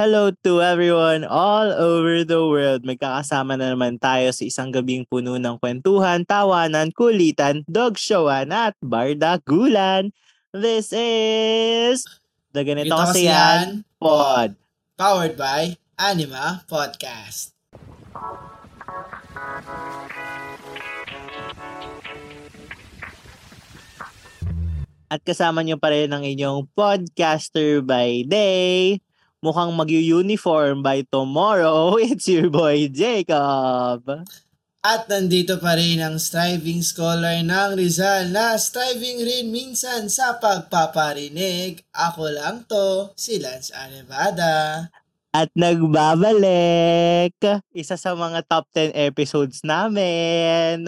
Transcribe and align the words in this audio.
Hello 0.00 0.32
to 0.48 0.64
everyone 0.64 1.28
all 1.28 1.68
over 1.76 2.24
the 2.24 2.40
world. 2.40 2.88
Magkakasama 2.88 3.60
na 3.60 3.76
naman 3.76 4.00
tayo 4.00 4.32
sa 4.32 4.48
isang 4.48 4.72
gabing 4.72 5.04
puno 5.04 5.36
ng 5.36 5.60
kwentuhan, 5.60 6.24
tawanan, 6.24 6.88
kulitan, 6.96 7.68
dog 7.68 8.00
showan 8.00 8.48
at 8.48 8.72
bardagulan. 8.80 10.08
This 10.56 10.96
is 10.96 12.08
the 12.56 12.64
Ganito 12.64 12.88
Ito 12.88 12.96
Kasi 12.96 13.28
Yan 13.28 13.84
Pod. 14.00 14.56
Powered 14.96 15.36
by 15.36 15.76
Anima 16.00 16.64
Podcast. 16.64 17.52
At 25.12 25.20
kasama 25.28 25.60
nyo 25.60 25.76
pa 25.76 25.92
rin 25.92 26.08
ang 26.08 26.24
inyong 26.24 26.72
podcaster 26.72 27.84
by 27.84 28.24
day. 28.24 29.04
Mukhang 29.40 29.72
mag-uniform 29.72 30.84
by 30.84 31.00
tomorrow. 31.08 31.96
It's 32.12 32.28
your 32.28 32.52
boy, 32.52 32.92
Jacob. 32.92 34.04
At 34.84 35.08
nandito 35.08 35.56
pa 35.56 35.80
rin 35.80 35.96
ang 36.04 36.20
striving 36.20 36.84
scholar 36.84 37.40
ng 37.40 37.72
Rizal 37.72 38.28
na 38.36 38.60
striving 38.60 39.24
rin 39.24 39.48
minsan 39.48 40.12
sa 40.12 40.36
pagpaparinig. 40.36 41.80
Ako 41.88 42.28
lang 42.28 42.68
to, 42.68 43.16
si 43.16 43.40
Lance 43.40 43.72
Arevada. 43.72 44.92
At 45.32 45.48
nagbabalik. 45.56 47.40
Isa 47.72 47.96
sa 47.96 48.12
mga 48.12 48.44
top 48.44 48.68
10 48.76 48.92
episodes 48.92 49.64
namin. 49.64 50.84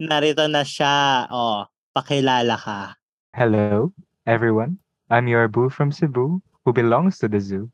Narito 0.00 0.48
na 0.48 0.64
siya. 0.64 1.28
Oh, 1.28 1.68
pakilala 1.92 2.56
ka. 2.56 2.96
Hello, 3.36 3.92
everyone. 4.24 4.80
I'm 5.12 5.28
your 5.28 5.44
boo 5.44 5.68
from 5.68 5.92
Cebu 5.92 6.40
who 6.66 6.74
belongs 6.74 7.22
to 7.22 7.30
the 7.30 7.38
zoo. 7.38 7.70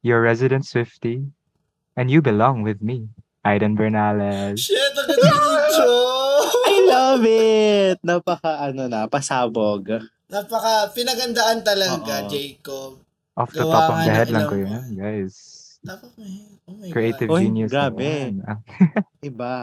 Your 0.00 0.24
resident 0.24 0.64
Swifty, 0.64 1.28
and 1.92 2.08
you 2.08 2.24
belong 2.24 2.64
with 2.64 2.80
me, 2.80 3.08
Aiden 3.44 3.76
Bernales. 3.76 4.56
Shit, 4.60 4.80
ang 4.96 5.08
ganda! 5.08 5.84
I 6.64 6.76
love 6.88 7.24
it! 7.24 7.96
Napaka, 8.00 8.68
ano 8.68 8.88
na, 8.88 9.04
pasabog. 9.08 10.08
Napaka, 10.28 10.92
pinagandaan 10.92 11.60
talaga, 11.64 12.24
Oo. 12.24 12.28
Jacob. 12.32 12.92
Off 13.36 13.52
the 13.52 13.64
Gawa 13.64 13.72
top 13.72 13.88
of 13.92 13.98
the 14.04 14.12
head 14.12 14.30
lang 14.32 14.44
ko 14.48 14.56
yan, 14.56 14.84
guys. 14.96 15.34
May, 16.16 16.48
oh 16.64 16.74
my 16.80 16.88
Creative 16.88 17.28
God. 17.28 17.36
Oy, 17.36 17.42
genius. 17.44 17.68
grabe. 17.68 18.08
naman. 18.08 18.32
Ah, 18.44 18.58
Iba. 19.28 19.54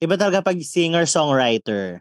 Iba 0.00 0.14
talaga 0.16 0.40
pag 0.40 0.56
singer-songwriter. 0.56 2.00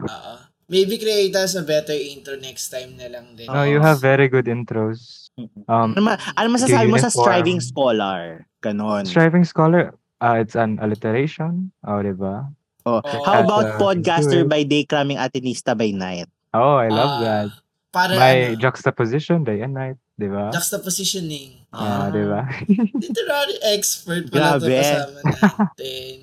Oo. 0.00 0.32
Maybe 0.68 0.96
create 0.96 1.34
us 1.36 1.54
a 1.54 1.62
better 1.62 1.92
intro 1.92 2.36
next 2.36 2.70
time 2.70 2.96
na 2.96 3.10
lang 3.10 3.34
din. 3.36 3.46
No, 3.46 3.62
you 3.62 3.80
have 3.80 4.00
very 4.00 4.28
good 4.28 4.46
intros. 4.46 5.28
Um, 5.68 5.96
Ano, 5.96 6.12
ma- 6.12 6.20
ano 6.36 6.48
masasabi 6.50 6.88
mo 6.88 6.96
sa 6.96 7.08
striving 7.08 7.60
scholar? 7.60 8.46
Ganon. 8.62 9.02
Striving 9.04 9.42
Scholar, 9.42 9.96
uh, 10.22 10.38
it's 10.38 10.54
an 10.54 10.78
alliteration. 10.78 11.72
Oh, 11.82 11.98
diba? 11.98 12.46
Oh. 12.86 13.02
Oo. 13.02 13.22
How 13.26 13.42
At, 13.42 13.44
about 13.44 13.66
uh, 13.66 13.78
podcaster 13.78 14.46
by 14.46 14.62
day, 14.62 14.86
cramming 14.86 15.18
atenista 15.18 15.74
by 15.74 15.90
night? 15.90 16.30
Oh, 16.54 16.78
I 16.78 16.88
love 16.88 17.10
Ah, 17.10 17.20
that. 17.22 17.48
Para 17.92 18.12
May 18.16 18.54
ano, 18.54 18.60
juxtaposition, 18.60 19.44
day 19.44 19.60
and 19.60 19.74
night. 19.74 19.98
Diba? 20.16 20.52
juxtapositioning. 20.54 21.66
Ah, 21.74 22.06
diba? 22.12 22.46
Literary 23.02 23.56
expert 23.74 24.30
pala 24.30 24.56
ito 24.56 24.68
Grabe. 24.68 24.76
kasama 24.78 25.18
natin. 25.26 26.14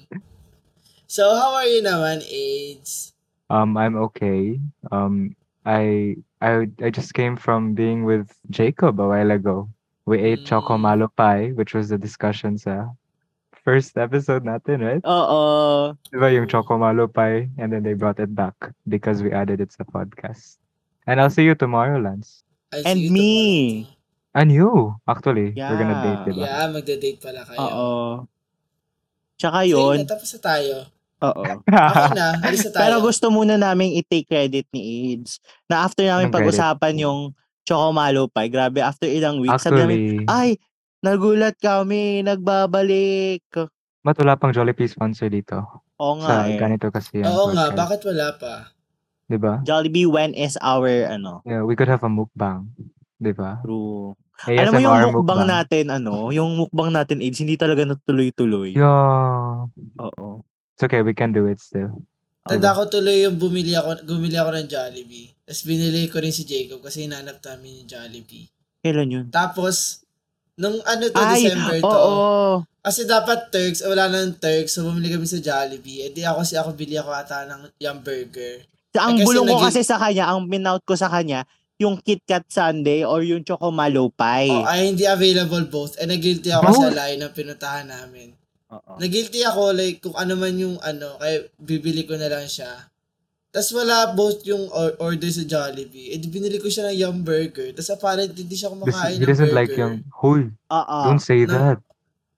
so, 1.05 1.35
how 1.35 1.57
are 1.57 1.67
you 1.67 1.81
naman, 1.83 2.21
AIDS? 2.23 3.11
Um, 3.49 3.77
I'm 3.77 3.97
okay. 4.13 4.61
Um, 4.93 5.35
I 5.65 6.15
I 6.39 6.69
I 6.79 6.89
just 6.89 7.13
came 7.13 7.35
from 7.35 7.73
being 7.73 8.05
with 8.05 8.29
Jacob 8.49 9.01
a 9.01 9.07
while 9.09 9.31
ago. 9.31 9.67
We 10.05 10.21
ate 10.21 10.45
choco 10.45 10.77
Mm. 10.77 10.81
malo 10.85 11.07
pie, 11.09 11.51
which 11.53 11.73
was 11.73 11.89
the 11.89 11.97
discussion 11.97 12.57
sa 12.57 12.93
first 13.61 13.97
episode 13.97 14.41
natin, 14.45 14.81
right? 14.81 15.03
Oo. 15.05 15.93
Diba 16.09 16.29
yung 16.33 16.49
choco 16.49 16.77
malo 16.77 17.05
pie, 17.05 17.49
and 17.61 17.69
then 17.69 17.81
they 17.85 17.93
brought 17.93 18.17
it 18.17 18.33
back 18.33 18.55
because 18.89 19.21
we 19.21 19.29
added 19.29 19.61
it 19.61 19.69
sa 19.69 19.85
podcast. 19.85 20.57
And 21.05 21.17
I'll 21.21 21.29
see 21.33 21.45
you 21.45 21.53
tomorrow, 21.53 21.97
Lance. 22.01 22.41
I'll 22.73 22.85
And 22.85 23.09
me. 23.09 23.85
tomorrow. 23.85 23.97
And 24.29 24.49
you, 24.53 24.71
actually, 25.09 25.57
we're 25.57 25.77
gonna 25.77 25.97
Yeah. 25.97 26.05
date, 26.05 26.21
diba? 26.29 26.45
Yeah, 26.45 26.65
magde-date 26.69 27.17
pala 27.17 27.41
kayo. 27.49 27.57
Oo. 27.59 27.89
Tsaka 29.37 29.65
Sige 29.65 29.73
yun. 29.73 29.97
na, 30.01 30.05
tapos 30.05 30.29
na 30.33 30.39
tayo. 30.39 30.75
Oo. 31.19 31.43
Okay 31.43 32.11
na, 32.15 32.25
alis 32.47 32.63
na 32.67 32.69
tayo. 32.71 32.81
Pero 32.83 32.95
gusto 33.03 33.25
muna 33.31 33.55
namin 33.59 33.95
i-take 33.99 34.27
credit 34.27 34.65
ni 34.71 34.81
AIDS 34.81 35.39
na 35.67 35.83
after 35.83 36.03
namin 36.05 36.29
credit? 36.31 36.35
pag-usapan 36.39 36.93
yung 36.99 37.19
Chocomalo 37.67 38.25
Pie, 38.31 38.49
grabe, 38.49 38.81
after 38.81 39.05
ilang 39.05 39.37
weeks, 39.43 39.61
sabi 39.61 39.85
namin, 39.85 39.97
actually, 39.99 40.25
ay, 40.25 40.49
nagulat 41.05 41.55
kami, 41.61 42.25
nagbabalik. 42.25 43.45
ba't 44.01 44.17
wala 44.17 44.39
pang 44.39 44.49
Jollibee 44.49 44.89
sponsor 44.89 45.29
dito? 45.29 45.85
Oo 46.01 46.17
Sa 46.23 46.47
nga 46.47 46.49
eh. 46.49 46.57
ganito 46.57 46.89
kasi 46.89 47.21
yan. 47.21 47.29
Oo 47.29 47.53
nga, 47.53 47.69
bakit 47.75 48.01
wala 48.07 48.33
pa? 48.39 48.73
Diba? 49.29 49.61
Jollibee, 49.61 50.09
when 50.09 50.33
is 50.33 50.57
our, 50.65 50.89
ano, 51.05 51.45
Yeah, 51.45 51.61
we 51.61 51.77
could 51.77 51.91
have 51.91 52.01
a 52.01 52.09
mukbang. 52.09 52.73
Diba? 53.21 53.61
true. 53.61 54.17
ASMR 54.39 54.59
Alam 54.63 54.71
mo 54.71 54.79
yung 54.79 55.15
mukbang 55.19 55.43
natin, 55.45 55.83
ano, 55.91 56.13
yung 56.31 56.51
mukbang 56.55 56.89
natin, 56.95 57.19
AIDS, 57.19 57.43
hindi 57.43 57.59
talaga 57.59 57.83
natuloy-tuloy. 57.83 58.71
Yeah. 58.73 59.67
Oo. 59.99 60.41
It's 60.79 60.87
okay, 60.87 61.03
we 61.03 61.11
can 61.11 61.35
do 61.35 61.43
it 61.51 61.59
still. 61.59 61.91
Tanda 62.47 62.71
ko 62.71 62.87
tuloy 62.87 63.27
yung 63.27 63.35
bumili 63.35 63.75
ako, 63.75 63.99
bumili 64.07 64.39
ako 64.39 64.55
ng 64.55 64.71
Jollibee. 64.71 65.35
Tapos 65.43 65.67
binili 65.67 66.07
ko 66.07 66.23
rin 66.23 66.31
si 66.31 66.47
Jacob 66.47 66.79
kasi 66.79 67.03
hinanap 67.03 67.43
namin 67.43 67.83
yung 67.83 67.87
Jollibee. 67.91 68.47
Kailan 68.79 69.11
yun? 69.11 69.25
Tapos, 69.27 70.07
nung 70.55 70.79
ano 70.81 71.03
to, 71.11 71.19
Ay, 71.19 71.51
December 71.51 71.83
to. 71.83 71.91
oo. 71.91 72.63
Kasi 72.79 73.03
dapat 73.03 73.51
Turks, 73.51 73.83
wala 73.83 74.07
nang 74.07 74.39
Turks, 74.39 74.71
so 74.71 74.87
bumili 74.87 75.11
kami 75.11 75.27
sa 75.27 75.35
Jollibee. 75.37 76.07
E 76.07 76.15
di 76.15 76.23
ako 76.23 76.47
si 76.47 76.55
ako 76.55 76.71
bili 76.71 76.95
ako 76.95 77.11
ata 77.11 77.43
ng 77.43 77.75
yung 77.75 77.99
burger. 77.99 78.63
Ang 78.95 79.19
Eh, 79.19 79.27
bulong 79.27 79.45
ko 79.45 79.59
naging- 79.59 79.67
kasi 79.67 79.81
sa 79.83 79.99
kanya, 79.99 80.31
ang 80.31 80.47
minout 80.47 80.87
ko 80.87 80.95
sa 80.95 81.11
kanya, 81.11 81.43
yung 81.75 81.99
Kit 81.99 82.23
Kat 82.23 82.47
Sundae 82.47 83.03
or 83.03 83.19
yung 83.19 83.43
Chocomalo 83.43 84.07
Pie. 84.09 84.47
Oh, 84.49 84.63
ay 84.63 84.87
hindi 84.87 85.03
available 85.03 85.67
both. 85.67 85.99
And 85.99 86.07
nag-guilty 86.07 86.49
ako 86.49 86.63
Both? 86.65 86.83
sa 86.87 86.95
line 86.97 87.19
ng 87.19 87.35
pinuntahan 87.35 87.83
namin. 87.83 88.31
Oo. 88.69 88.91
Nag-guilty 88.97 89.41
ako 89.43 89.73
like 89.73 89.97
kung 89.99 90.13
ano 90.13 90.33
man 90.33 90.53
yung 90.53 90.77
ano, 90.79 91.17
kaya 91.17 91.41
bibili 91.57 92.05
ko 92.05 92.13
na 92.13 92.29
lang 92.29 92.45
siya. 92.45 92.69
Tapos 93.49 93.73
wala 93.73 94.13
both 94.13 94.45
yung 94.45 94.69
or- 94.69 94.93
order 94.99 95.25
sa 95.27 95.41
Jollibee. 95.41 96.13
Eh 96.13 96.21
di 96.21 96.29
binili 96.29 96.61
ko 96.61 96.69
siya 96.69 96.85
ng 96.85 96.95
Yum 96.95 97.17
Burger. 97.23 97.73
Tapos 97.73 97.89
apparently 97.89 98.45
hindi 98.45 98.53
siya 98.53 98.69
kumakain 98.69 99.17
he 99.17 99.17
ng 99.17 99.25
doesn't 99.25 99.49
burger. 99.49 99.57
like 99.57 99.73
yung, 99.73 100.05
Hoy, 100.15 100.53
Oo. 100.69 100.97
don't 101.03 101.17
say 101.19 101.43
No. 101.43 101.51
that. 101.51 101.81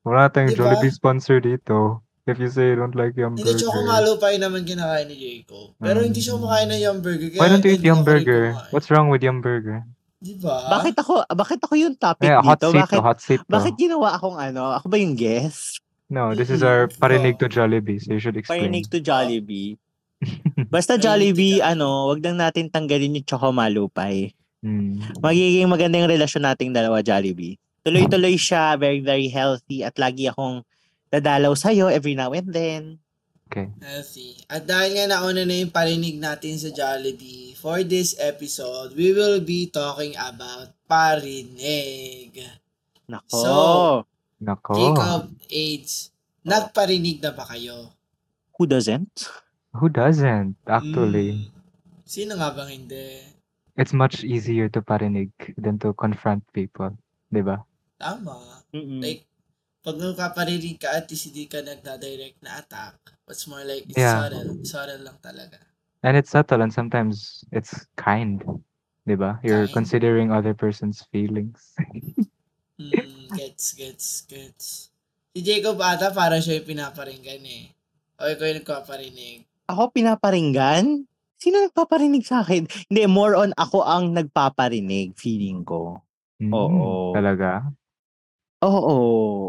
Wala 0.02 0.32
tayong 0.32 0.56
Diba? 0.56 0.72
Jollibee 0.72 0.90
sponsor 0.90 1.38
dito. 1.38 2.00
If 2.24 2.40
you 2.40 2.48
say 2.48 2.72
you 2.72 2.80
don't 2.80 2.96
like 2.96 3.12
yung 3.14 3.36
Hindi, 3.36 3.44
burger. 3.44 3.68
Choco 3.68 3.82
pa 4.16 4.32
naman 4.32 4.64
kinakain 4.64 5.12
ni 5.12 5.18
Jacob. 5.20 5.76
Pero 5.76 6.00
Mm. 6.00 6.06
hindi 6.08 6.20
siya 6.22 6.34
kumakain 6.34 6.70
ng 6.70 6.80
Yum 6.80 6.98
Burger. 7.04 7.28
Kaya 7.28 7.40
Why 7.44 7.48
don't 7.50 7.60
you 7.60 7.72
eat 7.72 7.76
hindi 7.76 7.90
yung 7.92 8.00
ako 8.00 8.08
rin 8.08 8.16
burger? 8.16 8.44
kumain. 8.48 8.72
What's 8.72 8.88
wrong 8.88 9.08
with 9.12 9.22
yung 9.22 9.40
burger? 9.44 9.78
Diba? 10.22 10.58
Bakit 10.70 10.96
ako, 10.96 11.14
bakit 11.28 11.60
ako 11.60 11.74
yung 11.76 11.96
topic 11.98 12.30
Yeah, 12.30 12.40
hot 12.40 12.56
dito? 12.56 12.70
seat 12.72 12.80
Bakit, 12.80 12.96
to, 12.96 13.04
hot 13.04 13.20
seat 13.20 13.42
to. 13.42 13.52
bakit 13.52 13.74
ginawa 13.76 14.16
akong 14.16 14.38
ano? 14.38 14.64
Ako 14.72 14.86
ba 14.86 14.96
yung 14.96 15.18
guest? 15.18 15.82
No, 16.12 16.36
this 16.36 16.52
is 16.52 16.60
our 16.60 16.92
parinig 16.92 17.40
to 17.40 17.48
Jollibee, 17.48 18.04
so 18.04 18.12
you 18.12 18.20
should 18.20 18.36
explain. 18.36 18.60
Parinig 18.68 18.92
to 18.92 19.00
Jollibee. 19.00 19.80
Basta 20.68 21.00
Jollibee, 21.00 21.64
Jollibee. 21.64 21.64
ano, 21.64 22.12
wag 22.12 22.20
lang 22.20 22.36
natin 22.36 22.68
tanggalin 22.68 23.16
yung 23.16 23.24
Chocomalo 23.24 23.88
Pie. 23.88 24.36
Hmm. 24.60 25.00
Magiging 25.24 25.72
maganda 25.72 26.04
yung 26.04 26.12
relasyon 26.12 26.44
nating 26.52 26.76
dalawa, 26.76 27.00
Jollibee. 27.00 27.56
Tuloy-tuloy 27.88 28.36
siya, 28.36 28.76
very, 28.76 29.00
very 29.00 29.32
healthy, 29.32 29.88
at 29.88 29.96
lagi 29.96 30.28
akong 30.28 30.68
dadalaw 31.08 31.56
sa'yo 31.56 31.88
every 31.88 32.14
now 32.14 32.36
and 32.36 32.52
then. 32.52 32.84
Healthy. 33.56 34.44
At 34.52 34.68
dahil 34.68 35.00
nga 35.00 35.16
nauna 35.16 35.48
na 35.48 35.64
yung 35.64 35.72
parinig 35.72 36.20
natin 36.20 36.60
sa 36.60 36.76
Jollibee, 36.76 37.56
for 37.56 37.88
this 37.88 38.20
episode, 38.20 39.00
we 39.00 39.16
will 39.16 39.40
be 39.40 39.72
talking 39.72 40.12
about 40.20 40.76
parinig. 40.92 42.36
Nako. 43.08 43.32
So, 43.32 43.52
Nako. 44.42 44.74
Jacob, 44.74 45.22
AIDS, 45.54 46.10
nagparinig 46.42 47.22
na 47.22 47.32
ba 47.32 47.46
kayo? 47.46 47.94
Who 48.58 48.66
doesn't? 48.66 49.30
Who 49.78 49.88
doesn't, 49.88 50.58
actually? 50.66 51.46
Mm. 51.46 51.50
Sino 52.04 52.36
nga 52.36 52.52
bang 52.52 52.82
hindi? 52.82 53.22
It's 53.78 53.94
much 53.94 54.26
easier 54.26 54.68
to 54.74 54.82
parinig 54.82 55.32
than 55.56 55.80
to 55.80 55.94
confront 55.94 56.44
people. 56.52 56.92
Diba? 57.32 57.64
Tama. 58.02 58.66
Mm-mm. 58.76 59.00
Like, 59.00 59.24
pag 59.86 59.96
nagpaparinig 59.98 60.82
ka 60.82 60.92
at 60.92 61.08
hindi 61.08 61.48
ka 61.48 61.62
nagda-direct 61.64 62.44
na 62.44 62.60
attack, 62.60 62.98
it's 63.30 63.48
more 63.48 63.64
like 63.64 63.88
it's 63.88 63.98
Yeah. 63.98 64.28
subtle. 64.28 64.60
Subtle 64.68 65.02
lang 65.08 65.18
talaga. 65.24 65.58
And 66.04 66.18
it's 66.18 66.34
subtle 66.34 66.62
and 66.66 66.74
sometimes 66.74 67.46
it's 67.54 67.86
kind. 67.96 68.42
Diba? 69.08 69.38
You're 69.46 69.70
Kind. 69.70 69.86
considering 69.86 70.28
other 70.34 70.54
person's 70.54 71.06
feelings. 71.14 71.74
Mm, 72.90 73.30
gets, 73.38 73.78
gets, 73.78 74.08
gets. 74.26 74.66
Si 75.32 75.40
Jacob 75.40 75.78
ata 75.78 76.10
para 76.10 76.42
siya 76.42 76.60
yung 76.60 76.68
pinaparinggan 76.68 77.44
eh. 77.46 77.70
O 78.18 78.28
ikaw 78.28 78.46
yung 78.48 78.60
nagpaparinig. 78.64 79.38
Ako 79.70 79.94
pinaparinggan? 79.94 81.06
Sino 81.38 81.58
nagpaparinig 81.58 82.22
sa 82.22 82.46
akin? 82.46 82.70
Hindi, 82.86 83.02
more 83.10 83.34
on 83.34 83.52
ako 83.58 83.82
ang 83.82 84.14
nagpaparinig, 84.14 85.18
feeling 85.18 85.66
ko. 85.66 86.02
Mm, 86.38 86.54
Oo. 86.54 87.14
Talaga? 87.14 87.66
Oo. 88.62 88.98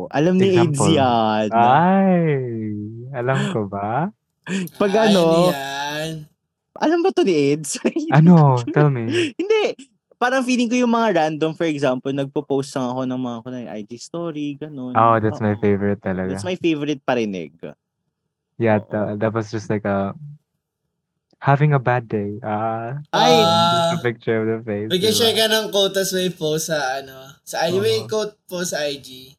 Alam 0.09 0.41
ni 0.41 0.57
AIDS 0.57 0.73
Example. 0.73 0.93
yan. 0.97 1.49
Ay, 1.53 2.25
alam 3.13 3.39
ko 3.53 3.69
ba? 3.69 4.09
Pag 4.81 4.93
Ay, 4.97 5.13
ano, 5.13 5.53
yan. 5.53 6.25
alam 6.81 6.99
ba 7.05 7.13
to 7.13 7.23
ni 7.23 7.35
AIDS? 7.53 7.77
Ano? 8.09 8.57
Tell 8.75 8.89
me. 8.89 9.37
Hindi. 9.37 9.65
Parang 10.23 10.47
feeling 10.47 10.71
ko 10.71 10.79
yung 10.79 10.95
mga 10.95 11.19
random, 11.19 11.51
for 11.51 11.67
example, 11.67 12.15
nagpo-post 12.15 12.71
lang 12.79 12.95
ako 12.95 13.03
ng 13.11 13.19
mga 13.19 13.39
kunwari, 13.43 13.67
IG 13.83 13.91
story, 13.99 14.55
ganun. 14.55 14.95
Oh, 14.95 15.19
that's 15.19 15.43
my 15.43 15.59
Oo. 15.59 15.59
favorite 15.59 15.99
talaga. 15.99 16.31
That's 16.31 16.47
my 16.47 16.55
favorite 16.55 17.03
parinig. 17.03 17.59
Yeah, 18.55 18.79
Oo. 18.79 18.87
tha- 18.87 19.19
that 19.19 19.35
was 19.35 19.51
just 19.51 19.67
like 19.67 19.83
a 19.83 20.15
having 21.43 21.75
a 21.75 21.83
bad 21.83 22.07
day. 22.07 22.39
Ah, 22.39 23.03
Ay, 23.11 23.35
just 23.35 23.99
a 23.99 24.03
picture 24.07 24.39
of 24.39 24.47
the 24.47 24.59
face. 24.63 24.89
Mag-share 24.95 25.35
diba? 25.35 25.43
ka 25.43 25.47
ng 25.51 25.67
quote 25.75 25.91
tas 25.91 26.15
may 26.15 26.31
post 26.31 26.71
sa 26.71 27.03
ano. 27.03 27.35
Sa 27.43 27.67
IG. 27.67 27.83
May 27.83 27.99
Oo. 27.99 28.07
quote 28.07 28.39
po 28.47 28.63
sa 28.63 28.87
IG. 28.87 29.35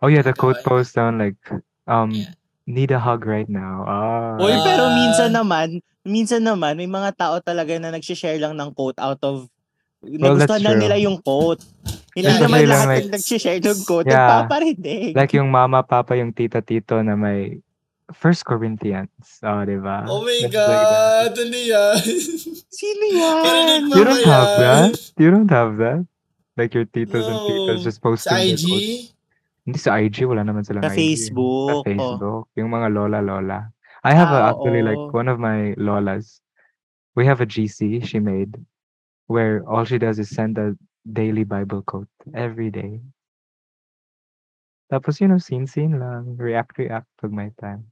Oh 0.00 0.08
yeah, 0.08 0.24
the 0.24 0.32
quote 0.32 0.56
ay- 0.56 0.64
post 0.64 0.96
down 0.96 1.20
like 1.20 1.36
um 1.84 2.08
Yeah. 2.16 2.32
need 2.64 2.88
a 2.88 2.96
hug 2.96 3.28
right 3.28 3.52
now. 3.52 3.84
Ah. 3.84 4.40
Uy, 4.40 4.48
Ah. 4.48 4.64
pero 4.64 4.88
minsan 4.96 5.36
naman, 5.36 5.84
minsan 6.08 6.40
naman, 6.40 6.80
may 6.80 6.88
mga 6.88 7.12
tao 7.20 7.36
talaga 7.44 7.76
na 7.76 7.92
nag-share 7.92 8.40
lang 8.40 8.56
ng 8.56 8.72
quote 8.72 8.96
out 8.96 9.20
of, 9.20 9.51
Well, 10.02 10.34
nagustuhan 10.34 10.60
lang 10.62 10.74
true. 10.76 10.82
nila 10.82 10.96
yung 10.98 11.16
quote. 11.22 11.62
Hindi 12.12 12.28
Yeah, 12.28 12.44
naman 12.44 12.44
Especially 12.44 12.66
lang, 12.66 12.68
lahat 12.76 12.90
like- 12.92 13.04
ng 13.06 13.12
nag-share 13.14 13.60
ng 13.62 13.80
quote, 13.86 14.06
Yeah. 14.06 14.18
nagpaparinig. 14.20 15.10
like 15.16 15.32
yung 15.32 15.48
mama, 15.48 15.80
papa, 15.80 16.12
yung 16.14 16.32
tita, 16.32 16.60
tito 16.60 17.00
na 17.00 17.14
may 17.14 17.62
First 18.12 18.44
Corinthians. 18.44 19.08
Oh, 19.40 19.64
diba? 19.64 20.04
Oh 20.04 20.20
my 20.20 20.44
That's 20.44 20.52
like 20.52 20.52
that. 20.52 21.32
God! 21.32 21.32
Ano 21.40 21.56
yan? 21.56 21.96
Sino 22.68 23.04
yan? 23.16 23.80
You 23.88 24.04
don't 24.04 24.26
have 24.28 24.52
that? 24.60 24.92
You 25.16 25.28
don't 25.32 25.48
have 25.48 25.72
that? 25.80 26.04
Like 26.52 26.76
your 26.76 26.84
titos 26.84 27.24
and 27.24 27.40
titos 27.48 27.80
No. 27.80 27.84
just 27.86 28.04
posting 28.04 28.28
Sa 28.28 28.36
IG? 28.36 29.08
Hindi 29.64 29.78
sa 29.80 29.96
IG, 29.96 30.28
wala 30.28 30.44
naman 30.44 30.66
silang 30.66 30.84
Sa 30.84 30.92
IG. 30.92 30.98
Facebook, 30.98 31.70
Sa 31.70 31.76
oh. 31.80 31.84
Facebook. 31.88 32.44
Yung 32.60 32.68
mga 32.68 32.92
lola, 32.92 33.24
lola. 33.24 33.72
I 34.04 34.12
have 34.12 34.28
a, 34.28 34.40
Ah, 34.44 34.48
actually 34.52 34.82
like 34.84 34.98
oo. 35.00 35.14
one 35.14 35.30
of 35.30 35.38
my 35.40 35.72
lolas. 35.80 36.42
We 37.14 37.24
have 37.24 37.40
a 37.40 37.46
GC 37.48 38.04
she 38.04 38.18
made 38.20 38.58
where 39.26 39.62
all 39.66 39.84
she 39.84 39.98
does 39.98 40.18
is 40.18 40.30
send 40.30 40.58
a 40.58 40.74
daily 41.06 41.44
Bible 41.44 41.82
quote 41.82 42.10
every 42.34 42.70
day. 42.70 43.02
Tapos, 44.92 45.20
you 45.24 45.28
know, 45.28 45.40
scene-scene 45.40 45.96
lang. 45.96 46.36
React-react 46.36 47.08
pag 47.16 47.32
may 47.32 47.48
time. 47.56 47.88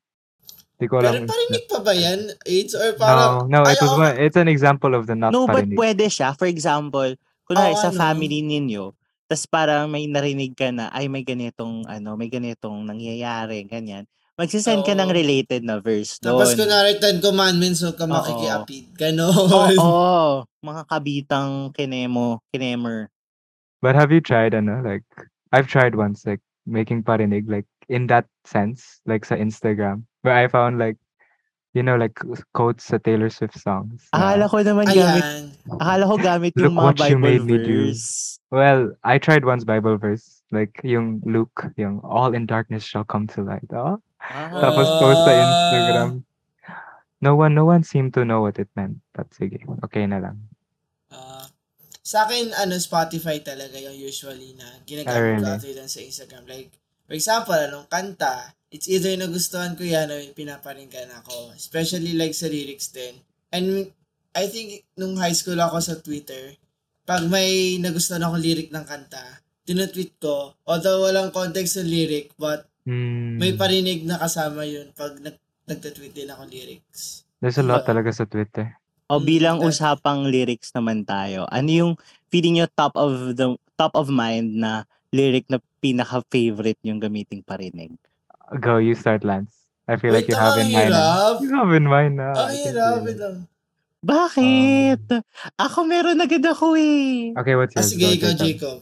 Di 0.76 0.84
ko 0.84 1.00
Pero 1.00 1.16
alam. 1.16 1.24
parinig 1.28 1.64
pa 1.68 1.78
ba 1.80 1.92
yan? 1.96 2.20
AIDS? 2.44 2.72
Or 2.76 2.92
No, 2.92 3.00
parang... 3.00 3.32
no, 3.48 3.58
it 3.64 3.76
Ay, 3.76 3.84
was 3.84 3.94
one, 3.96 4.16
it's 4.20 4.36
an 4.36 4.48
example 4.48 4.92
of 4.92 5.08
the 5.08 5.16
not 5.16 5.32
No, 5.32 5.48
but 5.48 5.64
parinig. 5.64 5.76
pwede 5.80 6.04
siya. 6.12 6.36
For 6.36 6.48
example, 6.48 7.16
kunwari 7.48 7.72
Oo, 7.72 7.80
sa 7.80 7.88
ano. 7.88 7.96
family 7.96 8.44
ninyo, 8.44 8.92
tas 9.24 9.48
parang 9.48 9.88
may 9.88 10.08
narinig 10.08 10.52
ka 10.52 10.72
na, 10.72 10.92
ay 10.92 11.08
may 11.08 11.24
ganitong, 11.24 11.88
ano, 11.88 12.20
may 12.20 12.28
ganitong 12.28 12.84
nangyayari, 12.84 13.64
ganyan. 13.64 14.04
Magsisend 14.40 14.88
ka 14.88 14.96
ng 14.96 15.12
related 15.12 15.60
na 15.68 15.84
verse 15.84 16.16
Tapos 16.16 16.56
doon. 16.56 16.64
kunwari 16.64 16.96
Ten 16.96 17.20
Commandments, 17.20 17.84
huwag 17.84 18.00
ka 18.00 18.08
makikiapid. 18.08 18.96
Ganon. 18.96 19.36
Oo, 19.76 20.48
mga 20.64 20.82
kabitang 20.88 21.76
kinemo, 21.76 22.40
kinemer. 22.48 23.12
But 23.84 23.96
have 23.96 24.08
you 24.08 24.24
tried, 24.24 24.56
ano, 24.56 24.80
like, 24.80 25.04
I've 25.52 25.68
tried 25.68 25.92
once, 25.92 26.24
like, 26.24 26.40
making 26.64 27.04
parinig, 27.04 27.52
like, 27.52 27.68
in 27.92 28.08
that 28.08 28.24
sense, 28.48 29.04
like, 29.04 29.28
sa 29.28 29.36
Instagram, 29.36 30.04
where 30.24 30.36
I 30.36 30.48
found, 30.48 30.80
like, 30.80 30.96
you 31.72 31.82
know, 31.82 31.96
like, 31.96 32.16
quotes 32.52 32.84
sa 32.84 32.96
Taylor 32.96 33.28
Swift 33.28 33.56
songs. 33.60 34.08
na, 34.12 34.36
Akala 34.36 34.44
ko 34.48 34.56
naman 34.64 34.84
gamit, 34.88 35.24
Ayan. 35.24 35.44
akala 35.80 36.04
ko 36.08 36.14
gamit 36.16 36.52
Look 36.56 36.64
yung 36.64 36.76
mga 36.76 36.84
what 36.84 36.96
you 36.96 37.04
Bible 37.16 37.20
made 37.24 37.44
me 37.44 37.56
do. 37.60 37.80
verse. 37.92 38.40
well, 38.52 38.92
I 39.04 39.16
tried 39.20 39.44
once 39.44 39.64
Bible 39.64 39.96
verse, 39.96 40.40
like, 40.52 40.80
yung 40.84 41.20
Luke, 41.24 41.72
yung, 41.76 42.00
all 42.04 42.32
in 42.32 42.44
darkness 42.44 42.84
shall 42.84 43.04
come 43.04 43.28
to 43.32 43.44
light. 43.44 43.68
Oh? 43.72 44.00
Ah, 44.20 44.52
Tapos 44.60 44.86
post 45.00 45.20
sa. 45.24 45.32
Instagram. 45.32 46.10
No 47.20 47.36
one, 47.36 47.52
no 47.52 47.68
one 47.68 47.84
seemed 47.84 48.12
to 48.16 48.24
know 48.24 48.40
what 48.44 48.56
it 48.56 48.68
meant. 48.76 49.00
But 49.12 49.32
sige, 49.32 49.64
okay 49.84 50.08
na 50.08 50.20
lang. 50.20 50.48
Ah, 51.12 51.48
sa 52.00 52.24
akin, 52.24 52.52
ano, 52.56 52.80
Spotify 52.80 53.44
talaga 53.44 53.76
yung 53.76 53.96
usually 53.96 54.56
na 54.56 54.68
ginagamit 54.88 55.44
really? 55.44 55.60
ko 55.60 55.68
than 55.76 55.90
sa 55.90 56.00
Instagram. 56.00 56.48
Like, 56.48 56.72
for 57.04 57.12
example, 57.12 57.58
anong 57.58 57.88
kanta, 57.92 58.56
it's 58.72 58.88
either 58.88 59.12
nagustuhan 59.18 59.76
ko 59.76 59.84
yan 59.84 60.08
o 60.08 60.16
pinaparinggan 60.32 61.12
ako. 61.20 61.52
Especially 61.52 62.16
like 62.16 62.32
sa 62.32 62.48
lyrics 62.48 62.88
din. 62.94 63.18
And 63.52 63.90
I 64.32 64.46
think 64.46 64.86
nung 64.94 65.18
high 65.18 65.34
school 65.34 65.58
ako 65.58 65.82
sa 65.82 65.98
Twitter, 65.98 66.54
pag 67.02 67.26
may 67.26 67.82
nagustuhan 67.82 68.22
ako 68.22 68.38
lyric 68.38 68.70
ng 68.70 68.86
kanta, 68.86 69.42
tinutweet 69.66 70.14
ko, 70.22 70.54
although 70.62 71.02
walang 71.02 71.34
context 71.34 71.74
sa 71.76 71.82
lyric, 71.82 72.30
but 72.38 72.69
Hmm, 72.82 73.36
may 73.36 73.52
parinig 73.52 74.02
na 74.02 74.16
kasama 74.16 74.64
yun 74.64 74.88
pag 74.92 75.14
nag 75.16 75.36
nagtatweet 75.66 76.12
din 76.12 76.26
ako 76.26 76.42
lyrics. 76.44 77.22
there's 77.38 77.56
a 77.56 77.62
lot 77.62 77.82
Yeah. 77.82 77.88
talaga 77.88 78.10
sa 78.10 78.24
Twitter. 78.24 78.72
O 79.06 79.16
Mm, 79.16 79.24
bilang 79.24 79.56
that- 79.58 79.68
usapang 79.68 80.24
lyrics 80.24 80.70
naman 80.70 81.02
tayo, 81.02 81.44
ano 81.46 81.68
yung 81.68 81.92
feeling 82.28 82.56
nyo 82.56 82.66
top 82.70 82.94
of 82.94 83.34
the 83.34 83.46
top 83.74 83.92
of 83.92 84.08
mind 84.08 84.56
na 84.56 84.82
lyric 85.10 85.44
na 85.46 85.58
pinaka-favorite 85.80 86.78
yung 86.82 86.98
gamiting 86.98 87.40
parinig? 87.40 87.90
Go, 88.56 88.76
you 88.76 88.94
start, 88.94 89.22
Lance. 89.22 89.66
I 89.84 89.96
feel 89.96 90.10
like 90.10 90.24
Wait, 90.24 90.30
you 90.30 90.38
have 90.38 90.54
in 90.56 90.70
mind. 90.70 90.90
na. 90.90 91.34
You 91.38 91.50
have 91.50 91.72
in 91.72 91.84
mind 91.84 92.14
na. 92.16 92.28
Ang 92.30 92.50
hirap, 92.54 92.98
wait 93.02 93.18
lang. 93.18 93.36
Bakit? 94.00 95.02
ako 95.58 95.78
meron 95.84 96.18
agad 96.18 96.42
ako 96.42 96.72
eh. 96.74 97.34
Okay, 97.34 97.54
what's 97.54 97.74
Ah, 97.74 97.82
yours? 97.82 97.90
sige, 97.90 98.02
Go, 98.02 98.10
ikaw, 98.12 98.32
Jacob. 98.32 98.40
Jacob. 98.40 98.78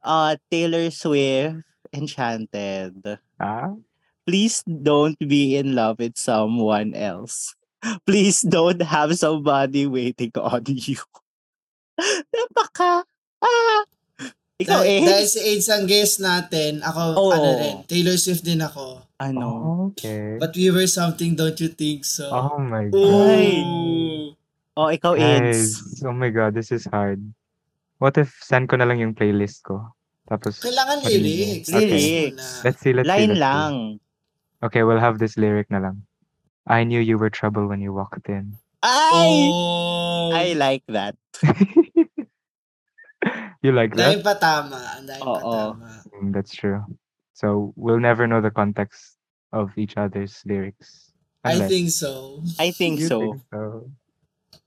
Uh, 0.00 0.32
Taylor 0.46 0.86
Swift, 0.88 1.64
Enchanted. 1.94 2.98
Ah? 3.38 3.72
Please 4.26 4.64
don't 4.66 5.18
be 5.20 5.54
in 5.54 5.78
love 5.78 6.00
with 6.02 6.18
someone 6.18 6.94
else. 6.96 7.54
Please 8.08 8.42
don't 8.42 8.80
have 8.82 9.14
somebody 9.14 9.86
waiting 9.86 10.32
on 10.40 10.64
you. 10.66 10.98
Napaka. 12.32 13.04
Ah. 13.44 13.80
Ikaw 14.54 14.86
Dahil, 14.86 15.02
eh. 15.02 15.06
dahil 15.06 15.26
si 15.26 15.38
AIDS 15.42 15.66
ang 15.66 15.84
guest 15.84 16.22
natin, 16.22 16.78
ako, 16.78 17.00
Oo. 17.18 17.30
ano 17.34 17.48
rin, 17.58 17.76
Taylor 17.90 18.14
Swift 18.14 18.46
din 18.46 18.62
ako. 18.62 19.02
Ano? 19.18 19.46
Okay. 19.90 20.38
But 20.38 20.54
we 20.54 20.70
were 20.70 20.86
something, 20.86 21.34
don't 21.34 21.58
you 21.58 21.74
think 21.74 22.06
so? 22.06 22.30
Oh 22.30 22.62
my 22.62 22.86
Ooh. 22.94 22.94
god. 22.94 23.34
Ay. 23.34 23.50
Oh, 24.74 24.88
ikaw 24.90 25.14
Guys, 25.18 25.82
Eds. 25.82 26.02
oh 26.06 26.14
my 26.14 26.30
god, 26.30 26.54
this 26.54 26.70
is 26.70 26.86
hard. 26.86 27.18
What 27.98 28.14
if 28.18 28.30
send 28.42 28.70
ko 28.70 28.78
na 28.78 28.86
lang 28.86 29.02
yung 29.02 29.14
playlist 29.14 29.66
ko? 29.66 29.90
Tapos, 30.24 30.56
Kailangan 30.60 31.04
lyrics. 31.04 31.68
Okay. 31.68 31.84
Lyrics. 32.32 32.64
let's 32.64 32.80
see, 32.80 32.92
let's 32.96 33.04
see. 33.08 33.12
Line 33.12 33.28
let's 33.28 33.36
see. 33.36 33.44
lang. 33.44 33.72
Okay, 34.64 34.82
we'll 34.82 35.00
have 35.02 35.18
this 35.20 35.36
lyric 35.36 35.68
na 35.70 35.78
lang. 35.78 36.02
I 36.64 36.84
knew 36.84 37.00
you 37.00 37.18
were 37.20 37.28
trouble 37.28 37.68
when 37.68 37.80
you 37.84 37.92
walked 37.92 38.28
in. 38.32 38.56
Ay! 38.80 39.48
Oh. 39.52 40.32
I 40.32 40.56
like 40.56 40.84
that. 40.88 41.16
you 43.64 43.72
like 43.72 43.92
Ang 43.96 44.00
daming 44.00 44.22
that? 44.24 44.40
patama. 44.40 44.80
Ang 44.96 45.04
daming 45.08 45.24
Oo. 45.28 45.36
patama. 45.40 45.90
Mm, 46.16 46.32
that's 46.32 46.52
true. 46.56 46.80
So, 47.36 47.72
we'll 47.76 48.00
never 48.00 48.26
know 48.26 48.40
the 48.40 48.52
context 48.52 49.16
of 49.52 49.76
each 49.76 49.96
other's 49.96 50.40
lyrics. 50.48 51.12
I 51.44 51.60
Unless- 51.60 51.68
think 51.70 51.88
so. 51.92 52.12
I 52.58 52.70
think 52.72 53.00
You 53.00 53.08
so. 53.08 53.18
think 53.20 53.40
so. 53.52 53.62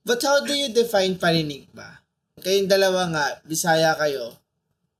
But 0.06 0.22
how 0.22 0.46
do 0.46 0.54
you 0.54 0.70
define 0.70 1.18
parinig 1.18 1.68
ba? 1.74 1.98
Kayong 2.38 2.70
dalawa 2.70 3.10
nga, 3.10 3.24
Bisaya 3.42 3.98
kayo. 3.98 4.38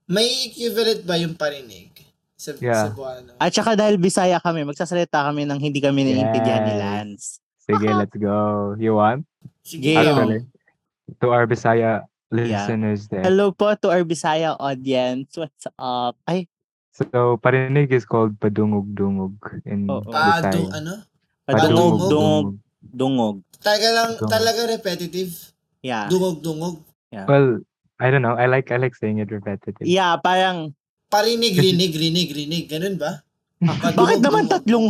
May 0.09 0.49
equivalent 0.49 1.05
ba 1.05 1.21
yung 1.21 1.37
parinig? 1.37 1.93
Sa, 2.33 2.57
Yeah. 2.57 2.88
sa 2.88 2.91
Buano? 2.91 3.37
At 3.37 3.53
saka 3.53 3.77
dahil 3.77 4.00
Bisaya 4.00 4.41
kami, 4.41 4.65
magsasalita 4.65 5.21
kami 5.23 5.45
ng 5.45 5.59
hindi 5.59 5.79
kami 5.79 6.00
naiintindihan 6.03 6.65
ni 6.65 6.73
Yes. 6.73 6.81
Lance. 6.81 7.25
Sige, 7.61 7.88
let's 7.93 8.17
go. 8.17 8.73
You 8.75 8.97
want? 8.97 9.29
Sige. 9.61 9.93
Actually, 9.93 10.49
to 11.19 11.27
our 11.29 11.45
Bisaya 11.45 12.09
listeners 12.31 13.05
there. 13.07 13.21
Hello 13.21 13.53
po 13.53 13.69
to 13.75 13.93
our 13.93 14.00
Bisaya 14.00 14.57
audience. 14.57 15.37
What's 15.37 15.69
up? 15.77 16.17
Ay, 16.25 16.49
So, 16.91 17.38
parinig 17.38 17.95
is 17.95 18.03
called 18.03 18.41
padungog-dungog 18.43 19.38
in 19.62 19.87
Oo. 19.87 20.03
Padu, 20.03 20.50
Bisaya. 20.59 20.83
ano? 20.83 20.95
padungog, 21.47 21.95
Padungog. 22.00 22.47
dungog. 22.83 23.37
Talaga 23.61 23.88
lang, 23.93 24.11
Dungog. 24.17 24.31
talaga 24.33 24.61
repetitive. 24.67 25.31
Yeah. 25.79 26.09
Dungog-dungog. 26.09 26.83
Well, 27.12 27.62
I 27.99 28.11
don't 28.14 28.23
know. 28.23 28.38
I 28.38 28.47
like 28.47 28.71
I 28.71 28.78
like 28.78 28.95
saying 28.95 29.19
it 29.19 29.31
repetitive. 29.31 29.83
Yeah, 29.83 30.14
parang, 30.23 30.75
Parinig, 31.09 31.57
rinig, 31.57 31.97
rinig, 31.97 32.28
rinig. 32.37 32.64
Ganun 32.69 33.00
ba? 33.00 33.25
Padungog, 33.59 33.97
bakit 33.97 34.19
naman 34.21 34.45
tatlong, 34.47 34.87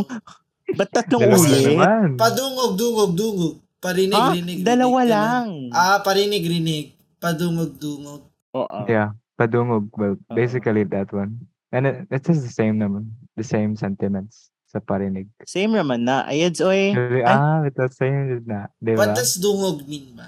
ba't 0.75 0.91
tatlong 0.91 1.25
uli? 1.25 1.79
Padungog, 2.19 2.75
dungog, 2.75 3.11
dungog. 3.15 3.55
Parinig, 3.79 4.19
Ha? 4.19 4.35
rinig, 4.35 4.59
rinig. 4.59 4.67
Dalawa 4.67 4.99
ganun. 5.07 5.09
lang. 5.09 5.47
Ah, 5.71 5.97
parinig, 6.03 6.43
rinig. 6.43 6.91
Padungog, 7.23 7.71
dungog. 7.79 8.27
Oo. 8.51 8.79
Yeah, 8.91 9.15
padungog. 9.39 9.87
Well, 9.95 10.19
basically 10.35 10.83
that 10.91 11.07
one. 11.15 11.47
And 11.71 11.87
it, 11.87 11.95
it 12.11 12.27
is 12.27 12.43
the 12.43 12.51
same 12.51 12.75
naman. 12.75 13.15
The 13.39 13.47
same 13.47 13.79
sentiments 13.79 14.51
sa 14.67 14.83
parinig. 14.83 15.31
Same 15.47 15.71
naman 15.71 16.03
na. 16.03 16.27
Ayeds, 16.27 16.59
oy. 16.59 16.91
Ah, 17.23 17.63
it's 17.63 17.79
the 17.79 17.87
same 17.95 18.43
na. 18.43 18.67
Di 18.83 18.99
What 18.99 19.15
does 19.15 19.39
dungog 19.39 19.87
mean 19.87 20.19
ba? 20.19 20.27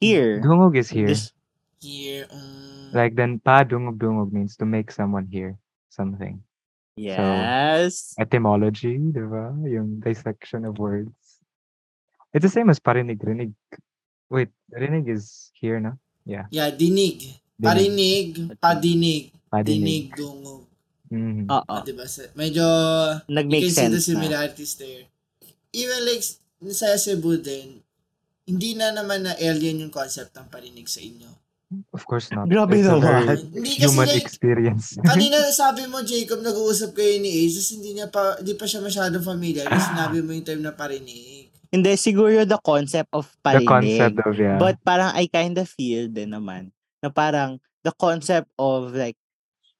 Here. 0.00 0.40
Dungog 0.40 0.80
is 0.80 0.88
here. 0.88 1.12
This- 1.12 1.33
Here, 1.84 2.24
um, 2.32 2.88
Like 2.96 3.12
then, 3.12 3.36
pa 3.36 3.60
dungog 3.60 4.00
dungog 4.00 4.32
means 4.32 4.56
to 4.56 4.64
make 4.64 4.88
someone 4.88 5.28
hear. 5.28 5.60
something. 5.92 6.42
Yes. 6.98 8.18
Etymology, 8.18 8.98
di 8.98 9.22
ba? 9.22 9.54
Yung 9.62 10.02
dissection 10.02 10.66
of 10.66 10.74
words. 10.74 11.14
It's 12.34 12.42
the 12.42 12.50
same 12.50 12.66
as 12.66 12.82
parinig, 12.82 13.22
rinig. 13.22 13.54
Wait, 14.26 14.50
rinig 14.74 15.06
is 15.06 15.54
here, 15.54 15.78
no? 15.78 15.94
Yeah. 16.26 16.50
Yeah, 16.50 16.74
dinig. 16.74 17.38
Dinig. 17.54 17.62
Parinig, 17.62 18.28
padinig, 18.58 19.22
Padinig. 19.46 19.70
dinig, 19.70 20.04
dungog. 20.18 20.66
Mhm. 21.14 21.46
Oo. 21.46 21.62
Ah, 21.70 21.86
diba? 21.86 22.10
Medyo, 22.34 22.66
you 23.30 23.34
Nag-make 23.38 23.62
can 23.62 23.70
see 23.70 23.86
the 23.86 24.02
sense 24.02 24.10
na. 24.10 24.18
similarities 24.18 24.74
there. 24.74 25.06
Even 25.70 26.00
like, 26.10 26.26
sa 26.74 26.98
Cebu 26.98 27.38
din, 27.38 27.78
hindi 28.50 28.74
na 28.74 28.90
naman 28.90 29.22
na 29.22 29.38
alien 29.38 29.78
yung 29.78 29.94
concept 29.94 30.34
ng 30.34 30.50
parinig 30.50 30.90
sa 30.90 30.98
inyo. 30.98 31.30
Of 31.90 32.06
course 32.06 32.30
not. 32.30 32.46
Grabe 32.46 32.78
It's 32.78 32.86
a 32.86 32.94
naman. 32.94 33.02
very 33.02 33.26
Hindi 33.50 33.72
kasi 33.74 33.82
human 33.82 34.06
like, 34.06 34.22
experience. 34.22 34.86
kanina 35.10 35.42
sabi 35.50 35.88
mo, 35.90 36.04
Jacob, 36.06 36.38
nag-uusap 36.44 36.94
kayo 36.94 37.18
ni 37.18 37.30
Ace, 37.44 37.58
tapos 37.58 37.70
hindi 37.74 37.90
niya 37.98 38.08
pa, 38.12 38.38
hindi 38.38 38.54
pa 38.54 38.66
siya 38.68 38.80
masyadong 38.84 39.24
familiar, 39.24 39.66
yung 39.66 39.88
sinabi 39.90 40.18
mo 40.22 40.30
yung 40.30 40.46
term 40.46 40.62
na 40.62 40.70
parinig. 40.70 41.50
Hindi, 41.74 41.90
siguro 41.98 42.46
the 42.46 42.60
concept 42.62 43.10
of 43.10 43.26
the 43.26 43.40
parinig. 43.42 43.66
concept 43.66 44.16
of, 44.22 44.34
yeah. 44.38 44.58
But 44.62 44.78
parang 44.86 45.10
I 45.18 45.26
kind 45.26 45.58
of 45.58 45.66
feel 45.66 46.06
din 46.06 46.30
naman 46.30 46.70
na 47.02 47.10
parang 47.10 47.58
the 47.82 47.90
concept 47.98 48.46
of 48.56 48.94
like 48.94 49.18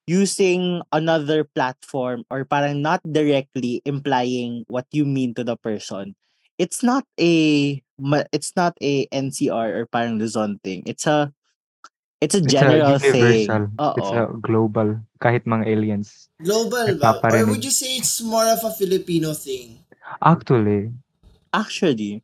using 0.04 0.82
another 0.92 1.46
platform 1.46 2.26
or 2.28 2.44
parang 2.44 2.82
not 2.82 3.00
directly 3.06 3.80
implying 3.86 4.66
what 4.68 4.84
you 4.90 5.06
mean 5.06 5.32
to 5.38 5.44
the 5.46 5.56
person. 5.56 6.18
It's 6.58 6.82
not 6.82 7.06
a 7.16 7.78
ma- 7.96 8.28
it's 8.30 8.52
not 8.54 8.74
a 8.82 9.06
NCR 9.08 9.74
or 9.74 9.86
parang 9.86 10.18
Luzon 10.18 10.58
thing. 10.66 10.82
It's 10.84 11.06
a 11.06 11.32
it's 12.24 12.34
a 12.34 12.42
it's 12.42 12.48
general 12.48 12.80
a 12.80 12.96
universal. 12.96 13.62
thing. 13.68 13.76
Oo. 13.78 13.94
It's 14.00 14.12
a 14.12 14.24
global. 14.40 14.88
Kahit 15.20 15.44
mga 15.44 15.64
aliens. 15.68 16.28
Global 16.40 16.96
ba? 16.96 17.20
Or 17.20 17.44
would 17.46 17.62
you 17.62 17.70
say 17.70 17.96
it's 17.96 18.20
more 18.20 18.44
of 18.44 18.64
a 18.64 18.72
Filipino 18.72 19.32
thing? 19.32 19.84
Actually, 20.20 20.92
Actually, 21.54 22.18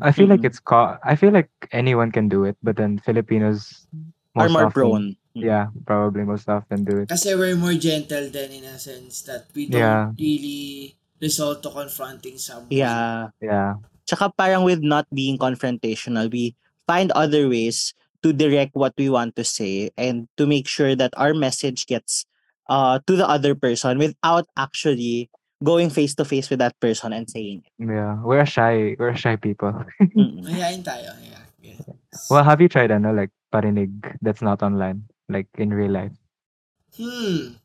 I 0.00 0.12
feel 0.12 0.28
like 0.28 0.44
Mhm. 0.44 0.48
it's 0.52 0.60
co- 0.60 1.00
I 1.00 1.16
feel 1.16 1.32
like 1.32 1.48
anyone 1.72 2.12
can 2.12 2.28
do 2.28 2.44
it, 2.44 2.60
but 2.60 2.76
then 2.76 3.00
Filipinos 3.00 3.88
are 4.36 4.48
most 4.48 4.52
more 4.52 4.66
often, 4.68 4.76
prone. 4.76 5.06
Yeah, 5.32 5.72
probably 5.88 6.28
most 6.28 6.44
often 6.48 6.84
do 6.84 7.00
it. 7.00 7.08
Kasi 7.08 7.32
we're 7.32 7.56
more 7.56 7.72
gentle 7.72 8.28
than 8.28 8.52
in 8.52 8.68
a 8.68 8.76
sense 8.76 9.24
that 9.24 9.48
we 9.56 9.64
don't 9.64 9.80
Yeah. 9.80 10.12
really 10.12 10.92
resort 11.24 11.64
to 11.64 11.72
confronting 11.72 12.36
someone. 12.36 12.68
Yeah. 12.68 13.32
Yeah. 13.40 13.80
Tsaka 14.04 14.28
parang 14.28 14.68
with 14.68 14.84
not 14.84 15.08
being 15.08 15.40
confrontational, 15.40 16.28
we 16.28 16.52
find 16.84 17.08
other 17.16 17.48
ways 17.48 17.96
to 18.22 18.32
direct 18.32 18.74
what 18.74 18.94
we 18.96 19.10
want 19.10 19.36
to 19.36 19.44
say 19.44 19.90
and 19.98 20.28
to 20.38 20.46
make 20.46 20.66
sure 20.66 20.94
that 20.94 21.12
our 21.16 21.34
message 21.34 21.86
gets 21.86 22.24
uh 22.70 22.98
to 23.06 23.16
the 23.18 23.26
other 23.26 23.54
person 23.54 23.98
without 23.98 24.46
actually 24.56 25.28
going 25.62 25.90
face 25.90 26.14
to 26.18 26.26
face 26.26 26.50
with 26.50 26.58
that 26.58 26.74
person 26.82 27.14
and 27.14 27.30
saying 27.30 27.62
it. 27.64 27.72
Yeah. 27.78 28.18
We're 28.22 28.46
shy 28.46 28.98
we're 28.98 29.14
shy 29.14 29.36
people. 29.36 29.72
Mayayain 30.18 30.82
tayo. 30.82 31.14
Yeah. 31.22 31.42
yeah. 31.62 31.78
Well, 32.28 32.44
have 32.44 32.60
you 32.60 32.68
tried 32.68 32.90
ano 32.90 33.14
like 33.14 33.30
parinig 33.54 33.94
that's 34.20 34.42
not 34.42 34.62
online, 34.62 35.06
like 35.30 35.48
in 35.56 35.70
real 35.70 35.94
life? 35.94 36.14
Hmm. 36.98 37.56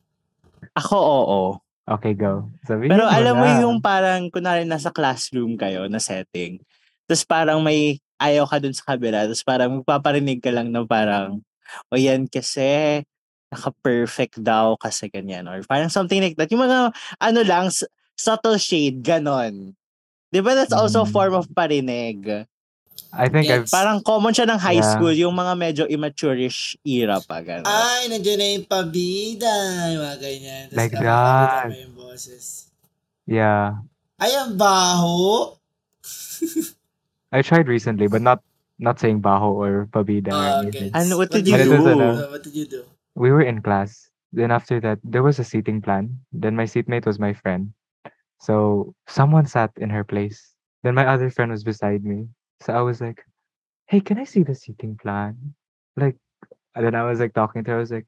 Ako 0.77 0.95
oo. 0.95 1.41
Okay, 1.87 2.13
go. 2.13 2.51
Sabihin 2.67 2.91
Pero 2.91 3.07
alam 3.07 3.35
mo 3.35 3.47
na. 3.47 3.59
yung 3.63 3.79
parang 3.79 4.27
kunwari 4.27 4.67
nasa 4.67 4.91
classroom 4.91 5.55
kayo 5.55 5.87
na 5.87 5.99
setting. 5.99 6.59
Tapos 7.07 7.23
parang 7.23 7.63
may 7.63 7.99
ayaw 8.17 8.45
ka 8.45 8.57
dun 8.57 8.74
sa 8.74 8.93
kabila. 8.93 9.25
Tapos 9.25 9.41
parang 9.41 9.81
magpaparinig 9.81 10.39
ka 10.39 10.50
lang 10.50 10.69
na 10.69 10.83
parang 10.83 11.41
o 11.88 11.95
yan 11.95 12.25
kasi 12.25 13.01
naka-perfect 13.47 14.39
daw 14.39 14.75
kasi 14.75 15.07
ganyan. 15.07 15.47
Or 15.47 15.59
parang 15.63 15.88
something 15.88 16.19
like 16.19 16.36
that. 16.36 16.51
Yung 16.51 16.63
mga 16.63 16.91
ano 17.17 17.39
lang, 17.41 17.71
s- 17.71 17.88
subtle 18.13 18.57
shade, 18.57 19.00
ganon. 19.00 19.71
Di 20.27 20.39
ba 20.39 20.51
that's 20.51 20.75
also 20.75 21.03
a 21.03 21.07
Mm. 21.07 21.13
form 21.13 21.33
of 21.33 21.47
parinig? 21.50 22.43
I 23.13 23.29
think. 23.29 23.47
I've 23.47 23.69
Parang 23.69 24.03
common 24.03 24.33
siya 24.33 24.43
ng 24.45 24.59
high 24.59 24.81
Yeah. 24.81 24.91
school, 24.91 25.15
yung 25.15 25.31
mga 25.31 25.53
medyo 25.55 25.83
immature-ish 25.88 26.75
era 26.83 27.21
pa, 27.21 27.39
ganon. 27.39 27.63
Ay, 27.63 28.12
nandiyan 28.12 28.36
na 28.36 28.47
yung 28.51 28.67
pabida. 28.67 29.53
Yung 29.88 30.03
mga 30.03 30.17
ganyan. 30.19 30.63
Tapos 30.67 30.75
Like 30.75 30.95
that. 30.97 31.65
mo 31.67 31.77
yung 31.77 31.95
boses. 31.95 32.45
yeah. 33.24 33.79
Ay, 34.17 34.33
ang 34.33 34.57
baho. 34.57 35.55
I 37.31 37.41
tried 37.41 37.67
recently, 37.67 38.07
but 38.07 38.22
not 38.22 38.43
not 38.79 39.00
saying 39.00 39.22
baho 39.22 39.51
or 39.55 39.88
pabida 39.88 40.34
or 40.34 40.48
Ah, 40.48 40.60
okay. 40.67 40.89
Ano, 40.93 41.17
what 41.17 41.31
did 41.31 41.48
you 41.48 41.53
But 41.57 41.63
do? 41.63 41.74
Uh, 41.74 42.29
what 42.31 42.43
did 42.43 42.55
you 42.55 42.65
do? 42.65 42.84
we 43.15 43.31
were 43.31 43.41
in 43.41 43.62
class. 43.62 44.10
Then 44.34 44.51
after 44.51 44.79
that, 44.81 45.00
there 45.03 45.24
was 45.24 45.39
a 45.39 45.43
seating 45.43 45.81
plan. 45.81 46.19
Then 46.31 46.55
my 46.55 46.65
seatmate 46.65 47.05
was 47.05 47.19
my 47.19 47.34
friend. 47.34 47.74
So 48.39 48.93
someone 49.07 49.46
sat 49.48 49.72
in 49.77 49.89
her 49.89 50.03
place. 50.03 50.55
Then 50.84 50.96
my 50.96 51.05
other 51.07 51.29
friend 51.29 51.51
was 51.51 51.63
beside 51.63 52.03
me. 52.03 52.27
So 52.62 52.74
I 52.74 52.81
was 52.81 53.01
like, 53.01 53.24
"Hey, 53.88 54.01
can 54.01 54.17
I 54.19 54.25
see 54.25 54.43
the 54.43 54.55
seating 54.55 54.98
plan?" 54.98 55.55
Like, 55.98 56.17
and 56.75 56.86
then 56.86 56.96
I 56.96 57.03
was 57.10 57.19
like 57.19 57.34
talking 57.34 57.63
to 57.65 57.72
her. 57.72 57.77
I 57.77 57.81
was 57.86 57.91
like, 57.91 58.07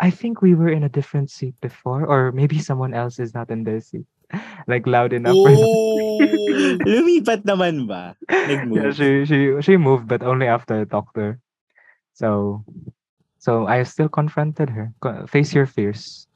"I 0.00 0.10
think 0.10 0.42
we 0.42 0.54
were 0.54 0.70
in 0.70 0.84
a 0.84 0.90
different 0.90 1.30
seat 1.30 1.54
before, 1.60 2.06
or 2.06 2.32
maybe 2.32 2.58
someone 2.60 2.94
else 2.94 3.18
is 3.20 3.34
not 3.34 3.50
in 3.50 3.64
their 3.64 3.80
seat." 3.80 4.06
like 4.70 4.86
loud 4.86 5.12
enough. 5.12 5.36
Oh! 5.36 6.20
Lumipat 6.88 7.44
naman 7.44 7.86
ba? 7.86 8.16
yeah, 8.28 8.46
Nag-move? 8.64 8.94
she 8.96 9.24
she 9.24 9.38
she 9.60 9.74
moved, 9.76 10.08
but 10.08 10.22
only 10.22 10.46
after 10.46 10.80
I 10.80 10.84
talked 10.84 11.14
to 11.16 11.20
her. 11.20 11.34
So, 12.16 12.62
so 13.36 13.68
I 13.68 13.84
still 13.84 14.08
confronted 14.08 14.72
her. 14.72 14.92
Face 15.28 15.52
your 15.52 15.66
fears, 15.68 16.26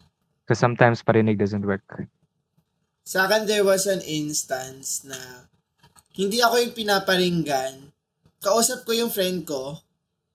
because 0.45 0.61
sometimes 0.61 1.01
parinig 1.01 1.41
doesn't 1.41 1.65
work. 1.65 1.83
Sa 3.05 3.25
akin, 3.27 3.49
there 3.49 3.65
was 3.65 3.89
an 3.89 4.05
instance 4.05 5.03
na 5.03 5.49
hindi 6.15 6.45
ako 6.45 6.61
yung 6.61 6.77
pinaparinggan. 6.77 7.91
Kausap 8.41 8.85
ko 8.85 8.93
yung 8.93 9.09
friend 9.13 9.45
ko. 9.45 9.81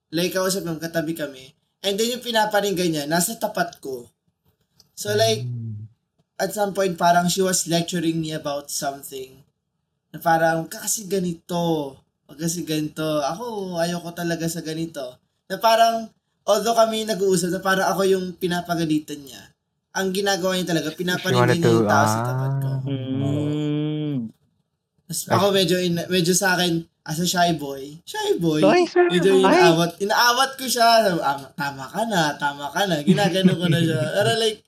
Like, 0.09 0.33
kausap 0.33 0.65
yung 0.65 0.81
katabi 0.81 1.13
kami. 1.13 1.53
And 1.85 1.97
then 1.97 2.17
yung 2.17 2.25
pinaparinggan 2.25 2.89
niya, 2.89 3.05
nasa 3.05 3.37
tapat 3.37 3.77
ko. 3.81 4.09
So 4.97 5.13
like, 5.13 5.45
Mm. 5.45 5.64
At 6.35 6.51
some 6.51 6.75
point, 6.75 6.99
parang 6.99 7.31
she 7.31 7.39
was 7.39 7.67
lecturing 7.67 8.19
me 8.19 8.35
about 8.35 8.67
something. 8.67 9.39
Na 10.11 10.19
parang, 10.19 10.67
"Ka 10.67 10.83
kasi 10.83 11.07
ganito. 11.07 11.95
Kasi 12.25 12.67
ganito. 12.67 13.21
Ako, 13.23 13.77
ayoko 13.79 14.11
talaga 14.11 14.49
sa 14.49 14.59
ganito. 14.59 15.15
Na 15.47 15.61
parang, 15.61 16.09
although 16.43 16.75
kami 16.75 17.05
nag-uusap, 17.05 17.53
na 17.53 17.61
parang 17.61 17.87
ako 17.93 18.01
yung 18.03 18.25
pinapagalitan 18.35 19.21
niya. 19.21 19.43
Ang 19.95 20.11
ginagawa 20.11 20.59
niya 20.59 20.75
talaga, 20.75 20.91
pinaparinggan 20.91 21.55
wanted 21.55 21.61
niya 21.63 21.71
yung 21.71 21.87
tao 21.87 22.05
sa 22.09 22.19
tapat 22.25 22.53
ko. 22.59 22.71
Mm. 22.83 24.15
Tapos 25.05 25.21
ako 25.29 25.45
medyo, 25.53 25.77
in, 25.79 25.95
medyo 26.11 26.33
sa 26.35 26.57
akin, 26.57 26.83
as 27.05 27.21
a 27.21 27.27
shy 27.29 27.53
boy, 27.53 27.93
shy 28.03 28.41
boy, 28.41 28.65
Ay, 28.65 28.89
medyo 29.13 29.37
inaawat, 29.37 30.01
inaawat 30.01 30.57
ko 30.57 30.65
siya, 30.65 31.05
Sabi, 31.05 31.21
ah, 31.21 31.37
tama 31.53 31.85
ka 31.85 32.01
na, 32.09 32.33
tama 32.35 32.65
ka 32.73 32.89
na, 32.89 33.05
ginagano 33.05 33.53
ko 33.53 33.69
na 33.69 33.79
siya. 33.79 34.01
Pero 34.01 34.29
like, 34.41 34.65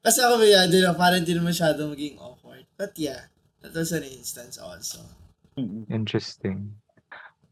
kasi 0.00 0.18
ako 0.24 0.40
may 0.40 0.52
din 0.68 0.82
na 0.84 0.96
parang 0.96 1.20
hindi 1.22 1.36
na 1.36 1.44
masyado 1.44 1.84
maging 1.88 2.16
awkward. 2.18 2.64
But 2.80 2.96
yeah, 2.96 3.28
that 3.60 3.76
was 3.76 3.92
an 3.92 4.04
instance 4.04 4.56
also. 4.56 5.04
Mm. 5.58 5.84
Interesting. 5.92 6.72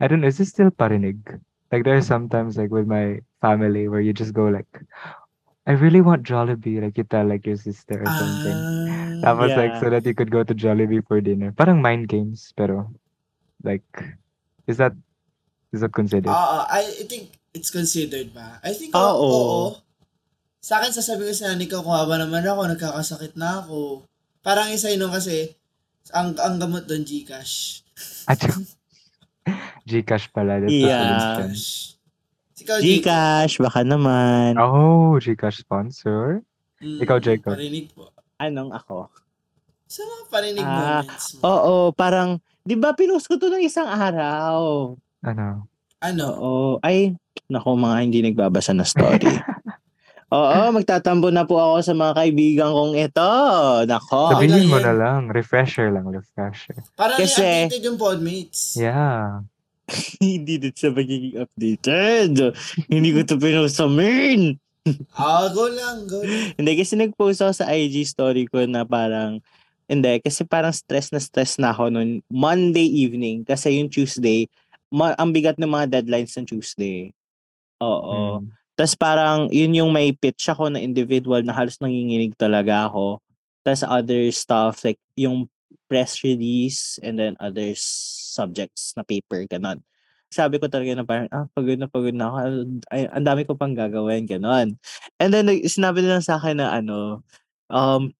I 0.00 0.08
don't 0.08 0.20
know. 0.22 0.28
Is 0.30 0.38
this 0.38 0.48
still 0.48 0.70
parinig? 0.70 1.20
Like 1.68 1.84
there 1.84 1.96
are 2.00 2.04
sometimes 2.04 2.56
like 2.56 2.70
with 2.72 2.88
my 2.88 3.20
family 3.44 3.88
where 3.88 4.00
you 4.00 4.12
just 4.16 4.32
go 4.32 4.48
like, 4.48 4.68
I 5.68 5.72
really 5.76 6.00
want 6.00 6.24
Jollibee. 6.24 6.80
Like 6.80 6.96
you 6.96 7.04
tell 7.04 7.28
like 7.28 7.44
your 7.44 7.60
sister 7.60 8.00
or 8.00 8.08
something. 8.08 8.56
Ah, 8.56 9.28
Tapos 9.28 9.52
like 9.52 9.76
Yeah. 9.76 9.80
so 9.84 9.90
that 9.92 10.06
you 10.06 10.14
could 10.16 10.30
go 10.32 10.40
to 10.46 10.54
Jollibee 10.56 11.04
for 11.04 11.20
dinner. 11.20 11.52
Parang 11.52 11.82
mind 11.84 12.08
games, 12.08 12.54
pero 12.56 12.88
like 13.60 13.84
is 14.64 14.80
that 14.80 14.96
is 15.74 15.84
that 15.84 15.92
considered? 15.92 16.32
Oo, 16.32 16.58
I, 16.64 16.80
I 16.80 17.04
think 17.04 17.36
it's 17.52 17.68
considered 17.68 18.32
ba? 18.32 18.56
I 18.64 18.72
think, 18.72 18.96
Oo. 18.96 19.02
oo. 19.02 19.28
oo. 19.28 19.68
Sa 20.58 20.82
akin, 20.82 20.90
sasabihin 20.90 21.30
ko 21.30 21.36
sa 21.36 21.46
nanay 21.48 21.66
ko, 21.66 21.80
kuwawa 21.80 22.18
naman 22.18 22.42
ako, 22.42 22.66
nagkakasakit 22.68 23.38
na 23.38 23.62
ako. 23.62 24.02
Parang 24.42 24.68
isa 24.68 24.90
yun 24.90 25.06
kasi, 25.06 25.54
ang, 26.10 26.34
ang 26.36 26.58
gamot 26.58 26.82
doon, 26.84 27.06
Gcash. 27.06 27.86
At 28.26 28.42
Gcash 29.84 30.28
pala. 30.28 30.58
That's 30.58 30.74
Yeah. 30.74 31.46
Gcash. 31.46 31.66
Ikaw. 32.58 32.76
Gcash, 32.82 33.54
baka 33.62 33.86
naman. 33.86 34.58
Oh, 34.58 35.14
Gcash 35.16 35.62
sponsor. 35.62 36.42
Mm, 36.82 36.98
Ikaw, 37.00 37.18
Jacob. 37.18 37.54
Parinig 37.54 37.94
po. 37.94 38.10
Anong 38.36 38.74
ako? 38.74 39.10
Sa 39.86 40.02
mga 40.02 40.22
parinig 40.28 40.62
Ah, 40.62 41.00
moments 41.00 41.26
mo. 41.34 41.40
Oo, 41.44 41.74
parang, 41.90 42.36
di 42.60 42.74
ba 42.74 42.92
pinost 42.92 43.24
ko 43.24 43.38
to 43.38 43.46
ng 43.46 43.62
isang 43.62 43.86
araw? 43.86 44.92
Ano? 45.22 45.70
Ano? 45.98 46.26
Oo, 46.34 46.72
ay, 46.82 47.14
naku 47.46 47.70
mga 47.72 47.96
hindi 48.02 48.18
nagbabasa 48.20 48.74
na 48.74 48.82
story. 48.82 49.22
Oo, 50.28 50.60
magtatambo 50.70 51.32
na 51.32 51.48
po 51.48 51.56
ako 51.56 51.76
sa 51.80 51.94
mga 51.96 52.12
kaibigan 52.14 52.68
kong 52.68 52.94
ito. 52.94 53.30
Nako. 53.88 54.36
Sabi- 54.36 54.52
Sabihin 54.52 54.68
mo 54.68 54.76
na 54.76 54.92
lang. 54.92 55.32
Refresher 55.32 55.88
lang. 55.88 56.04
Refresher. 56.04 56.76
Parang 56.92 57.16
Kasi- 57.16 57.64
updated 57.64 57.82
yung 57.82 57.96
podmates. 57.96 58.76
Yeah. 58.76 59.40
hindi 60.20 60.60
din 60.60 60.76
sa 60.76 60.92
magiging 60.92 61.40
updated. 61.40 62.52
hindi 62.86 63.08
ko 63.08 63.24
to 63.24 63.40
pinost 63.40 63.80
sa 63.80 63.88
main. 63.88 64.60
Ah, 65.16 65.48
go 65.48 65.68
lang, 65.68 66.08
go 66.08 66.24
lang. 66.24 66.52
Hindi, 66.56 66.80
kasi 66.80 66.96
nag-post 66.96 67.44
ako 67.44 67.52
sa 67.52 67.68
IG 67.68 68.08
story 68.08 68.48
ko 68.48 68.64
na 68.64 68.88
parang, 68.88 69.36
hindi, 69.84 70.16
kasi 70.16 70.48
parang 70.48 70.72
stress 70.72 71.12
na 71.12 71.20
stress 71.20 71.60
na 71.60 71.76
ako 71.76 71.92
noon 71.92 72.24
Monday 72.28 72.88
evening. 72.88 73.44
Kasi 73.44 73.76
yung 73.76 73.92
Tuesday, 73.92 74.48
ma- 74.88 75.12
ang 75.16 75.36
bigat 75.36 75.60
ng 75.60 75.68
mga 75.68 76.00
deadlines 76.00 76.32
ng 76.32 76.48
Tuesday. 76.48 77.12
Oo. 77.84 78.40
Mm. 78.40 78.48
Tapos 78.78 78.94
parang, 78.94 79.50
yun 79.50 79.74
yung 79.74 79.90
may 79.90 80.14
pitch 80.14 80.46
ako 80.46 80.70
na 80.70 80.78
individual 80.78 81.42
na 81.42 81.50
halos 81.50 81.82
nanginginig 81.82 82.38
talaga 82.38 82.86
ako. 82.86 83.18
Tapos 83.66 83.82
other 83.82 84.30
stuff, 84.30 84.86
like 84.86 85.02
yung 85.18 85.50
press 85.90 86.22
release 86.22 87.02
and 87.02 87.18
then 87.18 87.34
other 87.42 87.74
subjects 87.74 88.94
na 88.94 89.02
paper, 89.02 89.42
ganon. 89.50 89.82
Sabi 90.30 90.62
ko 90.62 90.70
talaga 90.70 90.94
na 90.94 91.02
parang, 91.02 91.26
ah, 91.34 91.50
pagod 91.50 91.74
na 91.74 91.90
pagod 91.90 92.14
na 92.14 92.30
ako. 92.30 92.36
Ang 92.94 93.26
dami 93.26 93.42
ko 93.48 93.58
pang 93.58 93.74
gagawin, 93.74 94.30
ganon. 94.30 94.78
And 95.18 95.30
then, 95.34 95.50
sinabi 95.66 96.06
nila 96.06 96.22
sa 96.22 96.38
akin 96.38 96.62
na 96.62 96.70
ano, 96.78 97.26
um, 97.72 98.14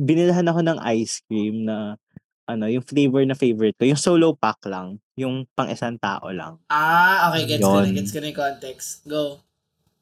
binilhan 0.00 0.48
ako 0.48 0.60
ng 0.64 0.78
ice 0.88 1.20
cream 1.28 1.68
na 1.68 2.00
ano, 2.44 2.68
yung 2.68 2.84
flavor 2.84 3.24
na 3.24 3.34
favorite 3.34 3.76
ko, 3.76 3.84
yung 3.84 4.00
solo 4.00 4.36
pack 4.36 4.68
lang, 4.68 5.00
yung 5.16 5.48
pang 5.52 5.68
isang 5.68 5.96
tao 5.96 6.28
lang. 6.28 6.60
Ah, 6.68 7.32
okay, 7.32 7.48
gets 7.48 7.64
ko 7.64 7.80
na, 7.80 7.88
Yun. 7.88 7.96
gets 7.96 8.12
ko 8.12 8.18
na 8.20 8.28
yung 8.30 8.40
context. 8.40 8.88
Go. 9.04 9.40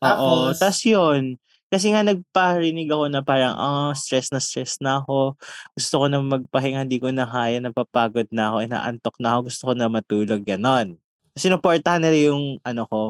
Oo, 0.02 0.50
Tapos? 0.50 0.82
yun. 0.82 1.38
Kasi 1.72 1.88
nga 1.88 2.04
nagparinig 2.04 2.90
ako 2.90 3.04
na 3.08 3.25
parang, 3.25 3.54
ah, 3.56 3.92
stress 3.96 4.28
na 4.28 4.42
stress 4.42 4.76
na 4.82 5.00
ako. 5.00 5.38
Gusto 5.72 5.94
ko 6.02 6.04
na 6.11 6.20
magpahinga, 6.20 6.84
hindi 6.84 7.00
ko 7.00 7.08
na 7.08 7.25
kaya, 7.25 7.62
napapagod 7.62 8.28
na 8.28 8.52
ako, 8.52 8.56
inaantok 8.66 9.16
na 9.22 9.28
ako, 9.32 9.40
gusto 9.49 9.62
ko 9.66 9.72
na 9.72 9.87
matulog, 9.88 10.42
ganon. 10.44 10.99
Sinuportahan 11.32 12.02
nila 12.02 12.28
yung, 12.28 12.61
ano 12.61 12.82
ko, 12.84 13.00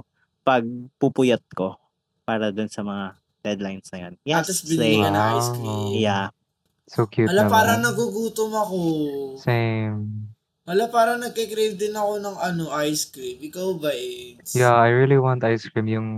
pagpupuyat 0.47 1.43
ko 1.57 1.75
para 2.23 2.55
dun 2.55 2.71
sa 2.71 2.87
mga 2.87 3.19
deadlines 3.43 3.89
na 3.91 3.99
yan. 3.99 4.15
Ah, 4.15 4.23
Yes, 4.39 4.47
ka 4.47 4.55
slay. 4.55 4.95
na 5.03 5.35
ice 5.35 5.51
cream. 5.51 5.99
Yeah. 5.99 6.31
So 6.93 7.09
cute 7.09 7.33
Ala, 7.33 7.49
naman. 7.49 7.53
parang 7.57 7.81
nagugutom 7.81 8.53
ako. 8.53 8.81
Same. 9.41 10.29
Ala, 10.69 10.93
parang 10.93 11.19
nagkikrave 11.19 11.75
din 11.75 11.97
ako 11.97 12.21
ng 12.21 12.37
ano, 12.37 12.69
ice 12.85 13.09
cream. 13.09 13.41
Ikaw 13.41 13.81
ba, 13.81 13.91
AIDS? 13.91 14.53
Yeah, 14.53 14.77
I 14.77 14.93
really 14.93 15.17
want 15.17 15.41
ice 15.43 15.65
cream. 15.67 15.89
Yung, 15.89 16.09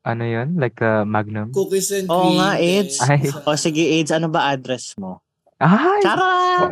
ano 0.00 0.22
yun? 0.22 0.54
Like 0.54 0.78
a 0.80 1.02
Magnum? 1.02 1.50
Cookies 1.50 1.90
and 1.90 2.06
Oo 2.06 2.30
cream. 2.30 2.38
nga, 2.38 2.50
din. 2.54 2.62
AIDS. 2.62 2.96
Ay. 3.02 3.26
O 3.42 3.58
sige, 3.58 3.82
AIDS, 3.82 4.14
ano 4.14 4.30
ba 4.30 4.54
address 4.54 4.94
mo? 4.96 5.18
Ay! 5.58 5.98
Charot! 6.00 6.70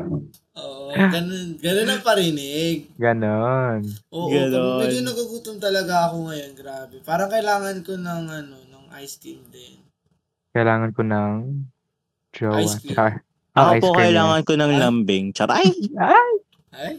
Oo, 0.53 0.93
ganun, 0.93 1.57
ganun 1.59 1.89
ang 1.89 2.05
parinig. 2.05 2.93
Ganon. 2.95 3.81
Oo, 4.13 4.29
Ganon. 4.29 4.85
medyo 4.85 5.01
nagugutom 5.01 5.57
talaga 5.59 6.13
ako 6.13 6.29
ngayon, 6.31 6.53
grabe. 6.55 6.95
Parang 7.03 7.27
kailangan 7.27 7.83
ko 7.83 7.97
ng 7.97 8.23
ano, 8.29 8.57
ng 8.71 8.85
ice 9.03 9.19
cream 9.19 9.43
din. 9.51 9.81
Kailangan 10.53 10.93
ko 10.93 11.03
ng 11.03 11.33
jowa. 12.31 12.61
Ice 12.63 12.79
cream. 12.79 12.95
Char. 12.95 13.13
Ako 13.53 13.61
Ah, 13.63 13.77
ice 13.77 13.83
po 13.83 13.89
cream, 13.91 14.01
kailangan 14.03 14.41
ko 14.43 14.53
ng 14.55 14.71
Ay. 14.71 14.79
lambing. 14.81 15.25
Charay! 15.31 15.69
Ay! 15.95 16.33
Ay, 16.73 16.93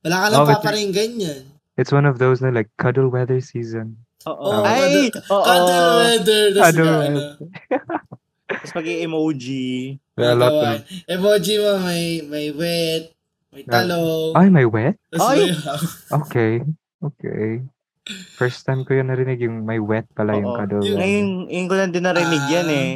wala 0.00 0.14
ka 0.14 0.26
Oh, 0.26 0.30
lang 0.30 0.40
but- 0.44 0.54
paparinggan 0.60 1.12
yan. 1.16 1.42
It's 1.74 1.90
one 1.90 2.04
of 2.04 2.20
those 2.20 2.38
na 2.38 2.48
like 2.48 2.70
cuddle 2.76 3.08
weather 3.08 3.40
season. 3.40 3.98
Oo. 4.24 4.36
Oo, 4.36 4.62
Ay! 4.62 5.08
Oo. 5.10 5.42
Cuddle 5.42 5.88
weather. 5.98 6.42
Tas 6.52 6.62
Cuddle 6.62 6.86
na, 6.86 6.96
weather. 7.00 7.28
Tapos 8.54 8.70
mag 8.72 8.86
emoji 8.86 9.98
There 10.14 10.28
are 10.28 10.36
a 10.36 10.38
lot 10.38 10.52
of... 10.54 10.84
Emoji 11.08 11.58
mo, 11.58 11.82
may, 11.82 12.04
may 12.22 12.46
wet, 12.50 13.10
may 13.50 13.64
Yeah. 13.64 13.72
talong. 13.74 14.32
Ay, 14.36 14.46
may 14.48 14.62
wet? 14.64 14.94
tas 15.08 15.24
Ay! 15.24 15.38
may, 15.40 15.56
Okay. 16.14 16.52
Okay. 17.02 17.48
First 18.34 18.62
time 18.62 18.84
ko 18.84 18.92
yun 18.92 19.08
narinig 19.08 19.40
yung 19.40 19.64
may 19.64 19.80
wet 19.80 20.04
pala 20.12 20.36
yung 20.36 20.46
Oo. 20.46 20.56
cuddle 20.56 20.78
Yung- 20.78 20.94
weather. 20.94 21.00
Ngayon, 21.00 21.26
ngayon 21.48 21.66
ko 21.66 21.74
lang 21.74 21.90
din 21.90 22.04
narinig 22.04 22.44
yan 22.46 22.66
Ah. 22.66 22.76
eh. 22.76 22.92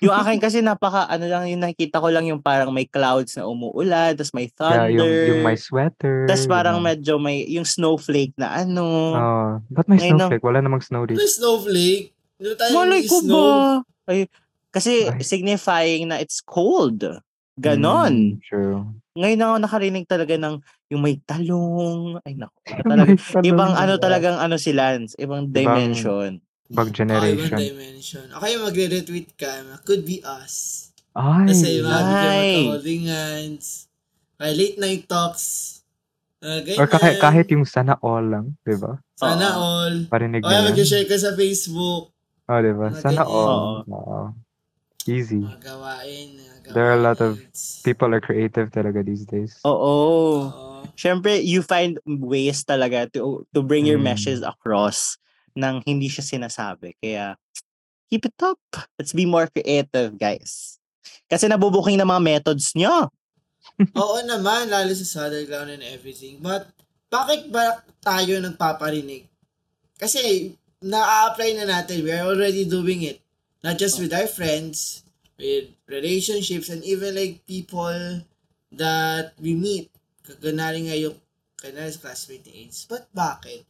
Yung 0.00 0.10
akin 0.10 0.40
kasi 0.40 0.58
napaka, 0.58 1.04
ano 1.06 1.28
lang, 1.28 1.44
yung 1.46 1.60
nakikita 1.60 2.00
ko 2.00 2.08
lang 2.08 2.24
yung 2.24 2.40
parang 2.40 2.72
may 2.72 2.84
clouds 2.84 3.36
na 3.36 3.44
umuulan, 3.44 4.16
tapos 4.16 4.32
may 4.32 4.46
Yeah, 4.46 4.56
thunder. 4.56 4.88
yung, 4.90 5.12
yung 5.28 5.42
may 5.44 5.56
sweater. 5.56 6.24
Tapos 6.24 6.44
parang 6.46 6.80
yung- 6.80 6.86
medyo 6.86 7.14
may, 7.16 7.44
yung 7.46 7.64
snowflake 7.64 8.32
na 8.34 8.64
ano. 8.64 8.84
Oh, 9.12 9.50
ba't 9.68 9.84
may 9.84 10.00
Ngayon 10.00 10.16
snowflake? 10.18 10.44
Wala 10.44 10.60
namang 10.60 10.80
snow 10.80 11.04
dito. 11.04 11.20
may 11.20 11.28
snowflake. 11.28 12.16
Hindi 12.34 12.48
tayo 12.56 12.72
Malay 12.72 13.02
ko 13.04 13.16
snow. 13.20 13.36
ba? 13.36 13.52
Ay, 14.06 14.18
kasi 14.70 14.92
Ay. 15.06 15.20
signifying 15.20 16.08
na 16.08 16.16
it's 16.16 16.40
cold. 16.40 17.04
Ganon. 17.54 18.34
Mm, 18.34 18.42
true. 18.42 18.82
Ngayon 19.14 19.38
na 19.38 19.46
ako 19.46 19.56
nakarinig 19.62 20.06
talaga 20.08 20.34
ng 20.34 20.58
yung 20.90 20.98
may 20.98 21.20
talong. 21.20 22.18
Ay 22.24 22.34
naku. 22.34 22.58
Talaga, 22.82 23.06
May 23.06 23.14
tanong 23.14 23.46
ibang 23.46 23.72
ano 23.72 23.94
talagang 23.94 24.36
ano 24.36 24.56
sila, 24.58 24.98
ibang 25.14 25.46
dimension. 25.46 26.42
Bag 26.42 26.53
Ibang 26.70 26.90
generation. 26.90 27.58
dimension. 27.58 28.24
Okay, 28.32 28.56
magre-retweet 28.56 29.36
ka. 29.36 29.52
Could 29.84 30.02
be 30.02 30.24
us. 30.24 30.88
Ay! 31.12 31.46
Kasi 31.46 31.78
mga 31.78 32.00
bigyan 32.00 32.24
Ay. 32.24 32.48
magka-holding 32.58 33.04
hands. 33.06 33.66
Kaya 34.34 34.52
late 34.52 34.78
night 34.78 35.04
talks. 35.04 35.44
Uh, 36.40 36.60
ganyan. 36.60 36.80
Or 36.80 36.86
kahit, 36.86 37.16
kahit 37.18 37.46
yung 37.48 37.64
sana 37.64 37.96
all 38.00 38.24
lang, 38.24 38.56
di 38.64 38.76
ba? 38.76 38.98
Sana 39.14 39.54
Oo. 39.54 39.60
all. 39.60 39.94
Parinig 40.08 40.42
O 40.42 40.48
kaya 40.48 40.60
na 40.60 40.64
yan. 40.64 40.68
mag-share 40.74 41.06
ka 41.06 41.16
sa 41.16 41.32
Facebook. 41.32 42.10
Oh, 42.44 42.60
di 42.60 42.72
ba? 42.72 42.88
Sana 42.92 43.22
ganyan. 43.22 43.32
all. 43.32 43.84
Oo. 43.86 44.20
Easy. 45.04 45.40
Mga 45.40 45.60
gawain. 45.62 46.28
mga 46.34 46.72
There 46.72 46.88
are 46.88 46.96
a 46.96 47.02
lot 47.02 47.20
of. 47.20 47.36
People 47.84 48.08
are 48.10 48.20
creative 48.20 48.72
talaga 48.72 49.04
these 49.04 49.24
days. 49.24 49.60
Oo. 49.62 50.48
Oo. 50.48 50.88
Siyempre, 50.96 51.40
you 51.40 51.60
find 51.60 52.00
ways 52.04 52.64
talaga 52.64 53.04
to 53.12 53.44
to 53.52 53.60
bring 53.60 53.84
your 53.84 54.00
Mm. 54.00 54.16
message 54.16 54.40
across 54.40 55.16
nang 55.54 55.80
hindi 55.86 56.10
siya 56.10 56.26
sinasabi. 56.26 56.98
Kaya, 56.98 57.38
keep 58.10 58.26
it 58.26 58.38
up. 58.42 58.60
Let's 58.98 59.14
be 59.14 59.24
more 59.24 59.46
creative, 59.48 60.18
guys. 60.18 60.78
Kasi 61.30 61.48
nabubuking 61.48 61.96
na 61.96 62.06
mga 62.06 62.22
methods 62.22 62.74
nyo. 62.74 63.08
Oo 63.96 64.18
naman, 64.22 64.68
lalo 64.68 64.92
sa 64.92 65.06
Saddle 65.06 65.48
Ground 65.48 65.72
and 65.72 65.86
everything. 65.86 66.42
But, 66.42 66.68
bakit 67.08 67.48
ba 67.48 67.80
tayo 68.02 68.38
nagpaparinig? 68.42 69.30
Kasi, 69.96 70.52
na-apply 70.84 71.56
na 71.56 71.64
natin. 71.64 72.04
We 72.04 72.12
are 72.12 72.28
already 72.28 72.68
doing 72.68 73.08
it. 73.08 73.24
Not 73.64 73.80
just 73.80 73.96
with 73.96 74.12
our 74.12 74.28
friends, 74.28 75.00
with 75.40 75.72
relationships, 75.88 76.68
and 76.68 76.84
even 76.84 77.16
like 77.16 77.48
people 77.48 78.20
that 78.76 79.32
we 79.40 79.56
meet. 79.56 79.88
Kaganari 80.20 80.84
nga 80.84 80.96
yung 81.00 81.16
kanari 81.56 81.88
sa 81.88 82.04
classmate 82.04 82.52
AIDS. 82.52 82.84
But 82.84 83.08
bakit? 83.16 83.64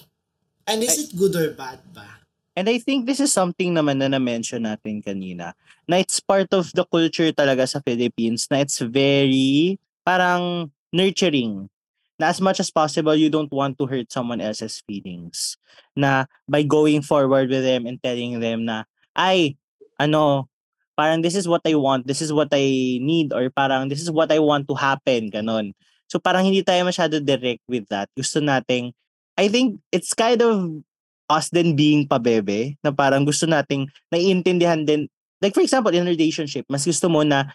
And 0.66 0.83
is 0.83 0.96
it 0.96 1.16
good 1.16 1.37
or 1.37 1.53
bad 1.53 1.81
ba? 1.92 2.24
And 2.55 2.70
I 2.70 2.79
think 2.79 3.07
this 3.07 3.18
is 3.18 3.35
something 3.35 3.74
naman 3.74 3.98
na 3.98 4.07
na-mention 4.07 4.62
natin 4.62 5.03
kanina, 5.03 5.59
na 5.90 5.98
it's 5.98 6.22
part 6.22 6.46
of 6.55 6.70
the 6.70 6.87
culture 6.87 7.35
talaga 7.35 7.66
sa 7.66 7.83
Philippines, 7.83 8.46
na 8.46 8.62
it's 8.62 8.79
very, 8.79 9.77
parang 10.07 10.70
nurturing. 10.94 11.66
Na 12.14 12.31
as 12.31 12.38
much 12.38 12.62
as 12.62 12.70
possible, 12.70 13.18
you 13.18 13.27
don't 13.27 13.50
want 13.50 13.74
to 13.83 13.90
hurt 13.90 14.07
someone 14.14 14.38
else's 14.38 14.79
feelings. 14.87 15.59
Na 15.98 16.31
by 16.46 16.62
going 16.62 17.03
forward 17.03 17.50
with 17.50 17.66
them 17.66 17.90
and 17.90 17.98
telling 17.98 18.38
them 18.38 18.70
na, 18.70 18.87
ay, 19.18 19.59
ano, 19.98 20.46
parang 20.94 21.27
this 21.27 21.35
is 21.35 21.50
what 21.50 21.66
I 21.66 21.74
want, 21.74 22.07
this 22.07 22.22
is 22.22 22.31
what 22.31 22.55
I 22.55 23.03
need, 23.03 23.35
or 23.35 23.50
parang 23.50 23.90
this 23.90 23.98
is 23.98 24.14
what 24.14 24.31
I 24.31 24.38
want 24.38 24.70
to 24.70 24.79
happen, 24.79 25.27
ganon. 25.35 25.74
So 26.07 26.22
parang 26.22 26.46
hindi 26.46 26.62
tayo 26.62 26.87
masyado 26.87 27.18
direct 27.18 27.66
with 27.66 27.90
that. 27.90 28.07
Gusto 28.14 28.38
nating, 28.38 28.94
I 29.35 29.51
think 29.51 29.83
it's 29.90 30.14
kind 30.14 30.38
of 30.42 30.83
us 31.27 31.51
din 31.51 31.75
being 31.75 32.07
pabebe 32.07 32.77
na 32.85 32.92
parang 32.94 33.25
gusto 33.25 33.49
nating 33.49 33.88
naiintindihan 34.12 34.85
din. 34.87 35.11
Like 35.42 35.57
for 35.57 35.64
example, 35.64 35.90
in 35.90 36.07
a 36.07 36.12
relationship, 36.12 36.64
mas 36.70 36.87
gusto 36.87 37.11
mo 37.11 37.25
na 37.27 37.51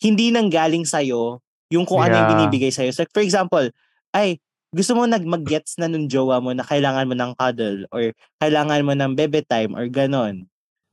hindi 0.00 0.32
nang 0.32 0.48
galing 0.48 0.82
sa'yo 0.88 1.38
yung 1.70 1.86
kung 1.86 2.02
ano 2.02 2.18
yung 2.18 2.26
Yeah. 2.26 2.32
binibigay 2.34 2.72
sa'yo. 2.74 2.90
So 2.90 3.06
like 3.06 3.14
for 3.14 3.22
example, 3.22 3.70
ay, 4.10 4.42
gusto 4.70 4.94
mo 4.94 5.06
nag 5.06 5.22
mag-gets 5.26 5.78
na 5.78 5.86
nung 5.90 6.06
jowa 6.10 6.38
mo 6.38 6.54
na 6.54 6.62
kailangan 6.62 7.06
mo 7.06 7.14
ng 7.14 7.32
cuddle 7.38 7.86
or 7.90 8.14
kailangan 8.38 8.86
mo 8.86 8.94
ng 8.94 9.12
bebe 9.18 9.42
time 9.42 9.74
or 9.74 9.86
ganon 9.90 10.46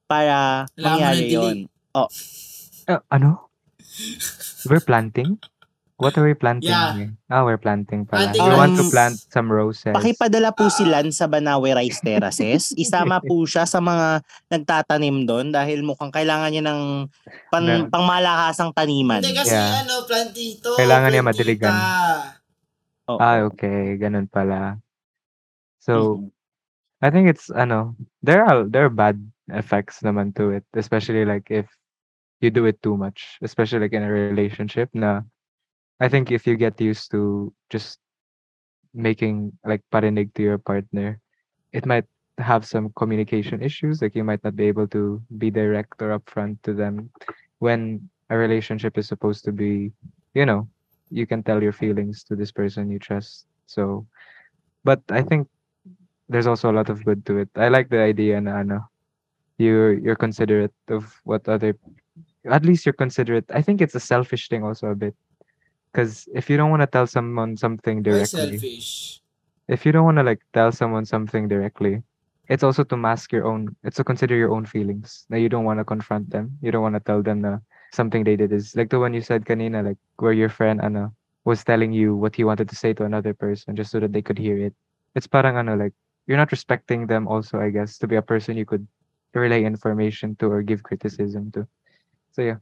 para 0.09 0.65
Kailangan 0.73 0.97
mangyari 0.97 1.25
yun. 1.29 1.57
Ah, 1.93 2.09
ano? 3.09 3.49
We're 4.69 4.83
planting? 4.83 5.41
What 5.97 6.13
are 6.13 6.29
we 6.29 6.37
planting? 6.37 6.69
Yeah. 6.69 6.93
here? 6.93 7.09
Ah, 7.25 7.41
we're 7.41 7.57
planting 7.57 8.05
pala. 8.05 8.29
Planting 8.29 8.45
we 8.45 8.53
want 8.53 8.77
to 8.77 8.85
plant 8.85 9.17
some 9.17 9.49
roses. 9.49 9.97
Pakipadala 9.97 10.53
po 10.53 10.69
si 10.69 10.85
Lan 10.85 11.09
sa 11.09 11.25
Banawe 11.25 11.73
Rice 11.73 12.05
Terraces. 12.05 12.69
Isama 12.77 13.17
po 13.17 13.41
siya 13.49 13.65
sa 13.65 13.81
mga 13.81 14.21
nagtatanim 14.45 15.25
doon 15.25 15.49
dahil 15.49 15.81
mukhang 15.81 16.13
kailangan 16.13 16.53
niya 16.53 16.69
ng 16.69 17.09
pan, 17.49 17.63
Na- 17.65 17.89
pangmalakasang 17.89 18.77
taniman. 18.77 19.25
Hindi 19.25 19.33
kasi 19.33 19.57
Yeah. 19.57 19.81
ano, 19.81 20.05
plantito. 20.05 20.77
Kailangan 20.77 21.09
niya 21.09 21.23
plantita. 21.25 21.41
madiligan. 21.41 21.75
Oo. 23.09 23.17
Ah, 23.17 23.37
okay. 23.49 23.97
Ganun 23.97 24.29
pala. 24.29 24.77
So, 25.81 26.21
Mhm. 26.21 26.29
I 27.01 27.09
think 27.09 27.25
it's, 27.25 27.49
ano, 27.49 27.97
there 28.21 28.45
are, 28.45 28.69
there 28.69 28.85
are 28.85 28.93
bad 28.93 29.17
effects 29.49 30.05
naman 30.05 30.29
to 30.37 30.53
it. 30.53 30.65
Especially 30.77 31.25
like 31.25 31.49
if 31.49 31.65
you 32.37 32.53
do 32.53 32.69
it 32.69 32.77
too 32.85 32.93
much. 32.93 33.41
Especially 33.41 33.81
like 33.81 33.97
in 33.97 34.05
a 34.05 34.13
relationship 34.13 34.93
na 34.93 35.25
I 35.99 36.07
think 36.07 36.31
if 36.31 36.45
you 36.45 36.55
get 36.57 36.79
used 36.79 37.11
to 37.11 37.53
just 37.69 37.99
making 38.93 39.53
like 39.65 39.81
parinig 39.91 40.33
to 40.35 40.43
your 40.43 40.57
partner, 40.57 41.19
it 41.73 41.85
might 41.85 42.05
have 42.37 42.65
some 42.65 42.91
communication 42.95 43.61
issues. 43.61 44.01
Like 44.01 44.15
you 44.15 44.23
might 44.23 44.43
not 44.43 44.55
be 44.55 44.65
able 44.65 44.87
to 44.89 45.21
be 45.37 45.49
direct 45.49 46.01
or 46.01 46.17
upfront 46.17 46.61
to 46.63 46.73
them 46.73 47.09
when 47.59 48.09
a 48.29 48.37
relationship 48.37 48.97
is 48.97 49.07
supposed 49.07 49.43
to 49.45 49.51
be, 49.51 49.91
you 50.33 50.45
know, 50.45 50.67
you 51.09 51.25
can 51.25 51.41
tell 51.41 51.63
your 51.63 51.71
feelings 51.71 52.23
to 52.25 52.35
this 52.35 52.51
person 52.51 52.91
you 52.91 52.99
trust. 52.99 53.47
So, 53.65 54.05
but 54.83 55.01
I 55.09 55.21
think 55.21 55.47
there's 56.29 56.47
also 56.47 56.69
a 56.71 56.75
lot 56.75 56.89
of 56.89 57.03
good 57.05 57.25
to 57.25 57.37
it. 57.39 57.49
I 57.55 57.69
like 57.69 57.89
the 57.89 57.99
idea 57.99 58.39
na 58.41 58.59
ano, 58.59 58.89
you're 59.57 59.93
you're 59.93 60.19
considerate 60.19 60.73
of 60.89 61.09
what 61.23 61.47
other 61.47 61.73
at 62.45 62.65
least 62.65 62.85
you're 62.85 62.93
considerate. 62.93 63.45
I 63.53 63.61
think 63.61 63.81
it's 63.81 63.95
a 63.95 63.99
selfish 63.99 64.49
thing 64.49 64.63
also 64.63 64.87
a 64.87 64.95
bit. 64.95 65.15
Because 65.97 66.29
if 66.29 66.47
you 66.47 66.57
don't 66.57 66.69
want 66.69 66.85
to 66.85 66.85
tell 66.85 67.07
someone 67.07 67.57
something 67.57 68.03
directly, 68.03 68.61
if 69.67 69.83
you 69.83 69.91
don't 69.91 70.05
want 70.05 70.17
to 70.17 70.23
like 70.23 70.45
tell 70.53 70.71
someone 70.71 71.05
something 71.09 71.47
directly, 71.47 72.03
it's 72.49 72.61
also 72.61 72.83
to 72.83 72.95
mask 72.95 73.31
your 73.31 73.47
own. 73.47 73.75
It's 73.83 73.97
to 73.97 74.03
consider 74.03 74.35
your 74.35 74.53
own 74.53 74.63
feelings. 74.63 75.25
Now 75.27 75.37
you 75.37 75.49
don't 75.49 75.65
want 75.65 75.79
to 75.79 75.83
confront 75.83 76.29
them. 76.29 76.53
You 76.61 76.69
don't 76.69 76.83
want 76.83 76.93
to 76.93 76.99
tell 76.99 77.23
them 77.23 77.41
na 77.41 77.57
something 77.93 78.23
they 78.23 78.35
did 78.35 78.53
is 78.53 78.75
like 78.75 78.91
the 78.91 78.99
one 78.99 79.15
you 79.15 79.21
said 79.25 79.43
kanina, 79.45 79.83
like 79.83 79.97
where 80.17 80.37
your 80.37 80.49
friend 80.49 80.79
ano 80.85 81.17
was 81.45 81.63
telling 81.63 81.91
you 81.91 82.13
what 82.13 82.35
he 82.35 82.43
wanted 82.43 82.69
to 82.69 82.75
say 82.75 82.93
to 82.93 83.03
another 83.03 83.33
person 83.33 83.75
just 83.75 83.89
so 83.89 83.99
that 83.99 84.13
they 84.13 84.21
could 84.21 84.37
hear 84.37 84.61
it. 84.61 84.77
It's 85.15 85.25
parang 85.25 85.57
ano 85.57 85.73
like 85.73 85.97
you're 86.27 86.37
not 86.37 86.53
respecting 86.53 87.07
them 87.07 87.25
also, 87.25 87.57
I 87.57 87.73
guess, 87.73 87.97
to 87.97 88.05
be 88.05 88.17
a 88.17 88.21
person 88.21 88.53
you 88.53 88.69
could 88.69 88.85
relay 89.33 89.65
information 89.65 90.37
to 90.45 90.45
or 90.45 90.61
give 90.61 90.83
criticism 90.85 91.49
to. 91.57 91.65
So 92.37 92.45
yeah. 92.45 92.61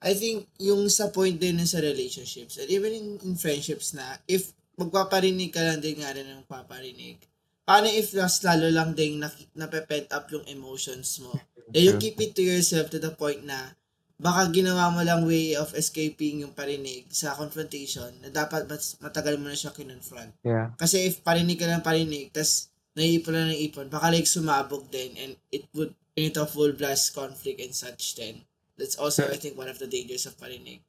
I 0.00 0.16
think 0.16 0.48
yung 0.56 0.88
sa 0.88 1.12
point 1.12 1.36
din 1.36 1.60
sa 1.68 1.80
relationships 1.84 2.56
and 2.56 2.68
even 2.72 2.92
in, 2.92 3.06
in 3.20 3.34
friendships 3.36 3.92
na 3.92 4.16
if 4.24 4.56
magpaparinig 4.80 5.52
ka 5.52 5.60
lang 5.60 5.84
din 5.84 6.00
nga 6.00 6.16
rin 6.16 6.24
ng 6.24 6.48
paparinig, 6.48 7.20
paano 7.68 7.86
if 7.92 8.16
mas 8.16 8.40
lalo 8.40 8.72
lang 8.72 8.96
din 8.96 9.20
na, 9.20 9.28
napepent 9.52 10.08
up 10.16 10.26
yung 10.32 10.46
emotions 10.48 11.20
mo? 11.20 11.36
Eh, 11.70 11.86
you 11.86 11.94
keep 12.00 12.18
it 12.18 12.34
to 12.34 12.42
yourself 12.42 12.90
to 12.90 12.98
the 12.98 13.12
point 13.14 13.44
na 13.44 13.76
baka 14.20 14.52
ginawa 14.52 14.92
mo 14.92 15.00
lang 15.00 15.24
way 15.24 15.56
of 15.56 15.72
escaping 15.72 16.44
yung 16.44 16.52
parinig 16.52 17.08
sa 17.08 17.32
confrontation 17.32 18.12
na 18.20 18.28
dapat 18.28 18.68
mas 18.68 19.00
matagal 19.00 19.40
mo 19.40 19.48
na 19.48 19.56
siya 19.56 19.72
kinonfront. 19.72 20.32
Yeah. 20.44 20.76
Kasi 20.76 21.08
if 21.08 21.24
parinig 21.24 21.56
ka 21.56 21.64
lang 21.64 21.80
parinig, 21.80 22.28
tas 22.28 22.68
naiipon 22.98 23.32
lang 23.32 23.48
ng 23.54 23.60
ipon, 23.70 23.88
baka 23.88 24.12
like 24.12 24.28
sumabog 24.28 24.90
din 24.92 25.16
and 25.16 25.32
it 25.48 25.64
would 25.72 25.96
into 26.18 26.42
a 26.42 26.48
full 26.48 26.74
blast 26.76 27.16
conflict 27.16 27.64
and 27.64 27.72
such 27.72 28.18
then. 28.20 28.44
That's 28.80 28.96
also, 28.96 29.28
I 29.28 29.36
think, 29.42 29.60
one 29.60 29.68
of 29.68 29.76
the 29.76 29.86
dangers 29.86 30.24
of 30.24 30.40
parinig. 30.40 30.80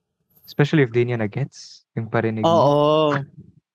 Especially 0.47 0.87
if 0.87 0.95
di 0.95 1.05
niya 1.05 1.19
na 1.19 1.27
gets 1.27 1.83
yung 1.99 2.07
parinig 2.07 2.47
mo. 2.47 2.55
Oo. 2.55 3.19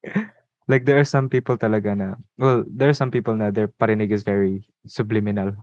Like 0.66 0.82
there 0.82 0.98
are 0.98 1.06
some 1.06 1.30
people 1.30 1.54
talaga 1.54 1.94
na, 1.94 2.18
well, 2.42 2.66
there 2.66 2.90
are 2.90 2.98
some 2.98 3.14
people 3.14 3.38
na 3.38 3.54
their 3.54 3.70
parinig 3.70 4.10
is 4.10 4.26
very 4.26 4.66
subliminal 4.82 5.54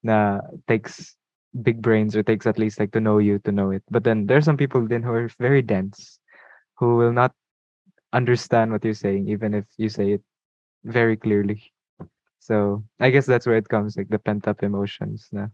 na 0.00 0.40
takes 0.64 1.20
big 1.60 1.84
brains 1.84 2.16
or 2.16 2.24
takes 2.24 2.48
at 2.48 2.56
least 2.56 2.80
like 2.80 2.88
to 2.96 3.00
know 3.00 3.20
you 3.20 3.36
to 3.44 3.52
know 3.52 3.76
it. 3.76 3.84
But 3.92 4.08
then 4.08 4.24
there 4.24 4.40
are 4.40 4.46
some 4.48 4.56
people 4.56 4.88
then 4.88 5.04
who 5.04 5.12
are 5.12 5.28
very 5.36 5.60
dense 5.60 6.16
who 6.80 6.96
will 6.96 7.12
not 7.12 7.36
understand 8.16 8.72
what 8.72 8.84
you're 8.84 8.96
saying 8.96 9.28
even 9.28 9.52
if 9.52 9.68
you 9.76 9.92
say 9.92 10.16
it 10.16 10.24
very 10.84 11.16
clearly. 11.20 11.72
So 12.40 12.84
I 13.00 13.10
guess 13.10 13.26
that's 13.26 13.44
where 13.44 13.60
it 13.60 13.68
comes 13.68 13.96
like 13.96 14.08
the 14.08 14.18
pent 14.18 14.48
up 14.48 14.62
emotions 14.62 15.28
na 15.28 15.52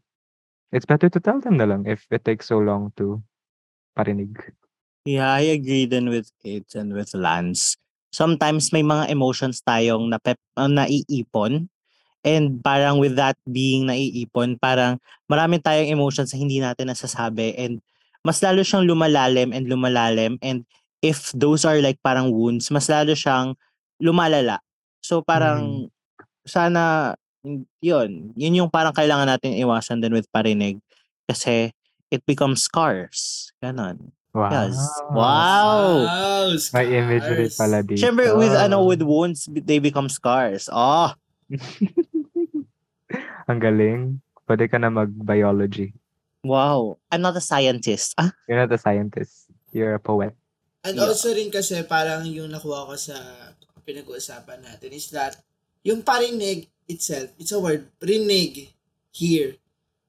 it's 0.73 0.87
better 0.87 1.09
to 1.09 1.21
tell 1.21 1.41
them 1.41 1.57
na 1.61 1.69
lang 1.69 1.85
if 1.85 2.07
it 2.11 2.25
takes 2.25 2.49
so 2.49 2.59
long 2.59 2.93
to 2.97 3.21
parinig. 3.97 4.33
Yeah, 5.05 5.37
I 5.37 5.53
agree 5.53 5.85
din 5.85 6.09
with 6.09 6.33
Kate 6.41 6.69
and 6.81 6.97
with 6.97 7.13
Lance. 7.13 7.77
Sometimes 8.09 8.73
may 8.73 8.81
mga 8.81 9.13
emotions 9.13 9.61
tayong 9.61 10.09
napep, 10.09 10.41
uh, 10.57 10.71
naiipon 10.71 11.69
and 12.25 12.65
parang 12.65 12.97
with 12.97 13.21
that 13.21 13.37
being 13.45 13.85
naiipon, 13.85 14.57
parang 14.57 14.97
marami 15.29 15.61
tayong 15.61 15.93
emotions 15.93 16.33
na 16.33 16.41
hindi 16.41 16.57
natin 16.57 16.89
nasasabi 16.89 17.53
and 17.61 17.85
mas 18.25 18.41
lalo 18.41 18.65
siyang 18.65 18.89
lumalalim 18.89 19.53
and 19.53 19.69
lumalalim 19.69 20.41
and 20.41 20.65
if 21.05 21.29
those 21.37 21.69
are 21.69 21.85
like 21.85 22.01
parang 22.01 22.33
wounds, 22.33 22.73
mas 22.73 22.89
lalo 22.89 23.13
siyang 23.13 23.53
lumalala. 24.01 24.65
So 25.05 25.21
parang 25.21 25.93
sana 26.49 27.13
mm, 27.13 27.24
yun, 27.79 28.33
yun 28.35 28.55
yung 28.57 28.71
parang 28.73 28.93
kailangan 28.93 29.29
natin 29.29 29.53
iwasan 29.55 30.01
din 30.01 30.13
with 30.13 30.27
parinig 30.33 30.81
kasi 31.25 31.71
it 32.09 32.25
becomes 32.25 32.65
scars. 32.65 33.53
Ganon. 33.61 34.11
Wow. 34.35 34.51
Yes. 34.51 34.75
Wow. 35.15 35.87
Wow, 36.03 36.47
May 36.75 36.87
imagery 36.99 37.47
scars. 37.47 37.55
pala 37.55 37.79
dito. 37.81 38.03
Siyempre, 38.03 38.35
with 38.35 38.51
ano, 38.51 38.83
with 38.83 38.99
wounds, 39.01 39.47
they 39.47 39.79
become 39.79 40.09
scars. 40.09 40.67
Oh, 40.75 41.15
Ang 43.47 43.61
galing. 43.61 44.01
Pwede 44.45 44.69
ka 44.69 44.77
na 44.77 44.89
mag-biology. 44.89 45.93
wow. 46.45 46.97
I'm 47.09 47.25
not 47.25 47.37
a 47.37 47.41
scientist. 47.41 48.13
Ah, 48.21 48.33
You're 48.49 48.61
not 48.61 48.73
a 48.73 48.77
scientist. 48.77 49.49
You're 49.73 49.97
a 49.97 50.03
poet. 50.03 50.37
And 50.85 51.01
Yeah. 51.01 51.09
also 51.09 51.33
rin 51.33 51.49
kasi 51.49 51.81
parang 51.85 52.29
yung 52.29 52.53
nakuha 52.53 52.85
ko 52.85 52.95
sa 52.97 53.17
pinag-uusapan 53.85 54.61
natin 54.61 54.91
is 54.93 55.09
that 55.13 55.41
yung 55.85 56.01
parinig 56.01 56.67
itself, 56.89 57.31
it's 57.37 57.53
a 57.53 57.61
word, 57.61 57.87
rinig, 58.01 58.73
here. 59.15 59.61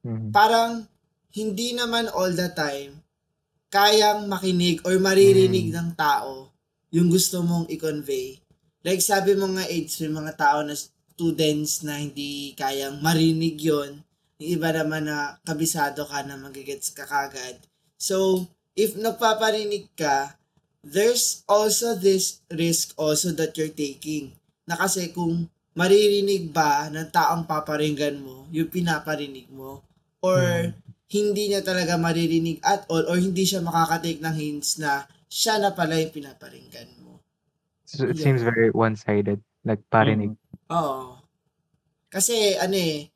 Mhm. 0.01 0.31
Parang 0.31 0.87
hindi 1.35 1.75
naman 1.75 2.09
all 2.09 2.31
the 2.31 2.49
time 2.55 3.03
kayang 3.69 4.31
makinig 4.31 4.79
or 4.87 4.95
maririnig 4.97 5.69
Mm. 5.69 5.75
ng 5.75 5.89
tao 5.99 6.49
yung 6.95 7.11
gusto 7.11 7.43
mong 7.43 7.67
i-convey. 7.67 8.39
Like 8.87 9.03
sabi 9.03 9.35
mo 9.35 9.51
nga 9.51 9.67
AIDS, 9.67 9.99
may 9.99 10.15
mga 10.15 10.33
tao 10.39 10.63
na 10.63 10.73
students 10.77 11.83
na 11.83 11.99
hindi 11.99 12.55
kayang 12.55 13.03
marinig 13.03 13.59
yon 13.59 13.99
Yung 14.39 14.49
iba 14.59 14.71
naman 14.71 15.07
na 15.07 15.39
kabisado 15.43 16.03
ka 16.07 16.23
na 16.23 16.35
magigets 16.39 16.91
ka 16.91 17.07
kagad. 17.07 17.55
So, 17.95 18.47
if 18.75 18.95
nagpaparinig 18.95 19.95
ka, 19.95 20.35
there's 20.83 21.43
also 21.47 21.95
this 21.95 22.43
risk 22.51 22.91
also 22.99 23.31
that 23.39 23.55
you're 23.55 23.71
taking. 23.71 24.35
Na 24.67 24.75
kasi 24.75 25.15
kung 25.15 25.47
maririnig 25.75 26.49
ba 26.49 26.87
ng 26.87 27.11
taong 27.11 27.43
paparinggan 27.43 28.17
mo, 28.23 28.47
yung 28.49 28.71
pinaparinig 28.71 29.51
mo, 29.51 29.83
or 30.23 30.39
Hmm. 30.39 30.71
hindi 31.11 31.51
niya 31.51 31.61
talaga 31.61 31.99
maririnig 31.99 32.63
at 32.63 32.87
all, 32.89 33.05
or 33.05 33.19
hindi 33.19 33.43
siya 33.43 33.61
makakatake 33.61 34.23
ng 34.23 34.35
hints 34.35 34.79
na 34.79 35.03
siya 35.27 35.59
na 35.59 35.75
pala 35.75 35.99
yung 35.99 36.15
pinaparinggan 36.15 36.89
mo. 37.03 37.19
So 37.85 38.07
it 38.07 38.17
Yeah. 38.17 38.31
seems 38.31 38.41
very 38.41 38.71
one-sided. 38.71 39.43
Like 39.67 39.83
parinig. 39.91 40.37
Oo. 40.71 41.19
Kasi, 42.07 42.55
ano 42.55 42.77
eh, 42.77 43.09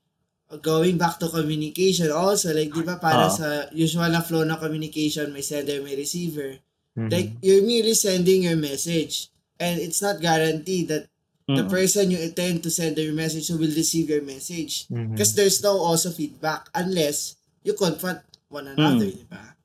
going 0.61 0.97
back 0.97 1.21
to 1.21 1.29
communication 1.29 2.09
also, 2.09 2.51
like, 2.51 2.73
di 2.73 2.81
ba, 2.81 2.97
para 2.97 3.29
Oo. 3.29 3.33
sa 3.33 3.47
usual 3.71 4.09
na 4.09 4.25
flow 4.25 4.41
ng 4.43 4.57
communication, 4.57 5.29
may 5.29 5.45
sender, 5.45 5.79
may 5.85 5.93
receiver. 5.93 6.57
Mhm. 6.97 7.09
Like, 7.09 7.29
you're 7.39 7.63
merely 7.63 7.93
sending 7.93 8.49
your 8.49 8.57
message. 8.57 9.29
And 9.61 9.77
it's 9.77 10.01
not 10.01 10.19
guaranteed 10.19 10.89
that 10.89 11.05
the 11.49 11.65
mm. 11.65 11.71
person 11.71 12.13
you 12.13 12.21
intend 12.21 12.61
to 12.61 12.69
send 12.69 12.93
your 13.01 13.13
message 13.17 13.49
will 13.49 13.73
receive 13.73 14.05
your 14.05 14.21
message. 14.21 14.85
Because 14.85 15.33
there's 15.33 15.57
no 15.65 15.81
also 15.81 16.13
feedback 16.13 16.69
unless 16.77 17.41
you 17.65 17.73
confront 17.73 18.21
one 18.53 18.69
another, 18.69 19.09
Mm. 19.09 19.17
di 19.17 19.25
ba? 19.25 19.57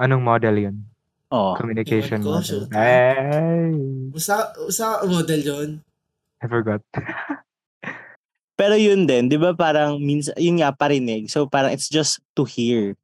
Anong 0.00 0.24
model 0.24 0.56
yun? 0.56 0.76
Oh. 1.28 1.52
Communication 1.56 2.24
ko, 2.24 2.40
model. 2.40 2.64
shoot. 2.64 2.68
Ay! 2.72 3.76
Usa, 4.12 4.56
usa 4.64 5.04
model 5.04 5.40
yon 5.40 5.68
I 6.40 6.46
forgot. 6.48 6.80
Pero 8.60 8.76
yun 8.76 9.04
din, 9.08 9.28
di 9.28 9.36
ba 9.36 9.52
parang, 9.52 10.00
minsan, 10.00 10.36
yun 10.40 10.60
nga, 10.60 10.72
parinig. 10.72 11.28
So 11.28 11.44
parang 11.48 11.72
it's 11.72 11.88
just 11.92 12.20
to 12.36 12.44
hear. 12.44 12.96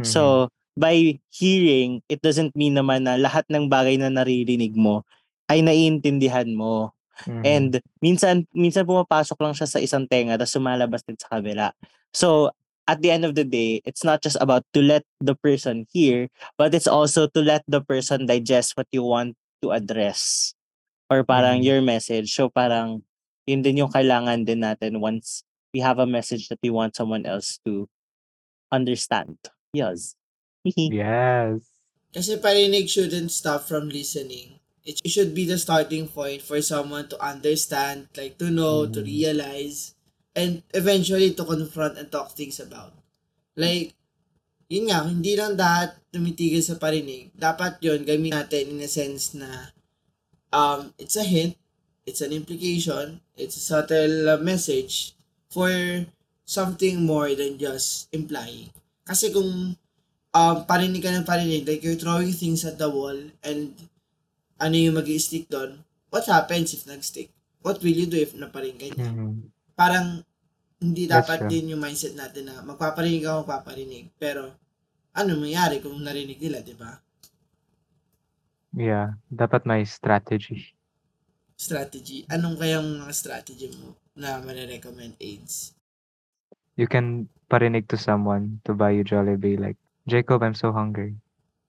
Mhm. 0.00 0.08
So, 0.08 0.48
by 0.76 1.20
hearing, 1.28 2.00
it 2.08 2.24
doesn't 2.24 2.56
mean 2.56 2.76
naman 2.76 3.04
na 3.04 3.20
lahat 3.20 3.44
ng 3.52 3.68
bagay 3.68 4.00
na 4.00 4.08
naririnig 4.08 4.72
mo 4.76 5.04
ay 5.50 5.60
naiintindihan 5.60 6.48
mo. 6.52 6.94
Mhm. 7.26 7.42
And 7.44 7.72
minsan 8.00 8.46
minsan 8.54 8.86
pumapasok 8.86 9.36
lang 9.40 9.54
siya 9.56 9.68
sa 9.68 9.80
isang 9.82 10.06
tenga 10.06 10.36
tapos 10.38 10.54
sumalabas 10.54 11.02
din 11.04 11.18
sa 11.18 11.28
kabila. 11.40 11.72
So 12.14 12.52
at 12.88 13.02
the 13.02 13.10
end 13.10 13.24
of 13.24 13.38
the 13.38 13.46
day, 13.46 13.82
it's 13.86 14.02
not 14.02 14.22
just 14.22 14.38
about 14.40 14.66
to 14.74 14.80
let 14.82 15.06
the 15.22 15.34
person 15.38 15.86
hear, 15.94 16.28
but 16.58 16.74
it's 16.74 16.90
also 16.90 17.30
to 17.30 17.40
let 17.40 17.62
the 17.70 17.80
person 17.80 18.26
digest 18.26 18.74
what 18.74 18.90
you 18.90 19.02
want 19.06 19.38
to 19.62 19.70
address 19.70 20.52
or 21.10 21.22
parang 21.22 21.62
Mhm. 21.62 21.66
your 21.66 21.80
message. 21.82 22.34
So 22.34 22.50
parang 22.50 23.02
yun 23.46 23.66
din 23.66 23.82
yung 23.82 23.90
kailangan 23.90 24.46
din 24.46 24.62
natin 24.62 25.02
once 25.02 25.42
we 25.74 25.82
have 25.82 25.98
a 25.98 26.06
message 26.06 26.50
that 26.50 26.58
we 26.62 26.70
want 26.70 26.94
someone 26.94 27.26
else 27.26 27.58
to 27.66 27.86
understand. 28.70 29.38
Yes. 29.74 30.14
yes. 30.76 31.62
Kasi 32.10 32.38
parinig 32.42 32.90
shouldn't 32.90 33.30
stop 33.30 33.66
from 33.66 33.90
listening. 33.90 34.59
It 34.84 35.00
should 35.04 35.34
be 35.36 35.44
the 35.44 35.58
starting 35.60 36.08
point 36.08 36.40
for 36.42 36.60
someone 36.64 37.08
to 37.12 37.18
understand, 37.20 38.08
like 38.16 38.40
to 38.40 38.48
know, 38.48 38.88
to 38.88 39.00
Mhm. 39.00 39.06
realize, 39.06 39.94
and 40.32 40.62
eventually 40.72 41.32
to 41.36 41.44
confront 41.44 41.98
and 42.00 42.08
talk 42.08 42.32
things 42.32 42.58
about. 42.60 42.96
Like, 43.56 43.92
yun 44.72 44.88
nga, 44.88 45.04
hindi 45.04 45.36
lang 45.36 45.58
lahat 45.58 45.98
tumitigil 46.14 46.62
sa 46.64 46.80
parinig. 46.80 47.34
Dapat 47.36 47.82
yun, 47.84 48.06
gamitin 48.06 48.34
natin 48.40 48.64
in 48.72 48.80
a 48.80 48.90
sense 48.90 49.36
na 49.36 49.74
um, 50.52 50.94
it's 50.98 51.16
a 51.16 51.26
hint, 51.26 51.56
it's 52.06 52.20
an 52.20 52.32
implication, 52.32 53.20
it's 53.36 53.56
a 53.56 53.62
subtle 53.62 54.28
uh, 54.30 54.38
message 54.40 55.14
for 55.50 55.70
something 56.46 57.02
more 57.04 57.34
than 57.34 57.58
just 57.58 58.08
implying. 58.10 58.70
Kasi 59.06 59.30
kung 59.30 59.76
um, 60.34 60.56
parinig 60.66 61.02
ka 61.02 61.10
ng 61.10 61.26
parinig, 61.26 61.66
like 61.66 61.82
you're 61.82 61.98
throwing 61.98 62.32
things 62.32 62.64
at 62.64 62.78
the 62.78 62.88
wall 62.90 63.16
and 63.42 63.74
ano 64.60 64.76
yung 64.76 65.00
mag 65.00 65.08
stick 65.16 65.48
doon, 65.48 65.80
what 66.12 66.28
happens 66.28 66.76
if 66.76 66.84
nag-stick? 66.84 67.32
What 67.64 67.80
will 67.80 67.96
you 67.96 68.04
do 68.04 68.20
if 68.20 68.36
naparinggan 68.36 68.92
niya? 68.92 69.12
Mhm. 69.12 69.48
Parang 69.72 70.20
hindi 70.80 71.04
That's 71.08 71.28
dapat 71.28 71.38
true. 71.44 71.50
din 71.52 71.72
yung 71.76 71.82
mindset 71.82 72.16
natin 72.16 72.52
na 72.52 72.60
magpaparinig 72.64 73.24
ako, 73.24 73.48
magpaparinig. 73.48 74.12
Pero 74.20 74.52
ano 75.16 75.30
mangyari 75.36 75.80
kung 75.80 75.96
narinig 76.00 76.40
nila, 76.40 76.60
di 76.60 76.76
ba? 76.76 77.00
Yeah, 78.76 79.18
dapat 79.28 79.66
may 79.66 79.82
strategy. 79.82 80.72
Strategy. 81.58 82.24
Anong 82.30 82.56
kayang 82.56 83.02
mga 83.02 83.12
strategy 83.12 83.68
mo 83.76 83.98
na 84.16 84.40
marirecommend 84.40 85.18
AIDS? 85.20 85.76
You 86.78 86.88
can 86.88 87.28
parinig 87.50 87.90
to 87.92 87.98
someone 88.00 88.62
to 88.64 88.72
buy 88.72 88.94
you 88.94 89.04
Jollibee 89.04 89.60
like, 89.60 89.76
Jacob, 90.08 90.40
I'm 90.40 90.56
so 90.56 90.72
hungry. 90.72 91.18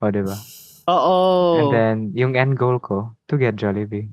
O, 0.00 0.08
diba? 0.08 0.38
Oo. 0.90 1.16
And 1.58 1.68
then, 1.70 1.96
yung 2.16 2.34
end 2.34 2.58
goal 2.58 2.78
ko, 2.82 3.14
to 3.28 3.38
get 3.38 3.54
Jollibee. 3.54 4.10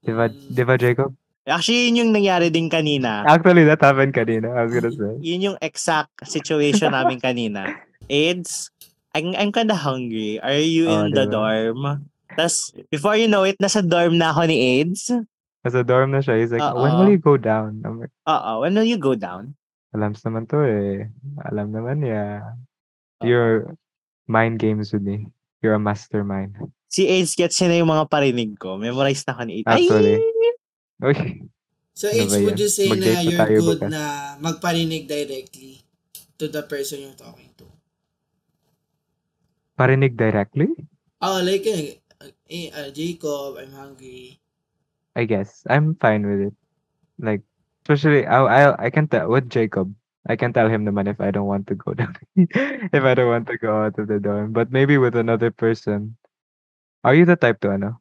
Diba, 0.00 0.30
Mm. 0.30 0.54
diba 0.54 0.74
Jacob? 0.78 1.10
Actually, 1.46 1.90
yun 1.90 2.06
yung 2.06 2.12
nangyari 2.14 2.50
din 2.50 2.66
kanina. 2.66 3.22
Actually, 3.22 3.62
that 3.66 3.78
happened 3.78 4.10
kanina. 4.10 4.50
I 4.50 4.66
was 4.66 4.74
gonna 4.74 4.90
say. 4.90 5.14
Yun 5.22 5.46
yung 5.52 5.58
exact 5.62 6.10
situation 6.26 6.90
namin 6.90 7.22
kanina. 7.22 7.70
AIDS, 8.10 8.70
I'm, 9.14 9.30
I'm 9.38 9.54
kinda 9.54 9.74
hungry. 9.78 10.42
Are 10.42 10.58
you 10.58 10.90
Oh, 10.90 11.06
in 11.06 11.14
the 11.14 11.26
diba? 11.26 11.30
dorm? 11.30 11.80
Tapos, 12.34 12.74
before 12.90 13.14
you 13.14 13.30
know 13.30 13.46
it, 13.46 13.56
nasa 13.62 13.78
dorm 13.80 14.18
na 14.18 14.34
ako 14.34 14.50
ni 14.50 14.82
AIDS. 14.82 15.14
Nasa 15.62 15.86
dorm 15.86 16.10
na 16.14 16.18
siya. 16.22 16.38
He's 16.38 16.50
like, 16.50 16.62
when 16.62 16.94
Oo. 16.94 16.98
will 17.02 17.10
you 17.14 17.22
go 17.22 17.38
down? 17.38 17.82
I'm 17.86 18.02
like, 18.02 18.14
Oo, 18.26 18.62
when 18.66 18.74
will 18.74 18.86
you 18.86 18.98
go 18.98 19.14
down? 19.14 19.54
alam 19.96 20.12
naman 20.12 20.44
to 20.44 20.60
eh. 20.60 21.08
Alam 21.48 21.72
naman 21.72 22.04
niya. 22.04 22.42
Oo. 22.42 23.24
You're 23.24 23.72
mind 24.28 24.58
games 24.60 24.92
with 24.92 25.00
me. 25.06 25.30
You're 25.60 25.74
a 25.74 25.82
mastermind. 25.82 26.56
Si 26.86 27.04
AIDS 27.04 27.34
gets 27.34 27.56
niya 27.58 27.68
na 27.68 27.76
yung 27.80 27.90
mga 27.90 28.06
parinig 28.06 28.54
ko. 28.56 28.76
Memorize 28.76 29.24
na 29.26 29.34
ako 29.34 29.42
ni 29.44 29.52
AIDS. 29.60 29.68
Actually. 29.68 30.16
Uy, 31.02 31.16
So, 31.96 32.12
Ano 32.12 32.28
H, 32.28 32.28
ba 32.28 32.38
would 32.44 32.60
you 32.60 32.68
say 32.68 32.86
na 32.86 32.92
Mag-date 32.92 33.16
na 33.16 33.24
you're 33.24 33.48
good 33.56 33.80
bukas. 33.80 33.88
na 33.88 34.02
magparinig 34.36 35.08
directly 35.08 35.80
to 36.36 36.44
the 36.44 36.60
person 36.60 37.00
you're 37.00 37.16
talking 37.16 37.48
to? 37.56 37.64
parinig 39.76 40.16
directly? 40.16 40.72
Oh, 41.20 41.40
like, 41.40 41.64
eh, 41.68 42.00
eh, 42.48 42.68
uh, 42.72 42.88
Jacob, 42.92 43.56
I'm 43.60 43.72
hungry. 43.72 44.40
I 45.16 45.24
guess. 45.24 45.64
I'm 45.68 45.96
fine 45.96 46.24
with 46.24 46.52
it. 46.52 46.56
Like, 47.16 47.40
especially, 47.84 48.24
I, 48.28 48.44
I, 48.44 48.60
I 48.76 48.88
can 48.90 49.08
tell, 49.08 49.28
with 49.28 49.48
Jacob, 49.48 49.92
I 50.28 50.36
can 50.36 50.52
tell 50.52 50.68
him 50.68 50.84
naman 50.84 51.08
if 51.08 51.20
I 51.20 51.30
don't 51.30 51.46
want 51.46 51.66
to 51.68 51.74
go 51.74 51.94
down. 51.98 52.16
if 52.36 53.02
I 53.04 53.14
don't 53.14 53.28
want 53.30 53.46
to 53.48 53.58
go 53.58 53.84
out 53.84 53.98
of 53.98 54.08
the 54.08 54.18
dorm. 54.20 54.52
But 54.52 54.70
maybe 54.72 54.98
with 54.98 55.16
another 55.16 55.50
person, 55.50 56.16
are 57.04 57.14
you 57.14 57.24
the 57.24 57.36
type 57.36 57.60
to, 57.62 57.72
ano? 57.72 58.00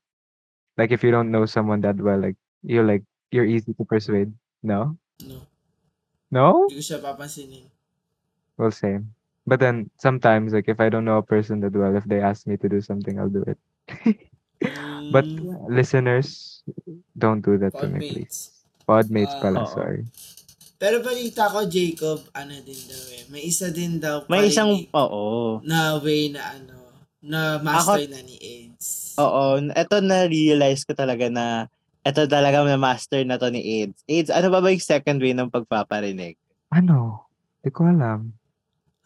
Like, 0.78 0.92
if 0.92 1.04
you 1.04 1.12
don't 1.12 1.32
know 1.32 1.46
someone 1.46 1.82
that 1.82 1.98
well, 1.98 2.20
like, 2.20 2.36
you're 2.64 2.86
like, 2.86 3.04
you're 3.32 3.46
easy 3.48 3.74
to 3.74 3.86
persuade. 3.86 4.34
No? 4.64 4.98
No, 5.24 5.46
No? 6.32 6.68
hindi 6.68 6.82
ko 6.82 6.84
siya 6.84 7.00
papansinin. 7.02 7.66
Well, 8.58 8.72
same. 8.72 9.14
But 9.48 9.60
then 9.60 9.90
sometimes, 10.00 10.54
like, 10.54 10.68
if 10.68 10.80
I 10.80 10.90
don't 10.90 11.06
know 11.06 11.18
a 11.18 11.24
person 11.24 11.60
that 11.62 11.74
well, 11.74 11.96
if 11.96 12.04
they 12.06 12.22
ask 12.22 12.48
me 12.48 12.58
to 12.58 12.70
do 12.70 12.82
something, 12.82 13.20
I'll 13.20 13.30
do 13.30 13.44
it. 13.48 13.60
But 15.10 15.28
Mm, 15.38 15.70
listeners, 15.70 16.64
don't 17.18 17.42
do 17.42 17.58
that 17.60 17.78
to 17.80 17.88
me, 17.88 18.02
please. 18.02 18.34
Podmates. 18.34 18.66
Podmates 18.88 19.36
Ah, 19.36 19.40
pala, 19.40 19.62
oo. 19.62 19.66
sorry. 19.66 20.04
Pero 20.76 21.00
balita 21.00 21.48
ko, 21.48 21.64
Jacob, 21.66 22.20
ano 22.36 22.52
din 22.60 22.82
daw 22.88 23.04
eh. 23.16 23.24
May 23.32 23.44
isa 23.48 23.72
din 23.72 23.98
daw 23.98 24.28
May 24.28 24.52
isang, 24.52 24.76
oo. 24.92 25.64
na 25.64 25.96
way 26.04 26.30
na 26.30 26.42
ano, 26.60 26.76
na 27.24 27.58
master 27.64 28.06
na 28.12 28.20
ni 28.22 28.36
AIDS. 28.38 29.16
Oo, 29.16 29.58
eto 29.72 30.04
na-realize 30.04 30.84
ko 30.84 30.92
talaga 30.94 31.32
na 31.32 31.72
eto 32.06 32.28
talaga 32.28 32.62
na 32.62 32.76
master 32.78 33.24
na 33.24 33.40
to 33.40 33.48
ni 33.50 33.64
AIDS. 33.82 33.98
AIDS, 34.06 34.30
ano 34.30 34.52
ba 34.52 34.60
ba 34.60 34.70
yung 34.70 34.84
second 34.84 35.18
way 35.24 35.32
ng 35.34 35.50
pagpaparinig? 35.50 36.36
Ano? 36.70 37.24
Di 37.64 37.72
ko 37.72 37.88
alam. 37.88 38.36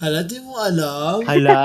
Hala, 0.02 0.26
di 0.26 0.40
mo 0.42 0.58
alam? 0.58 1.22
Hala! 1.24 1.60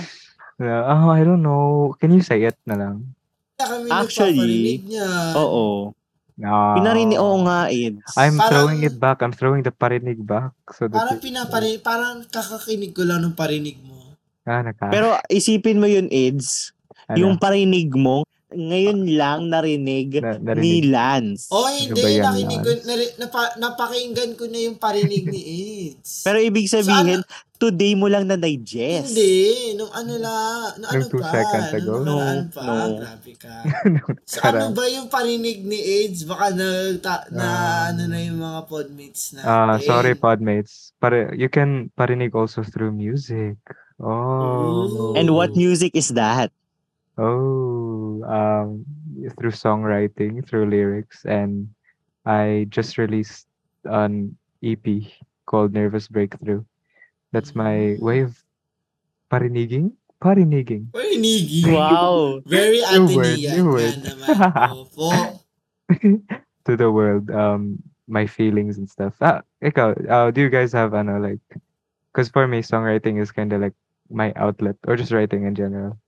Yeah, 0.56 0.88
oh, 0.88 1.12
I 1.12 1.20
don't 1.20 1.44
know. 1.44 1.92
Can 2.00 2.16
you 2.16 2.24
say 2.24 2.40
it 2.40 2.56
na 2.64 2.80
lang? 2.80 3.12
Kami 3.60 3.92
Actually, 3.92 4.80
niya. 4.80 5.36
oo. 5.36 5.92
No. 6.36 6.76
Pinarinig, 6.76 7.16
oo 7.16 7.40
nga, 7.48 7.72
AIDS. 7.72 8.12
I'm 8.14 8.36
Parang- 8.36 8.48
throwing 8.52 8.80
it 8.84 8.96
back. 9.00 9.24
I'm 9.24 9.32
throwing 9.32 9.64
the 9.64 9.72
parinig 9.72 10.20
back. 10.20 10.52
So 10.76 10.84
that 10.84 10.92
Parang 10.92 11.16
it- 11.16 11.24
pinaparinig, 11.24 11.80
parang 11.80 12.16
kakakinig 12.28 12.92
ko 12.92 13.08
lang 13.08 13.24
ng 13.24 13.32
parinig 13.32 13.80
mo. 13.80 14.12
Ah, 14.44 14.60
naka. 14.60 14.92
Pero 14.92 15.16
isipin 15.26 15.80
mo 15.80 15.88
yun, 15.88 16.06
AIDS, 16.12 16.76
ano, 17.08 17.16
yung 17.24 17.34
parinig 17.40 17.88
mo, 17.90 18.28
ngayon 18.48 19.10
lang 19.10 19.50
narinig 19.50 20.22
na, 20.22 20.38
ni 20.38 20.44
narinig. 20.80 20.86
Lance. 20.86 21.50
Oh, 21.50 21.66
Ano 21.66 21.74
hindi. 21.74 21.98
ba 21.98 22.08
yan, 22.08 22.22
nakinig 22.22 22.60
ko, 22.60 22.70
nari, 22.84 23.04
napa, 23.18 23.40
napakinggan 23.56 24.32
ko 24.34 24.44
na 24.46 24.58
yung 24.62 24.78
parinig 24.78 25.26
ni 25.26 25.40
AIDS. 25.42 26.22
Pero 26.26 26.38
ibig 26.38 26.70
sabihin, 26.70 27.26
today 27.56 27.92
mo 27.92 28.06
lang 28.06 28.24
na-digest. 28.24 29.10
Hindi. 29.10 29.34
Nung 29.74 29.90
ano 29.90 30.12
la, 30.14 30.34
nung 30.78 30.88
ano 30.88 30.94
Nung 30.96 31.10
two 31.10 31.18
pa. 31.18 31.30
seconds 31.32 31.70
ago? 31.74 31.92
Nung 31.98 32.22
No, 32.46 32.46
pa. 32.48 32.62
no. 32.62 32.74
Grabe 32.96 33.32
ka. 33.34 33.54
So, 34.30 34.38
ano 34.42 34.70
ba 34.70 34.84
yung 34.86 35.06
parinig 35.06 35.60
ni 35.60 35.78
AIDS? 35.78 36.22
Baka 36.22 36.54
na, 36.54 36.66
ta, 36.96 37.26
na 37.28 37.42
Ah. 37.42 37.82
ano 37.90 38.06
na 38.06 38.18
yung 38.20 38.38
mga 38.38 38.60
podmates 38.64 39.34
na. 39.34 39.42
Ah, 39.42 39.76
sorry, 39.76 40.14
podmates. 40.14 40.94
But 40.96 41.34
you 41.34 41.46
can 41.48 41.90
parinig 41.92 42.30
also 42.30 42.62
through 42.62 42.90
music. 42.90 43.58
Oh. 43.98 45.14
And 45.14 45.32
what 45.32 45.54
music 45.54 45.94
is 45.94 46.14
that? 46.14 46.54
Oh, 47.16 47.75
um, 48.26 48.84
through 49.38 49.52
songwriting, 49.54 50.46
through 50.46 50.68
lyrics, 50.70 51.24
and 51.24 51.68
I 52.26 52.66
just 52.68 52.98
released 52.98 53.46
an 53.84 54.36
EP 54.62 54.84
called 55.46 55.72
Nervous 55.72 56.08
Breakthrough. 56.08 56.64
That's 57.32 57.54
my 57.54 57.96
way 58.00 58.20
of 58.20 58.34
pariniging, 59.30 59.92
pariniging 60.22 60.90
Parinigi. 60.92 61.66
Wow! 61.72 62.42
Very 62.46 62.80
New 62.92 63.16
word, 63.16 63.38
new 63.38 63.66
word. 63.70 63.94
to 66.66 66.76
the 66.76 66.90
world, 66.90 67.30
um, 67.30 67.78
my 68.08 68.26
feelings 68.26 68.78
and 68.78 68.88
stuff. 68.90 69.14
Ah, 69.20 69.42
ikaw, 69.62 69.94
uh, 70.10 70.30
do 70.30 70.40
you 70.40 70.50
guys 70.50 70.72
have 70.72 70.94
ano 70.94 71.18
like? 71.18 71.42
Because 72.12 72.28
for 72.28 72.48
me, 72.48 72.62
songwriting 72.62 73.20
is 73.20 73.30
kind 73.30 73.52
of 73.52 73.60
like 73.60 73.76
my 74.10 74.32
outlet, 74.36 74.76
or 74.86 74.96
just 74.96 75.12
writing 75.12 75.44
in 75.44 75.54
general, 75.54 75.98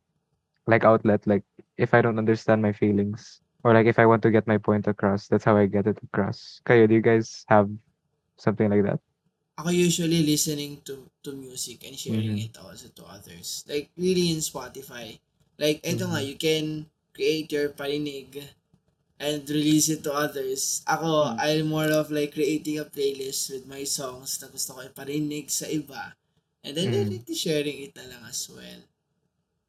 like 0.67 0.83
outlet. 0.85 1.23
Like 1.27 1.45
if 1.79 1.95
I 1.95 2.03
don't 2.03 2.19
understand 2.19 2.61
my 2.61 2.75
feelings, 2.75 3.41
or 3.63 3.73
like 3.73 3.87
if 3.87 3.99
I 3.99 4.05
want 4.05 4.21
to 4.27 4.35
get 4.35 4.51
my 4.51 4.59
point 4.59 4.91
across, 4.91 5.31
that's 5.31 5.47
how 5.47 5.57
I 5.57 5.71
get 5.71 5.87
it 5.87 5.97
across. 6.03 6.61
Kayo, 6.67 6.91
do 6.91 6.99
you 6.99 7.01
guys 7.01 7.47
have 7.49 7.71
something 8.37 8.69
like 8.69 8.83
that? 8.85 8.99
Ako 9.59 9.71
usually 9.71 10.23
listening 10.23 10.83
to 10.87 11.07
to 11.23 11.35
music 11.35 11.83
and 11.87 11.99
sharing 11.99 12.39
Mhm. 12.39 12.51
it 12.51 12.55
also 12.59 12.91
to 12.95 13.03
others. 13.07 13.67
Like 13.67 13.91
really 13.99 14.31
in 14.35 14.43
Spotify. 14.43 15.19
Like 15.59 15.83
ito 15.83 16.07
nga, 16.07 16.23
Mhm. 16.23 16.29
you 16.31 16.37
can 16.39 16.65
create 17.11 17.51
your 17.51 17.75
parinig 17.75 18.39
and 19.19 19.43
release 19.51 19.91
it 19.91 20.07
to 20.07 20.15
others. 20.15 20.87
Ako, 20.87 21.35
Hmm. 21.35 21.43
I'm 21.43 21.67
more 21.67 21.91
of 21.91 22.15
like 22.15 22.39
creating 22.39 22.79
a 22.79 22.87
playlist 22.87 23.51
with 23.51 23.67
my 23.67 23.83
songs 23.83 24.39
na 24.39 24.47
gusto 24.47 24.79
ko 24.79 24.87
iparinig 24.87 25.51
sa 25.51 25.67
iba. 25.67 26.15
And 26.63 26.79
then 26.79 26.91
Mm. 26.91 26.95
directly 27.11 27.35
sharing 27.35 27.79
it 27.83 27.99
na 27.99 28.07
lang 28.07 28.23
as 28.31 28.47
well. 28.47 28.83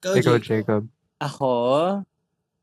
Ikaw, 0.06 0.14
Ikaw, 0.22 0.38
Jacob. 0.38 0.46
Jacob. 0.46 0.84
Ako, 1.20 1.52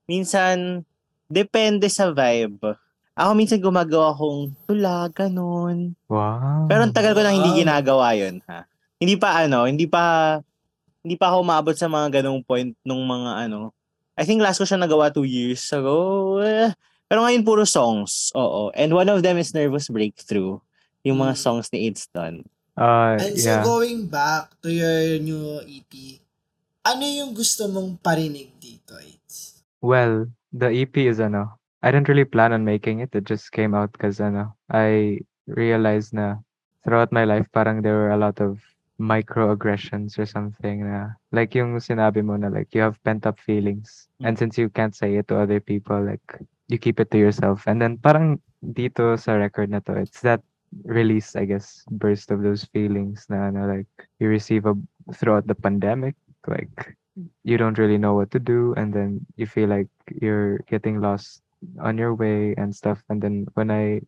minsan, 0.05 0.83
depende 1.27 1.87
sa 1.87 2.09
vibe. 2.09 2.75
Ako 3.13 3.33
minsan 3.33 3.61
gumagawa 3.61 4.13
akong 4.13 4.53
tula, 4.65 5.09
ganun. 5.09 5.97
Wow. 6.09 6.69
Pero 6.69 6.81
ang 6.85 6.93
tagal 6.93 7.13
ko 7.13 7.21
nang 7.21 7.37
hindi 7.37 7.65
ginagawa 7.65 8.13
yun, 8.13 8.41
ha? 8.45 8.65
Hindi 8.97 9.17
pa 9.17 9.45
ano, 9.45 9.65
hindi 9.65 9.85
pa, 9.85 10.37
hindi 11.01 11.17
pa 11.17 11.29
ako 11.29 11.37
umabot 11.41 11.77
sa 11.77 11.87
mga 11.87 12.21
ganung 12.21 12.41
point 12.41 12.73
nung 12.81 13.05
mga 13.05 13.49
ano. 13.49 13.73
I 14.17 14.25
think 14.25 14.41
last 14.41 14.57
ko 14.57 14.65
siya 14.65 14.81
nagawa 14.81 15.13
two 15.13 15.29
years 15.29 15.61
ago. 15.69 16.41
Pero 17.07 17.21
ngayon 17.23 17.45
puro 17.45 17.63
songs, 17.63 18.33
oo. 18.33 18.73
And 18.73 18.91
one 18.91 19.07
of 19.07 19.21
them 19.21 19.37
is 19.37 19.53
Nervous 19.53 19.87
Breakthrough. 19.87 20.59
Yung 21.05 21.21
mga 21.21 21.37
Mm. 21.37 21.41
songs 21.41 21.69
ni 21.71 21.87
Aidston. 21.87 22.43
Uh, 22.77 23.17
And 23.17 23.37
so 23.39 23.49
yeah. 23.49 23.63
going 23.63 24.09
back 24.09 24.51
to 24.61 24.69
your 24.69 25.21
new 25.21 25.61
EP, 25.63 26.21
ano 26.87 27.03
yung 27.03 27.35
gusto 27.35 27.67
mong 27.67 27.99
parinig 27.99 28.55
dito, 28.63 28.95
Aids? 28.95 29.67
Well, 29.83 30.31
the 30.55 30.71
EP 30.71 30.95
is 31.03 31.19
ano. 31.19 31.59
I 31.83 31.91
didn't 31.91 32.07
really 32.07 32.27
plan 32.27 32.55
on 32.55 32.63
making 32.63 33.03
it. 33.03 33.11
It 33.15 33.27
just 33.27 33.51
came 33.51 33.75
out 33.75 33.91
because 33.91 34.23
ano. 34.23 34.55
I 34.71 35.19
realized 35.51 36.15
na 36.15 36.39
throughout 36.87 37.11
my 37.11 37.27
life 37.27 37.51
parang 37.51 37.83
there 37.83 37.99
were 37.99 38.15
a 38.15 38.23
lot 38.23 38.39
of 38.39 38.63
microaggressions 38.97 40.17
or 40.17 40.25
something 40.25 40.89
na 40.89 41.13
like 41.29 41.53
yung 41.53 41.77
sinabi 41.77 42.25
mo 42.25 42.39
na 42.39 42.49
like 42.49 42.73
you 42.73 42.81
have 42.81 42.97
pent 43.05 43.29
up 43.29 43.37
feelings 43.37 44.09
and 44.25 44.41
since 44.41 44.57
you 44.57 44.73
can't 44.73 44.97
say 44.97 45.21
it 45.21 45.29
to 45.29 45.37
other 45.37 45.61
people 45.61 46.01
like 46.01 46.25
you 46.69 46.79
keep 46.79 46.99
it 46.99 47.11
to 47.11 47.19
yourself. 47.19 47.67
And 47.67 47.83
then 47.83 47.99
parang 47.99 48.41
dito 48.63 49.19
sa 49.19 49.39
record 49.39 49.71
na 49.71 49.81
to, 49.87 49.95
it's 49.99 50.21
that 50.23 50.43
release, 50.85 51.37
I 51.37 51.47
guess, 51.47 51.85
burst 51.91 52.31
of 52.31 52.43
those 52.43 52.67
feelings 52.75 53.27
na 53.31 53.49
ano, 53.49 53.71
like 53.71 53.91
you 54.19 54.29
receive 54.29 54.67
a, 54.67 54.75
throughout 55.15 55.47
the 55.47 55.55
pandemic, 55.55 56.15
like 56.49 56.97
you 57.45 57.57
don't 57.57 57.79
really 57.79 57.99
know 57.99 58.15
what 58.15 58.31
to 58.33 58.39
do 58.39 58.75
and 58.77 58.93
then 58.93 59.25
you 59.37 59.47
feel 59.47 59.69
like 59.69 59.89
you're 60.21 60.59
getting 60.69 61.01
lost 61.01 61.43
on 61.81 61.99
your 61.99 62.15
way 62.15 62.55
and 62.57 62.75
stuff. 62.75 63.03
And 63.09 63.23
then 63.23 63.47
when 63.55 63.71
I 63.71 64.03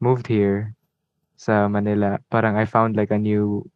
moved 0.00 0.26
here 0.26 0.74
sa 1.36 1.68
Manila, 1.68 2.18
parang 2.30 2.56
I 2.56 2.64
found 2.64 2.96
like 2.96 3.10
a 3.10 3.18
new 3.18 3.68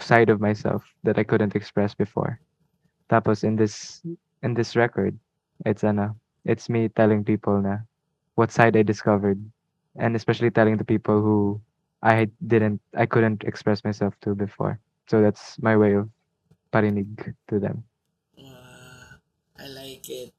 side 0.00 0.28
of 0.30 0.40
myself 0.40 0.84
that 1.04 1.18
I 1.18 1.24
couldn't 1.24 1.56
express 1.56 1.94
before. 1.94 2.40
Tapos 3.10 3.44
in 3.44 3.56
this 3.56 4.02
in 4.42 4.54
this 4.54 4.76
record, 4.76 5.18
it's 5.66 5.84
ano, 5.84 6.16
it's 6.44 6.68
me 6.68 6.88
telling 6.88 7.24
people 7.24 7.60
na 7.60 7.78
what 8.36 8.52
side 8.52 8.76
I 8.76 8.82
discovered 8.82 9.40
and 9.96 10.14
especially 10.14 10.50
telling 10.50 10.76
the 10.76 10.84
people 10.86 11.20
who 11.20 11.60
I 12.02 12.28
didn't 12.46 12.80
I 12.96 13.06
couldn't 13.06 13.44
express 13.44 13.84
myself 13.84 14.14
to 14.22 14.34
before. 14.34 14.78
So 15.08 15.20
that's 15.20 15.58
my 15.60 15.76
way 15.76 15.94
of 15.94 16.08
parinig 16.72 17.34
to 17.48 17.58
them. 17.58 17.84
Uh, 18.38 19.18
I 19.58 19.66
like 19.68 20.08
it. 20.08 20.32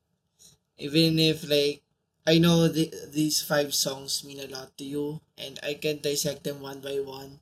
Even 0.78 1.20
if 1.20 1.46
like 1.48 1.84
I 2.26 2.38
know 2.38 2.68
the, 2.68 2.92
these 3.12 3.42
five 3.42 3.74
songs 3.74 4.24
mean 4.24 4.40
a 4.40 4.48
lot 4.50 4.78
to 4.78 4.84
you 4.84 5.22
and 5.38 5.60
I 5.62 5.76
can 5.76 6.00
dissect 6.02 6.44
them 6.44 6.62
one 6.62 6.80
by 6.82 7.00
one. 7.04 7.40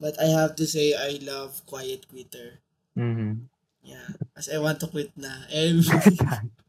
But 0.00 0.16
I 0.16 0.32
have 0.32 0.56
to 0.56 0.66
say 0.66 0.96
I 0.96 1.20
love 1.20 1.60
Quiet 1.66 2.08
Quitter. 2.08 2.60
Mm-hmm. 2.96 3.52
Yeah. 3.84 4.08
As 4.36 4.48
I 4.48 4.58
want 4.58 4.80
to 4.80 4.88
quit 4.88 5.12
na. 5.16 5.44
And 5.52 5.84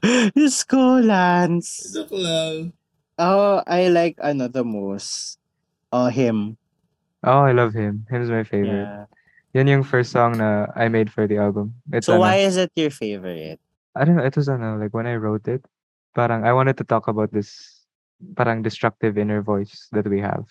Diyos 0.34 0.64
ko, 0.64 1.00
Lance. 1.00 1.92
joke 1.92 2.16
lang. 2.16 2.72
Oh, 3.20 3.60
I 3.68 3.92
like 3.92 4.16
ano 4.24 4.48
the 4.48 4.64
most. 4.64 5.36
Oh, 5.92 6.08
him. 6.08 6.56
Oh, 7.20 7.44
I 7.44 7.52
love 7.52 7.76
him. 7.76 8.06
Him's 8.08 8.32
my 8.32 8.44
favorite. 8.44 8.88
Yeah. 8.88 9.04
Yan 9.54 9.66
yung 9.66 9.82
first 9.82 10.12
song 10.14 10.38
na 10.38 10.70
I 10.78 10.88
made 10.88 11.10
for 11.10 11.26
the 11.26 11.38
album. 11.38 11.74
It's 11.90 12.06
So 12.06 12.14
ano, 12.14 12.22
why 12.22 12.38
is 12.46 12.56
it 12.56 12.70
your 12.76 12.90
favorite? 12.90 13.58
I 13.96 14.04
don't 14.04 14.16
know, 14.16 14.24
it 14.24 14.36
was 14.36 14.48
ano, 14.48 14.78
like 14.78 14.94
when 14.94 15.06
I 15.06 15.16
wrote 15.18 15.48
it, 15.48 15.66
parang 16.14 16.46
I 16.46 16.52
wanted 16.52 16.78
to 16.78 16.84
talk 16.84 17.08
about 17.08 17.32
this 17.32 17.82
parang 18.36 18.62
destructive 18.62 19.18
inner 19.18 19.42
voice 19.42 19.88
that 19.90 20.06
we 20.06 20.20
have. 20.20 20.46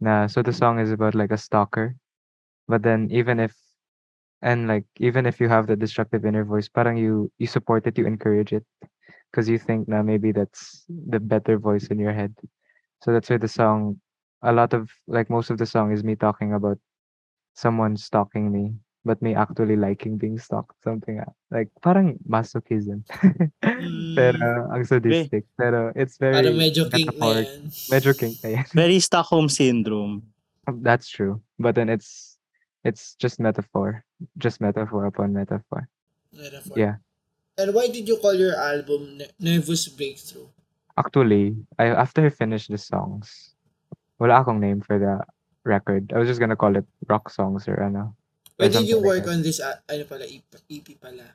Na 0.00 0.26
so 0.26 0.42
the 0.42 0.52
song 0.54 0.78
is 0.78 0.92
about 0.92 1.14
like 1.14 1.32
a 1.32 1.38
stalker. 1.40 1.96
But 2.68 2.82
then 2.82 3.10
even 3.10 3.40
if 3.40 3.56
and 4.42 4.68
like 4.68 4.86
even 5.02 5.26
if 5.26 5.40
you 5.40 5.48
have 5.48 5.66
the 5.66 5.76
destructive 5.76 6.24
inner 6.24 6.44
voice, 6.44 6.68
parang 6.68 6.96
you 6.96 7.30
you 7.38 7.46
support 7.50 7.86
it, 7.86 7.98
you 7.98 8.06
encourage 8.06 8.52
it 8.52 8.62
because 9.30 9.48
you 9.48 9.58
think 9.58 9.88
na 9.88 10.02
maybe 10.02 10.30
that's 10.30 10.86
the 10.88 11.18
better 11.18 11.58
voice 11.58 11.88
in 11.90 11.98
your 11.98 12.12
head. 12.14 12.34
So 13.02 13.10
that's 13.12 13.30
why 13.30 13.38
the 13.38 13.50
song 13.50 13.98
a 14.42 14.52
lot 14.52 14.74
of 14.74 14.90
like 15.10 15.30
most 15.30 15.50
of 15.50 15.58
the 15.58 15.66
song 15.66 15.90
is 15.90 16.04
me 16.06 16.14
talking 16.14 16.54
about 16.54 16.78
someone 17.54 17.96
stalking 17.96 18.50
me 18.52 18.72
but 19.04 19.20
me 19.20 19.34
actually 19.34 19.74
liking 19.74 20.16
being 20.16 20.38
stalked 20.38 20.78
something 20.82 21.18
ah, 21.18 21.32
like 21.50 21.66
parang 21.82 22.14
masochism 22.28 23.02
pero 24.18 24.70
ang 24.70 24.84
sadistic 24.86 25.42
pero 25.58 25.90
it's 25.98 26.16
very 26.18 26.38
Parang 26.38 26.56
medyo 26.56 26.86
kink 26.86 27.10
na 27.18 27.42
yan. 27.42 27.66
medyo 27.90 28.12
kink 28.14 28.38
na 28.46 28.48
yan. 28.62 28.66
Very 28.72 28.98
Stockholm 29.02 29.50
syndrome. 29.50 30.22
that's 30.86 31.10
true 31.10 31.42
but 31.58 31.74
then 31.74 31.90
it's 31.90 32.38
it's 32.86 33.18
just 33.18 33.42
metaphor 33.42 34.06
just 34.38 34.62
metaphor 34.62 35.06
upon 35.06 35.34
metaphor 35.34 35.88
Metaphor. 36.32 36.72
Yeah. 36.80 36.96
And 37.60 37.76
why 37.76 37.92
did 37.92 38.08
you 38.08 38.16
call 38.16 38.32
your 38.32 38.56
album 38.56 39.20
Nervous 39.36 39.84
Breakthrough? 39.92 40.48
actually 40.96 41.56
I 41.78 41.92
after 41.92 42.24
I 42.26 42.30
finished 42.30 42.70
the 42.70 42.78
songs 42.78 43.56
wala 44.20 44.44
akong 44.44 44.60
name 44.60 44.80
for 44.84 45.00
the 45.00 45.20
record 45.64 46.12
I 46.14 46.18
was 46.18 46.28
just 46.28 46.40
gonna 46.40 46.58
call 46.58 46.74
it 46.76 46.86
rock 47.08 47.30
songs 47.30 47.68
or 47.68 47.78
ano 47.82 48.14
Why 48.56 48.66
or 48.66 48.68
did 48.68 48.84
you 48.86 48.98
something 48.98 49.02
like 49.02 49.24
work 49.24 49.26
on 49.32 49.40
this, 49.42 49.58
uh, 49.60 49.78
ano 49.88 50.04
pala, 50.04 50.24
EP, 50.28 50.44
EP 50.70 50.88
pala? 51.00 51.34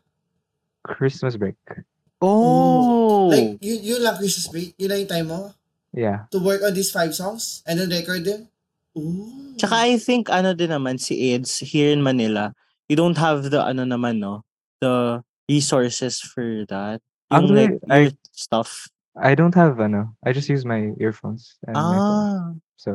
Christmas 0.84 1.36
break 1.36 1.58
Oh! 2.18 3.30
Like, 3.30 3.62
you, 3.62 3.78
you 3.78 3.96
lang 4.02 4.18
Christmas 4.18 4.50
break? 4.50 4.74
Yun 4.78 4.90
lang 4.90 5.00
yung 5.06 5.12
time 5.12 5.28
mo? 5.28 5.40
yeah 5.94 6.28
To 6.32 6.40
work 6.40 6.62
on 6.62 6.74
these 6.74 6.92
five 6.92 7.14
songs? 7.16 7.64
And 7.66 7.80
then 7.80 7.90
record 7.90 8.26
them? 8.26 8.50
Ooh. 8.98 9.54
Tsaka 9.58 9.86
I 9.86 9.98
think 9.98 10.30
ano 10.30 10.54
din 10.58 10.74
naman 10.74 10.98
si 10.98 11.34
AIDS 11.34 11.62
here 11.62 11.94
in 11.94 12.02
Manila, 12.02 12.54
you 12.90 12.98
don't 12.98 13.18
have 13.18 13.50
the 13.54 13.62
ano 13.62 13.86
naman 13.86 14.18
no, 14.18 14.42
the 14.82 15.22
resources 15.50 16.20
for 16.20 16.66
that. 16.70 17.02
Yung 17.30 17.46
Actually, 17.50 17.68
like 17.68 17.90
I- 17.90 17.98
your 18.10 18.14
stuff. 18.34 18.90
I 19.18 19.34
don't 19.34 19.58
have 19.58 19.82
ano. 19.82 20.14
I 20.22 20.30
just 20.30 20.46
use 20.46 20.62
my 20.62 20.94
earphones 21.02 21.58
and 21.66 21.74
my 21.74 21.82
phone. 21.98 22.22
Ah. 22.22 22.54
So 22.78 22.90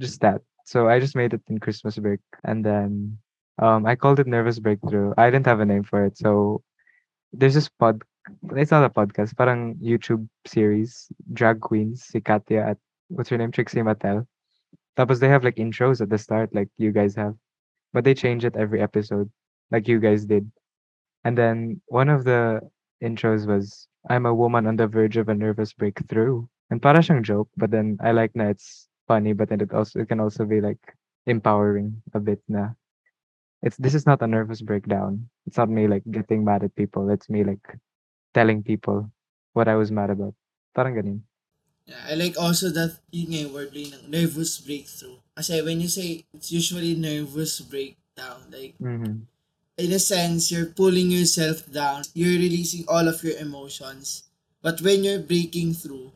just 0.00 0.20
that. 0.24 0.40
So 0.72 0.88
I 0.88 1.00
just 1.00 1.14
made 1.14 1.34
it 1.34 1.42
in 1.48 1.60
Christmas 1.60 1.98
break 1.98 2.24
and 2.44 2.64
then 2.64 3.18
um 3.60 3.84
I 3.84 3.94
called 3.94 4.20
it 4.20 4.26
Nervous 4.26 4.58
Breakthrough. 4.58 5.12
I 5.18 5.28
didn't 5.28 5.44
have 5.44 5.60
a 5.60 5.68
name 5.68 5.84
for 5.84 6.06
it. 6.08 6.16
So 6.16 6.64
there's 7.30 7.52
this 7.52 7.68
pod 7.68 8.00
it's 8.56 8.70
not 8.70 8.88
a 8.88 8.88
podcast, 8.88 9.36
parang 9.36 9.76
YouTube 9.84 10.24
series, 10.46 11.12
Drag 11.34 11.60
Queens, 11.60 12.08
si 12.08 12.24
Katya 12.24 12.72
at 12.72 12.78
what's 13.08 13.28
her 13.28 13.36
name? 13.36 13.52
Trixie 13.52 13.84
Mattel. 13.84 14.24
Tapos 14.96 15.20
they 15.20 15.28
have 15.28 15.44
like 15.44 15.60
intros 15.60 16.00
at 16.00 16.08
the 16.08 16.16
start, 16.16 16.54
like 16.56 16.72
you 16.78 16.88
guys 16.90 17.12
have. 17.20 17.36
But 17.92 18.08
they 18.08 18.14
change 18.16 18.48
it 18.48 18.56
every 18.56 18.80
episode, 18.80 19.28
like 19.68 19.88
you 19.88 20.00
guys 20.00 20.24
did. 20.24 20.48
And 21.28 21.36
then 21.36 21.82
one 21.92 22.08
of 22.08 22.24
the 22.24 22.64
intros 23.04 23.44
was 23.44 23.88
I'm 24.08 24.24
a 24.24 24.32
woman 24.32 24.64
on 24.64 24.80
the 24.80 24.88
verge 24.88 25.20
of 25.20 25.28
a 25.28 25.36
nervous 25.36 25.76
breakthrough. 25.76 26.48
And 26.72 26.80
para 26.80 27.04
siyang 27.04 27.28
joke, 27.28 27.52
but 27.60 27.68
then 27.68 28.00
I 28.00 28.16
like 28.16 28.32
na 28.32 28.48
it's 28.56 28.88
funny, 29.06 29.32
but 29.32 29.48
then 29.48 29.60
it 29.60 29.72
also 29.72 30.00
it 30.00 30.08
can 30.08 30.20
also 30.20 30.44
be 30.44 30.60
like 30.60 30.80
empowering 31.26 32.02
a 32.14 32.20
bit 32.20 32.42
na 32.48 32.74
it's 33.62 33.76
this 33.76 33.94
is 33.94 34.06
not 34.06 34.22
a 34.22 34.26
nervous 34.26 34.62
breakdown. 34.62 35.28
It's 35.46 35.56
not 35.58 35.70
me 35.70 35.86
like 35.86 36.02
getting 36.10 36.44
mad 36.44 36.64
at 36.64 36.74
people. 36.74 37.10
It's 37.10 37.30
me 37.30 37.44
like 37.44 37.62
telling 38.34 38.62
people 38.62 39.10
what 39.52 39.68
I 39.68 39.76
was 39.76 39.90
mad 39.90 40.10
about. 40.10 40.34
Parang 40.74 40.94
ganun. 40.96 41.20
Yeah, 41.86 41.98
I 42.08 42.14
like 42.14 42.38
also 42.38 42.70
that 42.70 43.02
yun 43.10 43.34
nga 43.34 43.40
yung 43.46 43.54
wordplay 43.54 43.90
ng 43.90 44.06
nervous 44.10 44.58
breakthrough. 44.62 45.18
Kasi 45.34 45.62
when 45.62 45.82
you 45.82 45.90
say 45.90 46.22
it's 46.34 46.50
usually 46.54 46.94
nervous 46.94 47.60
breakdown, 47.60 48.46
like 48.50 48.78
Mm-hmm. 48.82 49.24
in 49.78 49.92
a 49.92 49.98
sense, 49.98 50.50
you're 50.52 50.70
pulling 50.70 51.10
yourself 51.10 51.66
down. 51.70 52.02
You're 52.14 52.38
releasing 52.38 52.84
all 52.88 53.08
of 53.08 53.22
your 53.24 53.36
emotions. 53.38 54.24
But 54.62 54.80
when 54.80 55.04
you're 55.04 55.20
breaking 55.22 55.74
through, 55.74 56.12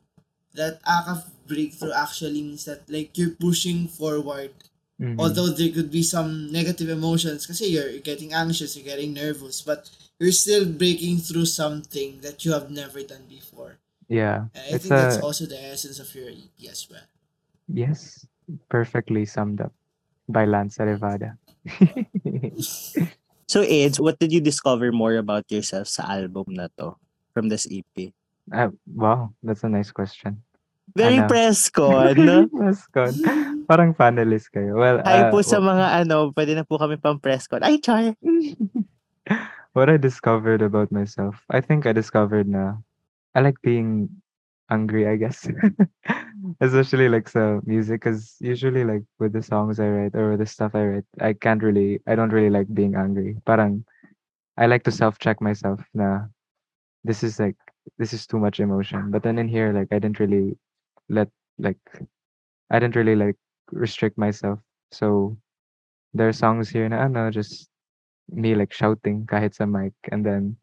that 0.54 0.80
act 0.86 1.08
of 1.08 1.20
breakthrough 1.46 1.92
actually 1.94 2.42
means 2.42 2.64
that 2.66 2.88
like 2.90 3.16
you're 3.18 3.36
pushing 3.38 3.88
forward. 3.88 4.52
Mm-hmm. 5.00 5.20
Although 5.20 5.48
there 5.52 5.72
could 5.72 5.90
be 5.90 6.02
some 6.02 6.50
negative 6.50 6.88
emotions 6.88 7.44
because 7.44 7.60
you're, 7.60 7.88
you're 7.90 8.00
getting 8.00 8.32
anxious, 8.32 8.76
you're 8.76 8.84
getting 8.88 9.12
nervous, 9.12 9.60
but 9.60 9.90
you're 10.18 10.32
still 10.32 10.64
breaking 10.64 11.18
through 11.18 11.44
something 11.46 12.20
that 12.24 12.44
you 12.44 12.52
have 12.52 12.70
never 12.70 13.02
done 13.02 13.28
before. 13.28 13.76
yeah, 14.08 14.48
And 14.54 14.64
I 14.72 14.74
it's 14.76 14.86
think 14.88 14.96
that's 14.96 15.18
also 15.18 15.44
the 15.46 15.60
essence 15.60 15.98
of 16.00 16.08
your 16.14 16.30
EP 16.32 16.70
as 16.70 16.88
well. 16.88 17.04
yes, 17.68 18.24
perfectly 18.70 19.26
summed 19.26 19.60
up 19.60 19.72
by 20.28 20.44
Lance 20.46 20.78
Arevada. 20.78 21.36
So 23.46 23.62
AIDS, 23.62 24.00
what 24.00 24.18
did 24.18 24.32
you 24.32 24.40
discover 24.40 24.90
more 24.90 25.14
about 25.16 25.46
yourself 25.50 25.86
sa 25.86 26.02
album 26.18 26.50
na 26.58 26.66
to 26.78 26.98
from 27.34 27.46
this 27.48 27.66
EP? 27.70 28.10
Ah, 28.50 28.70
wow, 28.90 29.30
that's 29.42 29.62
a 29.62 29.70
nice 29.70 29.90
question. 29.94 30.42
Very 30.96 31.20
Ano? 31.20 31.28
press 31.28 31.68
con. 31.68 32.16
Mas 32.56 32.88
con. 32.94 33.12
Parang 33.68 33.92
panelist 33.92 34.48
kayo. 34.48 34.80
Well, 34.80 35.04
Hi 35.04 35.28
uh, 35.28 35.30
po 35.30 35.44
sa 35.44 35.60
mga 35.60 36.08
ano, 36.08 36.32
pwede 36.32 36.56
na 36.56 36.64
po 36.64 36.80
kami 36.80 36.96
pang 36.96 37.20
press 37.20 37.44
con. 37.44 37.60
Ay, 37.60 37.76
char! 37.84 38.16
what 39.76 39.92
I 39.92 40.00
discovered 40.00 40.64
about 40.64 40.88
myself, 40.88 41.44
I 41.52 41.60
think 41.60 41.84
I 41.84 41.92
discovered 41.92 42.48
na 42.48 42.80
I 43.36 43.44
like 43.44 43.60
being 43.60 44.08
angry, 44.72 45.04
I 45.04 45.20
guess. 45.20 45.44
Especially 46.64 47.12
like 47.12 47.28
so 47.28 47.60
music, 47.68 48.00
because 48.00 48.40
usually 48.40 48.84
like 48.84 49.04
with 49.20 49.36
the 49.36 49.44
songs 49.44 49.76
I 49.76 49.88
write 49.92 50.14
or 50.16 50.40
the 50.40 50.48
stuff 50.48 50.72
I 50.72 50.84
write, 50.84 51.08
I 51.20 51.36
can't 51.36 51.60
really, 51.60 52.00
I 52.08 52.16
don't 52.16 52.32
really 52.32 52.50
like 52.50 52.72
being 52.72 52.96
angry. 52.96 53.36
Parang 53.44 53.84
I 54.56 54.64
like 54.64 54.84
to 54.88 54.94
self-check 54.94 55.44
myself 55.44 55.84
na 55.92 56.32
this 57.04 57.20
is 57.20 57.36
like, 57.36 57.56
this 57.98 58.16
is 58.16 58.26
too 58.26 58.38
much 58.38 58.60
emotion. 58.60 59.10
But 59.10 59.22
then 59.22 59.36
in 59.36 59.48
here, 59.48 59.72
like 59.76 59.92
I 59.92 59.98
didn't 59.98 60.20
really 60.20 60.56
let, 61.08 61.28
like, 61.58 61.78
I 62.70 62.78
didn't 62.78 62.96
really 62.96 63.16
like 63.16 63.36
restrict 63.72 64.18
myself. 64.18 64.58
So 64.92 65.36
there 66.14 66.28
are 66.28 66.32
songs 66.32 66.68
here 66.68 66.88
na 66.88 67.04
ano, 67.04 67.30
just 67.30 67.68
me 68.30 68.54
like 68.54 68.72
shouting 68.72 69.26
kahit 69.26 69.54
sa 69.54 69.66
mic 69.66 69.94
and 70.10 70.26
then 70.26 70.56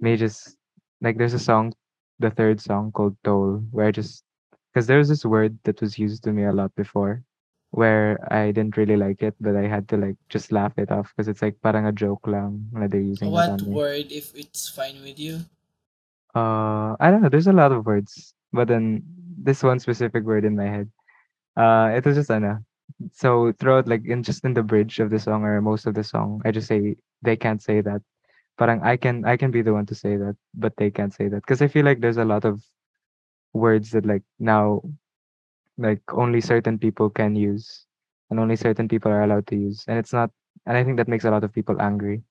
me 0.00 0.16
just 0.16 0.56
like 1.00 1.16
there's 1.16 1.32
a 1.34 1.40
song 1.40 1.72
the 2.18 2.30
third 2.30 2.60
song 2.60 2.92
called 2.92 3.16
toll 3.24 3.62
where 3.72 3.88
I 3.88 3.92
just 3.92 4.24
because 4.72 4.86
there 4.86 4.98
was 4.98 5.08
this 5.08 5.24
word 5.24 5.56
that 5.64 5.80
was 5.80 5.98
used 5.98 6.24
to 6.24 6.32
me 6.32 6.44
a 6.44 6.52
lot 6.52 6.74
before 6.76 7.22
where 7.70 8.20
I 8.32 8.52
didn't 8.52 8.76
really 8.76 8.96
like 8.96 9.22
it 9.22 9.34
but 9.40 9.56
I 9.56 9.66
had 9.66 9.88
to 9.90 9.96
like 9.96 10.16
just 10.28 10.52
laugh 10.52 10.76
it 10.76 10.92
off 10.92 11.12
because 11.14 11.28
it's 11.28 11.42
like 11.42 11.56
parang 11.62 11.86
a 11.86 11.92
joke 11.92 12.26
lang 12.26 12.68
na 12.72 12.86
they're 12.86 13.00
using 13.00 13.28
it 13.28 13.32
What 13.32 13.62
word 13.62 14.12
if 14.12 14.34
it's 14.36 14.68
fine 14.68 15.00
with 15.02 15.18
you? 15.18 15.40
Uh, 16.34 16.98
I 16.98 17.10
don't 17.14 17.22
know. 17.22 17.30
There's 17.30 17.46
a 17.46 17.54
lot 17.54 17.70
of 17.70 17.86
words, 17.86 18.34
but 18.52 18.66
then 18.66 19.06
this 19.44 19.62
one 19.62 19.80
specific 19.80 20.24
word 20.24 20.44
in 20.46 20.56
my 20.56 20.66
head. 20.66 20.90
Uh, 21.56 21.92
it 21.96 22.04
was 22.06 22.16
just 22.16 22.30
ano. 22.32 22.60
So 23.12 23.52
throughout 23.60 23.88
like 23.88 24.04
in 24.06 24.22
just 24.24 24.44
in 24.44 24.54
the 24.54 24.62
bridge 24.64 25.00
of 25.00 25.10
the 25.10 25.20
song 25.20 25.44
or 25.44 25.60
most 25.62 25.86
of 25.86 25.94
the 25.94 26.04
song, 26.04 26.42
I 26.44 26.52
just 26.52 26.68
say 26.68 26.96
they 27.22 27.36
can't 27.36 27.62
say 27.62 27.82
that. 27.82 28.02
Parang 28.58 28.82
I 28.82 28.96
can 28.96 29.24
I 29.26 29.36
can 29.36 29.50
be 29.52 29.62
the 29.62 29.74
one 29.74 29.86
to 29.88 29.96
say 29.96 30.16
that, 30.16 30.36
but 30.54 30.76
they 30.76 30.90
can't 30.90 31.14
say 31.14 31.28
that 31.28 31.42
because 31.42 31.62
I 31.62 31.68
feel 31.68 31.84
like 31.84 32.00
there's 32.00 32.18
a 32.22 32.26
lot 32.28 32.44
of 32.44 32.62
words 33.54 33.90
that 33.92 34.06
like 34.06 34.22
now 34.38 34.82
like 35.78 36.02
only 36.12 36.40
certain 36.40 36.78
people 36.78 37.10
can 37.10 37.34
use 37.36 37.86
and 38.30 38.38
only 38.40 38.56
certain 38.56 38.88
people 38.88 39.10
are 39.10 39.22
allowed 39.22 39.46
to 39.48 39.56
use 39.56 39.84
and 39.88 39.98
it's 39.98 40.12
not 40.12 40.30
and 40.66 40.76
i 40.76 40.84
think 40.84 40.96
that 40.96 41.08
makes 41.08 41.24
a 41.24 41.30
lot 41.30 41.44
of 41.44 41.52
people 41.52 41.80
angry 41.82 42.22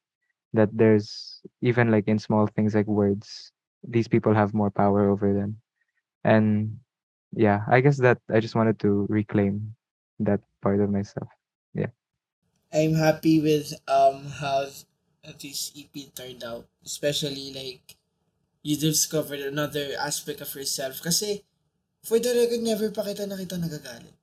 that 0.53 0.70
there's 0.74 1.41
even 1.61 1.91
like 1.91 2.07
in 2.07 2.20
small 2.20 2.47
things 2.47 2.76
like 2.76 2.88
words 2.88 3.51
these 3.88 4.07
people 4.07 4.34
have 4.34 4.53
more 4.53 4.72
power 4.72 5.09
over 5.09 5.34
them 5.34 5.57
and 6.24 6.78
yeah 7.36 7.65
i 7.69 7.81
guess 7.81 7.97
that 7.97 8.17
i 8.29 8.39
just 8.39 8.55
wanted 8.55 8.77
to 8.79 9.05
reclaim 9.09 9.73
that 10.19 10.39
part 10.61 10.79
of 10.79 10.89
myself 10.89 11.27
Yeah. 11.73 11.89
I'm 12.69 12.93
happy 12.93 13.41
with 13.41 13.73
um 13.89 14.29
how 14.29 14.69
this 15.41 15.73
EP 15.73 15.93
turned 16.13 16.45
out. 16.45 16.65
Especially 16.86 17.49
like 17.53 17.97
you 18.61 18.77
discovered 18.77 19.41
another 19.41 19.97
aspect 19.97 20.41
of 20.41 20.49
yourself. 20.53 21.01
Kasi 21.01 21.41
for 22.05 22.21
the 22.21 22.29
record, 22.34 22.61
never 22.61 22.93
pa 22.93 23.01
kita 23.05 23.25
nakita 23.25 23.57
nagagalit. 23.57 24.13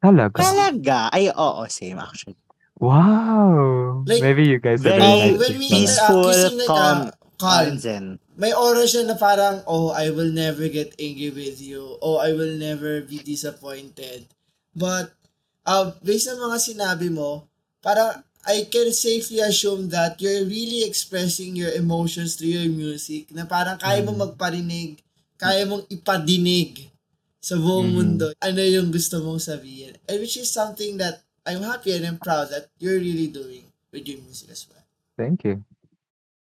talaga 0.00 0.36
Talaga? 0.36 0.98
Ay, 1.08 1.32
oo, 1.32 1.64
same 1.72 1.96
actually. 2.00 2.36
wow 2.80 4.04
Like, 4.04 4.20
maybe 4.20 4.44
you 4.44 4.60
guys 4.60 4.84
are 4.84 4.92
very 4.92 5.00
very 5.00 5.32
nice 5.32 5.40
when 5.40 5.52
we 5.56 5.68
people. 5.68 5.78
peaceful, 5.80 6.24
interact, 6.28 6.36
kasi 6.36 6.56
like, 6.60 6.68
calm, 6.68 6.98
uh, 7.00 7.10
calm. 7.40 7.64
and 7.64 7.78
zen. 7.80 8.04
May 8.34 8.50
aura 8.50 8.82
siya 8.82 9.06
na 9.06 9.14
parang, 9.14 9.62
oh, 9.70 9.94
I 9.94 10.10
will 10.10 10.30
never 10.34 10.66
get 10.66 10.90
angry 10.98 11.30
with 11.30 11.62
you. 11.62 11.98
Oh, 12.02 12.18
I 12.18 12.34
will 12.34 12.58
never 12.58 12.98
be 12.98 13.22
disappointed. 13.22 14.26
But, 14.74 15.14
uh, 15.62 15.94
based 16.02 16.26
sa 16.26 16.34
mga 16.34 16.58
sinabi 16.58 17.14
mo, 17.14 17.46
parang 17.78 18.26
I 18.44 18.66
can 18.68 18.90
safely 18.92 19.40
assume 19.40 19.88
that 19.94 20.20
you're 20.20 20.44
really 20.44 20.84
expressing 20.84 21.56
your 21.56 21.72
emotions 21.72 22.36
through 22.36 22.58
your 22.58 22.68
music 22.68 23.32
na 23.32 23.46
parang 23.48 23.80
kaya 23.80 24.04
mo 24.04 24.12
Mm. 24.12 24.20
magparinig, 24.20 24.90
kaya 25.40 25.64
mong 25.64 25.86
ipadinig 25.88 26.90
sa 27.40 27.56
buong 27.56 27.88
Mhm. 27.88 27.96
mundo 27.96 28.26
ano 28.40 28.60
yung 28.60 28.92
gusto 28.92 29.20
mong 29.24 29.40
sabihin. 29.40 29.96
And 30.04 30.20
which 30.20 30.36
is 30.36 30.52
something 30.52 31.00
that 31.00 31.24
I'm 31.46 31.64
happy 31.64 31.92
and 31.96 32.04
I'm 32.04 32.20
proud 32.20 32.52
that 32.52 32.68
you're 32.80 33.00
really 33.00 33.28
doing 33.32 33.68
with 33.92 34.04
your 34.04 34.20
music 34.20 34.50
as 34.52 34.66
well. 34.68 34.84
thank 35.14 35.46
you 35.46 35.62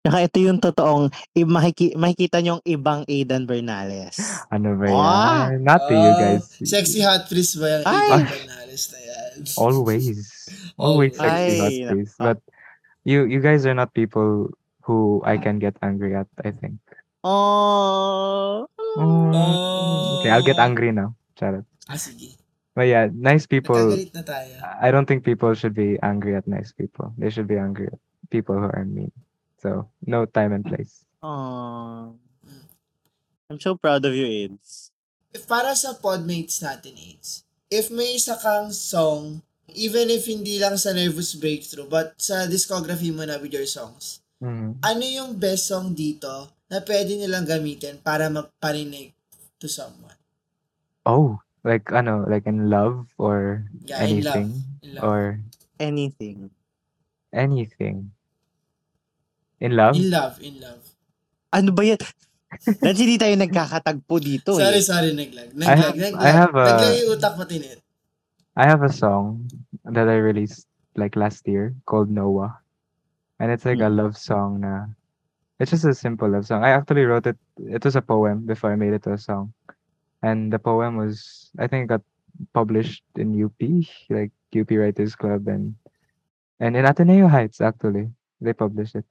Saka 0.04 0.20
ito 0.20 0.36
yung 0.38 0.60
totoong, 0.60 1.08
i- 1.32 1.48
makiki- 1.48 1.96
makikita 1.96 2.44
nyo 2.44 2.60
yung 2.60 2.64
ibang 2.68 3.08
Aidan 3.08 3.48
Bernales. 3.48 4.20
ano 4.52 4.76
ba 4.76 4.86
Ah! 4.92 5.48
yan 5.48 5.64
not 5.64 5.80
to 5.88 5.96
you 5.96 6.12
Ah, 6.12 6.20
guys 6.20 6.44
Sexy 6.60 7.00
hot 7.00 7.24
freeze 7.26 7.56
ba 7.56 7.80
yung 7.80 7.84
Ay! 7.88 7.96
Ethan 8.04 8.24
Bernales 8.28 8.84
na 8.92 9.00
yan? 9.00 9.32
always 9.56 10.06
always 10.76 11.16
sexy 11.16 11.56
hot 11.58 11.72
Ay, 11.72 11.88
face 11.88 12.14
but 12.20 12.38
you 13.02 13.24
you 13.24 13.40
guys 13.40 13.64
are 13.64 13.74
not 13.74 13.96
people 13.96 14.52
who 14.84 15.24
I 15.24 15.40
can 15.40 15.58
get 15.58 15.80
angry 15.80 16.14
at 16.14 16.28
I 16.38 16.52
think 16.52 16.84
Oh. 17.24 18.68
Mm, 19.00 19.32
okay 20.20 20.30
I'll 20.30 20.44
get 20.44 20.60
angry 20.60 20.92
now 20.92 21.16
Charot. 21.34 21.64
Ah, 21.88 21.96
sige. 21.96 22.36
but 22.76 22.86
yeah 22.86 23.08
nice 23.08 23.48
people 23.48 23.80
Nagkagalit 23.80 24.12
na 24.12 24.24
tayo. 24.28 24.54
I 24.84 24.92
don't 24.92 25.08
think 25.08 25.24
people 25.24 25.56
should 25.56 25.72
be 25.72 25.96
angry 26.04 26.36
at 26.36 26.44
nice 26.44 26.76
people 26.76 27.16
they 27.16 27.32
should 27.32 27.48
be 27.48 27.56
angry 27.56 27.88
at 27.88 27.98
people 28.28 28.60
who 28.60 28.68
are 28.68 28.84
mean 28.84 29.10
so 29.64 29.88
no 30.04 30.28
time 30.28 30.52
and 30.52 30.68
place 30.68 31.08
Oh. 31.24 32.20
I'm 33.48 33.56
so 33.58 33.80
proud 33.80 34.04
of 34.04 34.12
you, 34.12 34.28
Aids. 34.28 34.92
If 35.32 35.48
para 35.48 35.72
sa 35.72 35.96
podmates 35.96 36.60
natin, 36.60 37.00
AIDS, 37.00 37.48
if 37.72 37.88
may 37.88 38.20
isa 38.20 38.36
kang 38.36 38.76
song, 38.76 39.40
even 39.72 40.12
if 40.12 40.28
hindi 40.28 40.60
lang 40.60 40.76
sa 40.76 40.92
Nervous 40.92 41.40
Breakthrough, 41.40 41.88
but 41.88 42.20
sa 42.20 42.44
discography 42.44 43.16
mo 43.16 43.24
na 43.24 43.40
with 43.40 43.56
your 43.56 43.64
songs, 43.64 44.20
Mhm. 44.44 44.84
ano 44.84 45.04
yung 45.06 45.40
best 45.40 45.72
song 45.72 45.96
dito 45.96 46.28
na 46.68 46.84
pwede 46.84 47.16
nilang 47.16 47.48
gamitin 47.48 48.04
para 48.04 48.28
magparinig 48.28 49.16
to 49.58 49.72
someone? 49.72 50.18
oh 51.04 51.40
like 51.64 51.88
ano 51.92 52.28
like 52.28 52.44
in 52.44 52.68
love 52.68 53.08
or 53.16 53.64
Yeah, 53.84 54.04
in 54.04 54.24
love. 54.24 54.36
anything 54.36 54.50
In 54.84 54.90
love. 55.00 55.04
or 55.04 55.20
Anything. 55.80 56.52
anything 57.32 58.12
in 59.64 59.72
love 59.80 59.96
In 59.96 60.12
love, 60.12 60.36
in 60.44 60.56
love. 60.60 60.84
Ano 61.56 61.72
ba 61.72 61.84
yan? 61.88 62.02
Nansi 62.84 63.02
hindi 63.10 63.18
tayo 63.18 63.34
nagkakatagpo 63.34 64.16
dito 64.22 64.54
Sorry, 64.54 64.78
eh. 64.78 64.86
sorry, 64.86 65.10
naglag. 65.16 65.50
I 65.58 65.74
have- 65.74 65.98
Naglag, 65.98 66.14
naglag. 66.14 66.22
I 66.22 66.30
have 66.30 66.54
a- 66.54 66.68
Naglag 66.70 66.96
yung 67.02 67.12
utak 67.18 67.34
mo. 67.40 67.44
I 68.54 68.66
have 68.70 68.82
a 68.86 68.94
song 68.94 69.50
that 69.90 70.06
I 70.06 70.22
released 70.22 70.70
like 70.94 71.18
last 71.18 71.48
year 71.50 71.74
called 71.90 72.14
Noah. 72.14 72.62
And 73.42 73.50
it's 73.50 73.66
like 73.66 73.82
a 73.82 73.90
Mm. 73.90 73.98
love 73.98 74.14
song 74.14 74.62
na 74.62 74.94
it's 75.58 75.74
just 75.74 75.90
a 75.90 75.98
simple 75.98 76.30
love 76.30 76.46
song. 76.46 76.62
I 76.62 76.70
actually 76.78 77.10
wrote 77.10 77.26
it 77.26 77.40
it 77.58 77.82
was 77.82 77.98
a 77.98 78.06
poem 78.06 78.46
before 78.46 78.70
I 78.70 78.78
made 78.78 78.94
it 78.94 79.02
to 79.10 79.18
a 79.18 79.22
song. 79.22 79.54
And 80.22 80.54
the 80.54 80.62
poem 80.62 80.96
was 81.02 81.50
I 81.58 81.66
think 81.66 81.90
got 81.90 82.06
published 82.54 83.02
in 83.18 83.34
UP, 83.34 83.58
like 84.14 84.30
UP 84.54 84.70
Writers 84.78 85.18
Club 85.18 85.50
and 85.50 85.74
and 86.62 86.78
in 86.78 86.86
Ateneo 86.86 87.26
Heights 87.26 87.58
actually. 87.60 88.14
They 88.38 88.54
published 88.54 88.94
it. 89.02 89.08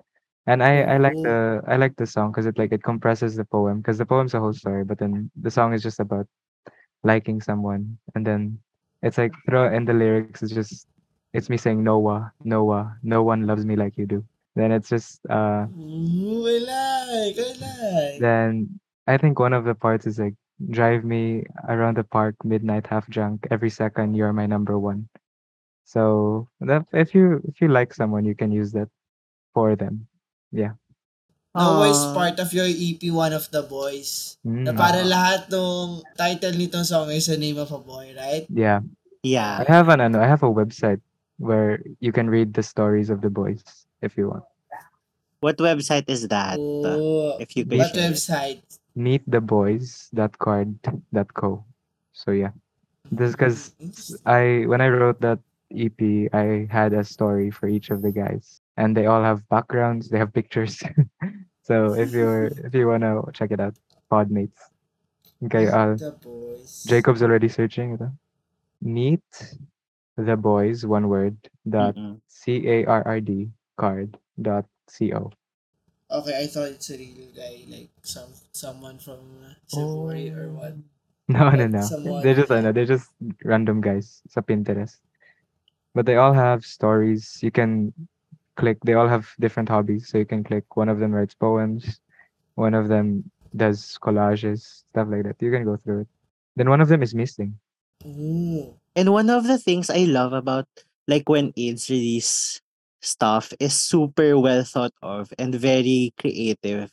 And 0.47 0.63
I 0.63 0.83
I 0.83 0.97
like 0.99 1.17
Oh. 1.17 1.23
the 1.23 1.63
I 1.67 1.77
like 1.77 1.97
the 1.97 2.07
song 2.07 2.31
because 2.33 2.47
it 2.47 2.59
like 2.59 2.73
it 2.73 2.83
compresses 2.83 3.37
the 3.37 3.45
poem 3.45 3.79
because 3.79 3.99
the 3.99 4.07
poem's 4.07 4.35
a 4.35 4.41
whole 4.41 4.53
story, 4.53 4.85
but 4.85 4.99
then 4.99 5.31
the 5.41 5.51
song 5.51 5.73
is 5.75 5.83
just 5.83 6.01
about 6.01 6.27
liking 7.05 7.41
someone 7.41 7.99
and 8.15 8.27
then 8.27 8.59
it's 9.03 9.19
like 9.19 9.33
throw 9.49 9.73
in 9.73 9.85
the 9.85 9.93
lyrics 9.95 10.43
it's 10.43 10.53
just 10.53 10.87
it's 11.33 11.49
me 11.49 11.57
saying 11.57 11.83
Noah, 11.83 12.33
Noah, 12.45 12.97
no 13.03 13.23
one 13.23 13.47
loves 13.47 13.65
me 13.65 13.77
like 13.77 13.97
you 13.97 14.07
do. 14.07 14.25
Then 14.55 14.73
it's 14.73 14.89
just 14.89 15.21
uh 15.31 15.67
Ooh, 15.77 16.47
I 16.47 16.59
like, 16.59 17.39
I 17.39 17.51
like. 17.61 18.19
then 18.19 18.81
I 19.07 19.17
think 19.19 19.39
one 19.39 19.53
of 19.53 19.65
the 19.65 19.75
parts 19.75 20.07
is 20.07 20.19
like 20.19 20.35
drive 20.71 21.05
me 21.05 21.45
around 21.69 21.97
the 21.97 22.05
park 22.05 22.35
midnight 22.45 22.87
half 22.87 23.07
drunk 23.09 23.47
every 23.51 23.71
second 23.71 24.15
you're 24.15 24.33
my 24.33 24.47
number 24.47 24.79
one. 24.79 25.09
So 25.85 26.49
that 26.61 26.87
if 26.93 27.15
you 27.15 27.41
if 27.49 27.61
you 27.61 27.69
like 27.69 27.93
someone 27.95 28.25
you 28.25 28.35
can 28.35 28.53
use 28.53 28.73
that 28.73 28.89
for 29.55 29.77
them. 29.77 30.07
Noah 30.53 30.77
Always 31.53 32.01
Ah. 32.01 32.15
part 32.17 32.41
of 32.41 32.49
your 32.57 32.65
EP 32.65 33.13
One 33.13 33.37
of 33.37 33.45
the 33.53 33.61
Boys. 33.61 34.41
Na 34.41 34.73
Mm. 34.73 34.77
para 34.81 35.05
lahat 35.05 35.53
ng 35.53 36.01
title 36.17 36.57
nitong 36.57 36.89
song 36.89 37.13
is 37.13 37.29
the 37.29 37.37
name 37.37 37.61
of 37.61 37.69
a 37.69 37.77
boy, 37.77 38.09
right? 38.17 38.49
Yeah. 38.49 38.81
Yeah. 39.21 39.61
I 39.61 39.69
have 39.69 39.93
an 39.93 40.01
ano, 40.01 40.17
I 40.17 40.25
have 40.33 40.41
a 40.41 40.49
website 40.49 41.05
where 41.37 41.85
you 42.01 42.09
can 42.09 42.33
read 42.33 42.57
the 42.57 42.65
stories 42.65 43.13
of 43.13 43.21
the 43.21 43.29
boys 43.29 43.61
if 44.01 44.17
you 44.17 44.33
want. 44.33 44.49
What 45.45 45.61
website 45.61 46.09
is 46.09 46.25
that? 46.33 46.57
Oh, 46.57 47.37
if 47.37 47.53
you 47.53 47.69
could 47.69 47.85
what 47.85 47.93
share 47.93 48.09
it. 48.09 48.17
website? 48.17 48.63
meettheboys.card.co. 50.23 51.65
So 52.17 52.31
yeah. 52.33 52.57
This 53.13 53.33
because 53.37 53.77
I 54.25 54.65
when 54.65 54.81
I 54.81 54.89
wrote 54.89 55.21
that 55.21 55.37
EP, 55.69 56.33
I 56.33 56.65
had 56.73 56.97
a 56.97 57.05
story 57.05 57.51
for 57.53 57.69
each 57.69 57.91
of 57.93 58.01
the 58.01 58.09
guys, 58.13 58.62
and 58.77 58.97
they 58.97 59.07
all 59.07 59.23
have 59.23 59.47
backgrounds. 59.49 60.09
They 60.09 60.19
have 60.19 60.33
pictures. 60.33 60.83
so 61.63 61.95
if 61.95 62.13
you're 62.13 62.47
if 62.67 62.75
you 62.75 62.87
wanna 62.89 63.23
check 63.33 63.51
it 63.51 63.61
out, 63.61 63.75
Podmates. 64.11 64.59
Okay, 65.45 65.67
uh, 65.67 65.95
the 65.99 66.15
boys. 66.23 66.85
Jacob's 66.87 67.23
already 67.23 67.49
searching 67.49 67.95
it. 67.99 68.03
Meet 68.81 69.23
the 70.17 70.37
boys, 70.37 70.87
one 70.87 71.09
word. 71.09 71.37
Dot 71.69 71.95
Mm-mm. 71.97 72.21
c 72.29 72.63
a 72.67 72.85
r 72.87 73.03
r 73.07 73.21
d 73.21 73.51
card. 73.77 74.19
Dot 74.41 74.67
c 74.89 75.13
o. 75.15 75.31
Okay, 76.13 76.45
I 76.45 76.47
thought 76.47 76.69
it's 76.77 76.91
a 76.93 76.99
real 76.99 77.33
guy, 77.35 77.65
like 77.73 77.91
some 78.03 78.29
someone 78.53 78.99
from 78.99 79.19
Savoy 79.67 80.31
or 80.35 80.53
what. 80.53 80.75
No, 81.33 81.49
no, 81.51 81.65
Like 81.65 81.71
no. 81.71 81.81
someone- 81.81 82.21
They're 82.23 82.35
just 82.37 82.51
ano, 82.51 82.73
they're 82.75 82.85
just 82.85 83.09
random 83.47 83.81
guys 83.81 84.21
sa 84.29 84.43
Pinterest. 84.43 84.99
But 85.95 86.05
they 86.05 86.17
all 86.21 86.35
have 86.35 86.67
stories. 86.67 87.39
You 87.41 87.51
can 87.55 87.95
click. 88.57 88.79
They 88.85 88.95
all 88.95 89.09
have 89.09 89.31
different 89.41 89.69
hobbies, 89.69 90.09
so 90.09 90.19
you 90.19 90.27
can 90.27 90.45
click. 90.45 90.77
One 90.77 90.89
of 90.89 90.99
them 90.99 91.13
writes 91.13 91.35
poems. 91.35 92.01
One 92.55 92.75
of 92.75 92.89
them 92.89 93.31
does 93.57 93.99
collages, 94.03 94.85
stuff 94.91 95.09
like 95.11 95.25
that. 95.25 95.37
You 95.41 95.51
can 95.51 95.65
go 95.65 95.77
through 95.77 96.01
it. 96.03 96.09
Then 96.57 96.69
one 96.69 96.81
of 96.81 96.89
them 96.89 97.03
is 97.03 97.15
missing. 97.15 97.57
And 98.05 99.13
one 99.13 99.31
of 99.31 99.47
the 99.47 99.59
things 99.59 99.89
I 99.89 100.05
love 100.05 100.33
about 100.33 100.67
like 101.09 101.29
when 101.29 101.53
AIDS 101.57 101.91
release 101.91 102.61
stuff 103.01 103.53
is 103.59 103.75
super 103.75 104.39
well 104.39 104.65
thought 104.65 104.95
of 105.03 105.33
and 105.39 105.55
very 105.55 106.15
creative. 106.19 106.91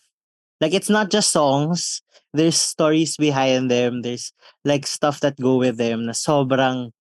Like 0.62 0.74
it's 0.74 0.90
not 0.90 1.10
just 1.10 1.32
songs, 1.32 2.02
there's 2.34 2.58
stories 2.58 3.16
behind 3.16 3.72
them, 3.72 4.02
there's 4.02 4.34
like 4.66 4.88
stuff 4.88 5.20
that 5.22 5.40
go 5.40 5.58
with 5.58 5.78
them 5.78 6.06
na 6.06 6.12
sobrang 6.12 6.92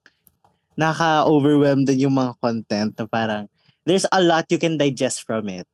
naka-overwhelm 0.78 1.84
din 1.84 2.06
yung 2.06 2.14
mga 2.14 2.38
content 2.38 2.94
na 2.94 3.06
parang 3.11 3.50
there's 3.89 4.07
a 4.12 4.20
lot 4.20 4.45
you 4.53 4.61
can 4.61 4.76
digest 4.76 5.24
from 5.24 5.49
it. 5.49 5.64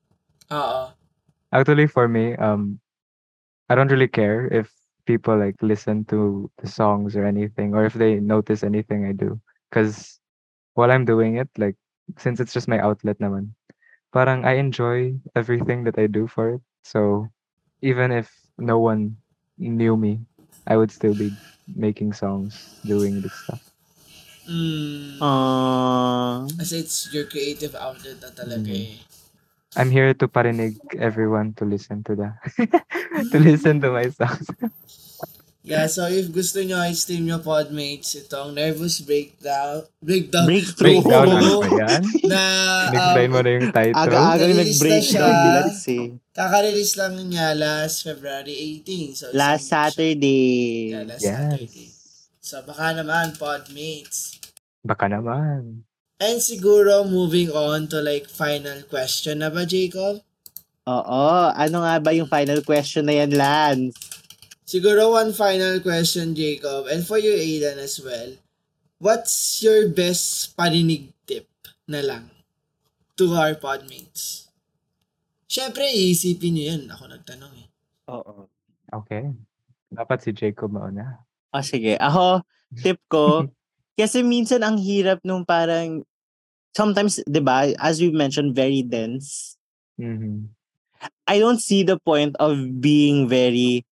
Oo. 0.55 0.95
Actually, 1.51 1.87
for 1.91 2.07
me, 2.07 2.39
um, 2.39 2.79
I 3.69 3.75
don't 3.75 3.91
really 3.91 4.11
care 4.11 4.47
if 4.49 4.71
people 5.07 5.37
like 5.37 5.57
listen 5.63 6.05
to 6.07 6.51
the 6.63 6.69
songs 6.69 7.17
or 7.17 7.25
anything 7.27 7.75
or 7.75 7.85
if 7.85 7.95
they 7.95 8.21
notice 8.21 8.63
anything 8.63 9.05
I 9.05 9.13
do 9.13 9.41
because 9.69 10.21
while 10.75 10.91
I'm 10.91 11.05
doing 11.05 11.37
it 11.37 11.49
like 11.59 11.77
since 12.17 12.41
it's 12.41 12.53
just 12.53 12.69
my 12.69 12.81
outlet 12.81 13.21
naman 13.21 13.53
parang 14.13 14.45
I 14.45 14.57
enjoy 14.57 15.17
everything 15.37 15.85
that 15.85 15.99
I 15.99 16.07
do 16.09 16.27
for 16.27 16.57
it 16.57 16.63
so 16.85 17.29
even 17.83 18.13
if 18.13 18.33
no 18.57 18.81
one 18.81 19.17
knew 19.59 19.97
me 19.97 20.21
I 20.67 20.77
would 20.77 20.91
still 20.91 21.15
be 21.15 21.33
making 21.69 22.13
songs 22.13 22.81
doing 22.85 23.21
this 23.21 23.37
stuff 23.45 23.74
Mm. 24.45 25.19
Ah. 25.19 26.45
Kasi 26.55 26.81
it's 26.81 27.09
your 27.11 27.25
creative 27.25 27.73
outlet 27.75 28.21
na 28.21 28.31
talaga 28.31 28.69
Mm. 28.69 28.77
eh. 28.77 29.01
I'm 29.75 29.91
here 29.91 30.15
to 30.15 30.31
parinig 30.31 30.79
everyone 30.95 31.51
to 31.59 31.67
listen 31.67 32.07
to 32.07 32.15
the 32.15 32.31
to 33.35 33.37
listen 33.43 33.83
to 33.83 33.91
my 33.91 34.07
songs 34.07 34.47
Yeah, 35.65 35.89
so 35.89 36.05
if 36.13 36.29
gusto 36.29 36.61
nyo 36.61 36.77
i-stream 36.85 37.25
nyo 37.25 37.41
Podmates, 37.41 38.13
itong 38.21 38.53
Nervous 38.53 39.01
Breakdown, 39.01 39.89
Breakdown, 39.97 40.45
Breakthrough. 40.45 41.01
breakdown 41.01 41.27
ano 41.33 41.41
Oo. 41.57 41.61
ba 41.65 41.69
yan 41.89 42.03
na 42.29 42.41
explain 42.93 43.29
um, 43.29 43.33
mo 43.33 43.41
na 43.41 43.51
yung 43.57 43.69
title 43.73 43.97
Aga-aga 43.97 44.45
na 44.45 44.55
nag-breakdown 44.61 45.35
eh. 45.73 46.09
kaka-release 46.37 46.95
lang 47.01 47.17
niya 47.17 47.57
last 47.57 48.05
February 48.05 48.53
18. 48.85 49.17
So, 49.17 49.33
Last 49.33 49.73
Saturday. 49.73 50.93
Yeah, 50.93 51.09
last 51.09 51.25
yes 51.25 51.33
Saturday. 51.33 51.89
So, 52.45 52.61
baka 52.61 52.93
naman, 52.93 53.33
Podmates. 53.41 54.37
baka 54.85 55.09
naman 55.09 55.89
And 56.21 56.45
siguro, 56.45 57.09
moving 57.09 57.49
on 57.49 57.89
to 57.89 58.05
like 58.05 58.29
final 58.29 58.85
question 58.85 59.41
na 59.41 59.49
ba, 59.49 59.65
Jacob? 59.65 60.21
Oo. 60.85 61.25
Ano 61.57 61.81
nga 61.81 61.97
ba 61.99 62.13
yung 62.13 62.29
final 62.29 62.61
question 62.61 63.09
na 63.09 63.25
yan, 63.25 63.33
Lance? 63.33 63.97
Siguro 64.69 65.17
one 65.17 65.33
final 65.33 65.81
question, 65.81 66.37
Jacob, 66.37 66.87
and 66.93 67.01
for 67.03 67.17
you, 67.17 67.33
Aidan, 67.33 67.81
as 67.81 67.97
well. 67.99 68.37
What's 69.01 69.65
your 69.65 69.89
best 69.89 70.53
parinig 70.55 71.17
tip 71.25 71.49
na 71.89 72.05
lang 72.05 72.29
to 73.17 73.33
our 73.35 73.57
podmates? 73.57 74.53
Siyempre, 75.49 75.89
iisipin 75.89 76.55
nyo 76.55 76.65
yan. 76.77 76.83
Ako 76.93 77.05
nagtanong 77.09 77.55
eh. 77.57 77.69
Oo. 78.13 78.53
okay 78.93 79.33
dapat 79.95 80.19
si 80.27 80.31
Jacob 80.35 80.75
mauna 80.75 81.23
O 81.55 81.63
sige. 81.63 81.95
Ako, 82.03 82.43
tip 82.83 82.99
ko, 83.07 83.47
kasi 84.01 84.27
minsan 84.27 84.67
ang 84.67 84.75
hirap 84.75 85.23
nung 85.23 85.47
parang, 85.47 86.03
sometimes, 86.75 87.23
di 87.31 87.39
ba, 87.39 87.71
as 87.79 88.03
we 88.03 88.11
mentioned, 88.11 88.59
very 88.59 88.83
dense. 88.83 89.55
Mhm. 89.95 90.51
I 91.31 91.39
don't 91.39 91.63
see 91.63 91.87
the 91.87 92.01
point 92.03 92.35
of 92.43 92.59
being 92.83 93.31
very, 93.31 93.87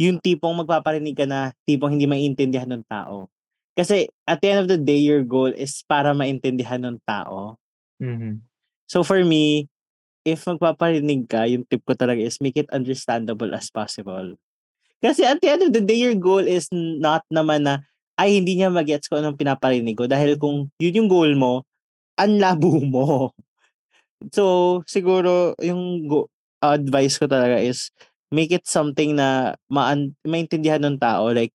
yung 0.00 0.18
tipong 0.18 0.58
magpaparinig 0.64 1.14
ka 1.14 1.26
na, 1.28 1.54
tipong 1.68 1.94
hindi 1.94 2.10
maintindihan 2.10 2.68
ng 2.72 2.82
tao. 2.90 3.30
Kasi 3.78 4.10
at 4.26 4.42
the 4.42 4.48
end 4.50 4.60
of 4.66 4.68
the 4.70 4.80
day, 4.80 4.98
your 4.98 5.22
goal 5.22 5.52
is 5.54 5.86
para 5.86 6.10
maintindihan 6.10 6.82
ng 6.82 6.98
tao. 7.06 7.54
Mhm. 8.02 8.42
So 8.90 9.04
for 9.06 9.22
me, 9.22 9.68
if 10.24 10.42
magpaparinig 10.48 11.28
ka, 11.30 11.46
yung 11.46 11.68
tip 11.68 11.84
ko 11.84 11.94
talaga 11.94 12.24
is 12.24 12.40
make 12.42 12.56
it 12.58 12.66
understandable 12.74 13.52
as 13.54 13.70
possible. 13.70 14.34
Kasi 14.98 15.22
at 15.22 15.38
the 15.38 15.48
end 15.48 15.62
of 15.62 15.72
the 15.72 15.82
day, 15.82 15.98
your 16.00 16.16
goal 16.18 16.42
is 16.42 16.66
not 16.72 17.22
naman 17.30 17.62
na, 17.66 17.86
ay 18.18 18.42
hindi 18.42 18.58
niya 18.58 18.70
magets 18.70 19.06
kung 19.06 19.22
anong 19.22 19.38
pinaparinig 19.38 19.94
ko. 19.94 20.10
Dahil 20.10 20.34
kung 20.34 20.70
yun 20.82 20.98
yung 21.04 21.10
goal 21.10 21.32
mo, 21.38 21.62
ang 22.18 22.38
labo 22.42 22.82
mo. 22.94 23.30
So, 24.34 24.82
siguro, 24.90 25.54
yung 25.62 26.10
go- 26.10 26.30
advice 26.58 27.22
ko 27.22 27.30
talaga 27.30 27.62
is, 27.62 27.94
make 28.34 28.50
it 28.50 28.66
something 28.66 29.14
na 29.14 29.54
maan, 29.70 30.18
maintindihan 30.26 30.82
ng 30.82 30.98
tao. 30.98 31.30
Like, 31.30 31.54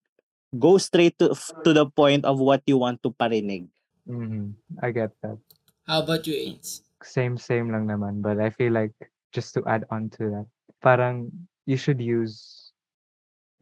go 0.56 0.80
straight 0.80 1.20
to, 1.20 1.36
to 1.68 1.72
the 1.76 1.86
point 1.92 2.24
of 2.24 2.40
what 2.40 2.64
you 2.66 2.78
want 2.80 3.04
to 3.04 3.12
parinig. 3.12 3.68
Mhm. 4.08 4.56
I 4.84 4.92
get 4.92 5.12
that 5.24 5.40
How 5.88 6.04
about 6.04 6.28
you, 6.28 6.36
Aids? 6.36 6.84
same 7.04 7.36
same 7.36 7.68
lang 7.68 7.88
naman 7.88 8.24
but 8.24 8.40
I 8.40 8.48
feel 8.48 8.72
like 8.72 8.96
just 9.36 9.52
to 9.60 9.64
add 9.68 9.84
on 9.92 10.08
to 10.16 10.32
that 10.32 10.48
parang 10.80 11.28
you 11.68 11.76
should 11.76 12.00
use 12.00 12.63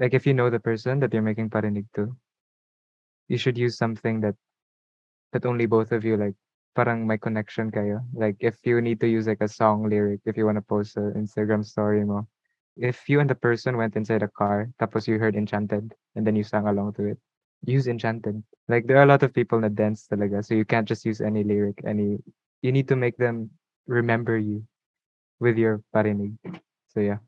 like 0.01 0.17
if 0.17 0.25
you 0.25 0.33
know 0.33 0.49
the 0.49 0.59
person 0.59 0.99
that 0.99 1.13
you're 1.13 1.21
making 1.21 1.47
parinig 1.47 1.85
to 1.93 2.09
you 3.29 3.37
should 3.37 3.57
use 3.57 3.77
something 3.77 4.19
that 4.19 4.35
that 5.31 5.45
only 5.45 5.69
both 5.69 5.93
of 5.93 6.03
you 6.03 6.17
like 6.17 6.33
parang 6.75 7.05
may 7.05 7.17
connection 7.17 7.69
kayo. 7.71 7.99
Like 8.15 8.35
if 8.39 8.57
you 8.65 8.81
need 8.81 8.99
to 9.01 9.07
use 9.07 9.27
like 9.27 9.41
a 9.45 9.47
song 9.47 9.87
lyric 9.87 10.19
if 10.25 10.35
you 10.35 10.45
want 10.45 10.57
to 10.57 10.65
post 10.65 10.97
an 10.97 11.13
Instagram 11.13 11.63
story 11.63 12.03
mo 12.03 12.27
if 12.75 13.07
you 13.07 13.19
and 13.19 13.29
the 13.29 13.35
person 13.35 13.77
went 13.77 13.95
inside 13.95 14.23
a 14.23 14.31
car 14.31 14.71
tapos 14.81 15.05
you 15.07 15.19
heard 15.19 15.35
enchanted 15.35 15.93
and 16.15 16.25
then 16.25 16.35
you 16.35 16.43
sang 16.43 16.65
along 16.67 16.97
to 16.97 17.13
it 17.13 17.19
use 17.63 17.85
enchanted. 17.87 18.41
Like 18.67 18.87
there 18.87 18.97
are 18.97 19.05
a 19.05 19.11
lot 19.13 19.21
of 19.21 19.35
people 19.37 19.61
that 19.61 19.75
dance 19.75 20.07
talaga 20.09 20.41
so 20.43 20.57
you 20.57 20.65
can't 20.65 20.87
just 20.87 21.05
use 21.05 21.21
any 21.21 21.43
lyric 21.43 21.77
any 21.85 22.17
you 22.65 22.71
need 22.71 22.87
to 22.89 22.97
make 22.97 23.17
them 23.21 23.51
remember 23.85 24.37
you 24.39 24.65
with 25.39 25.61
your 25.61 25.83
parinig. 25.93 26.33
So 26.89 27.05
yeah 27.05 27.21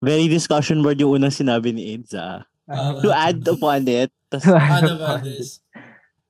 Very 0.00 0.32
discussion 0.32 0.80
board 0.80 0.96
yung 0.96 1.20
unang 1.20 1.32
sinabi 1.32 1.76
ni 1.76 1.96
Aids, 1.96 2.16
ah. 2.16 2.48
Ah. 2.64 2.96
To 3.04 3.12
add 3.12 3.44
upon 3.44 3.84
it, 3.84 4.08
tas, 4.32 4.48
Add 4.48 4.88
upon 4.88 5.20
this. 5.24 5.60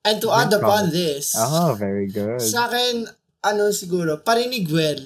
And 0.02 0.16
to 0.24 0.32
add 0.32 0.50
upon 0.56 0.88
this, 0.88 1.36
oh 1.36 1.76
very 1.76 2.08
good 2.08 2.40
sa 2.40 2.72
akin, 2.72 3.04
ano 3.44 3.68
siguro, 3.70 4.16
parinig 4.20 4.68
well. 4.72 5.00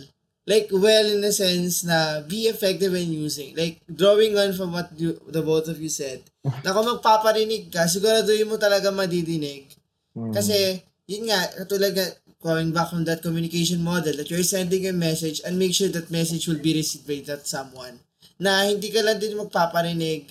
Like, 0.45 0.69
well 0.71 1.09
in 1.09 1.25
the 1.25 1.33
sense 1.33 1.89
na 1.89 2.21
be 2.21 2.53
effective 2.53 2.93
when 2.93 3.09
using. 3.09 3.57
Like, 3.57 3.81
drawing 3.89 4.37
on 4.37 4.53
from 4.53 4.77
what 4.77 4.93
you, 4.95 5.17
the 5.25 5.41
both 5.41 5.73
of 5.73 5.81
you 5.81 5.89
said, 5.89 6.21
na 6.45 6.77
kung 6.77 6.85
magpaparinig 6.85 7.73
ka, 7.73 7.89
siguraduhin 7.89 8.53
mo 8.53 8.61
talaga 8.61 8.93
madidinig. 8.93 9.73
Mm. 10.13 10.37
Kasi, 10.37 10.85
yun 11.09 11.33
nga, 11.33 11.49
katulad 11.65 11.97
nga, 11.97 12.07
going 12.45 12.77
back 12.77 12.93
from 12.93 13.09
that 13.09 13.25
communication 13.25 13.81
model, 13.81 14.13
that 14.21 14.29
you're 14.29 14.45
sending 14.45 14.85
a 14.85 14.93
message 14.93 15.41
and 15.49 15.57
make 15.57 15.73
sure 15.73 15.89
that 15.89 16.13
message 16.13 16.45
will 16.45 16.61
be 16.61 16.77
received 16.77 17.09
by 17.09 17.25
that 17.25 17.49
someone. 17.49 18.05
Na 18.39 18.67
hindi 18.67 18.91
ka 18.91 19.01
lang 19.05 19.23
din 19.23 19.39
magpaparinig 19.39 20.27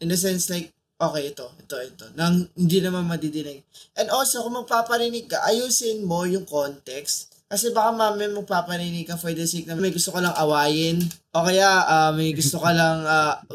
in 0.00 0.08
the 0.08 0.16
sense 0.16 0.48
like, 0.48 0.72
okay, 1.00 1.32
ito, 1.32 1.48
ito, 1.56 1.76
ito, 1.80 2.04
nang 2.16 2.44
hindi 2.56 2.80
naman 2.84 3.08
madidinig. 3.08 3.64
And 3.96 4.12
also, 4.12 4.44
kung 4.44 4.64
magpaparinig 4.64 5.28
ka, 5.28 5.40
ayusin 5.48 6.04
mo 6.04 6.28
yung 6.28 6.44
context. 6.44 7.32
Kasi 7.50 7.74
baka 7.74 7.90
mamaya 7.90 8.30
magpaparinig 8.30 9.08
ka 9.08 9.18
for 9.18 9.32
the 9.32 9.42
sake 9.42 9.66
na 9.66 9.74
may 9.74 9.90
gusto 9.90 10.12
ka 10.12 10.20
lang 10.22 10.36
awayin. 10.36 11.02
O 11.34 11.42
kaya 11.42 11.82
ah, 11.82 12.12
may 12.14 12.30
gusto 12.30 12.62
ka 12.62 12.70
lang, 12.70 13.02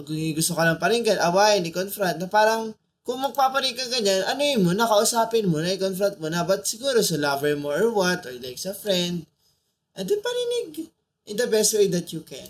may 0.10 0.36
gusto 0.36 0.52
ka 0.58 0.68
lang 0.68 0.82
paringgan, 0.82 1.22
awayin, 1.22 1.64
i-confront. 1.70 2.18
Na 2.20 2.28
parang, 2.28 2.76
kung 3.06 3.22
magpaparinig 3.22 3.78
ka 3.78 3.86
ganyan, 3.94 4.26
ano 4.26 4.42
yun 4.42 4.62
mo, 4.66 4.74
nakausapin 4.74 5.46
mo 5.46 5.62
na, 5.62 5.78
i-confront 5.78 6.18
mo 6.18 6.28
na. 6.28 6.44
But 6.44 6.66
siguro 6.66 7.00
sa 7.06 7.16
lover 7.22 7.54
mo 7.56 7.72
or 7.72 7.94
what, 7.94 8.26
or 8.26 8.36
like 8.42 8.58
sa 8.58 8.74
friend, 8.74 9.30
and 9.96 10.04
then 10.10 10.20
parinig 10.20 10.90
in 11.30 11.38
the 11.38 11.48
best 11.48 11.78
way 11.78 11.88
that 11.88 12.10
you 12.12 12.26
can. 12.26 12.50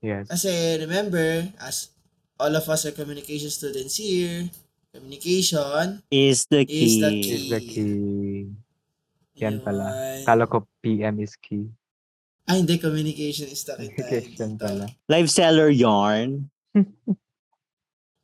Yes 0.00 0.28
Kasi 0.28 0.50
remember, 0.80 1.48
as 1.60 1.92
all 2.36 2.52
of 2.52 2.64
us 2.66 2.84
are 2.84 2.96
communication 2.96 3.48
students 3.48 3.96
here, 3.96 4.48
communication, 4.90 6.00
is 6.10 6.48
the 6.48 6.64
key. 6.64 6.84
Is 6.84 6.94
the 6.98 7.10
is 7.14 7.42
the 7.48 7.60
key 7.60 8.48
Yan 9.36 9.60
pala. 9.60 9.92
kala 10.24 10.44
ko 10.44 10.64
PM 10.80 11.20
is 11.20 11.36
key 11.36 11.68
Ay, 12.44 12.60
hindi, 12.60 12.76
communication 12.76 13.46
is 13.46 13.62
the 13.62 13.76
key. 13.76 13.92
communication 13.94 14.58
pala 14.58 14.88
Live 15.06 15.30
seller 15.30 15.70
yarn. 15.70 16.50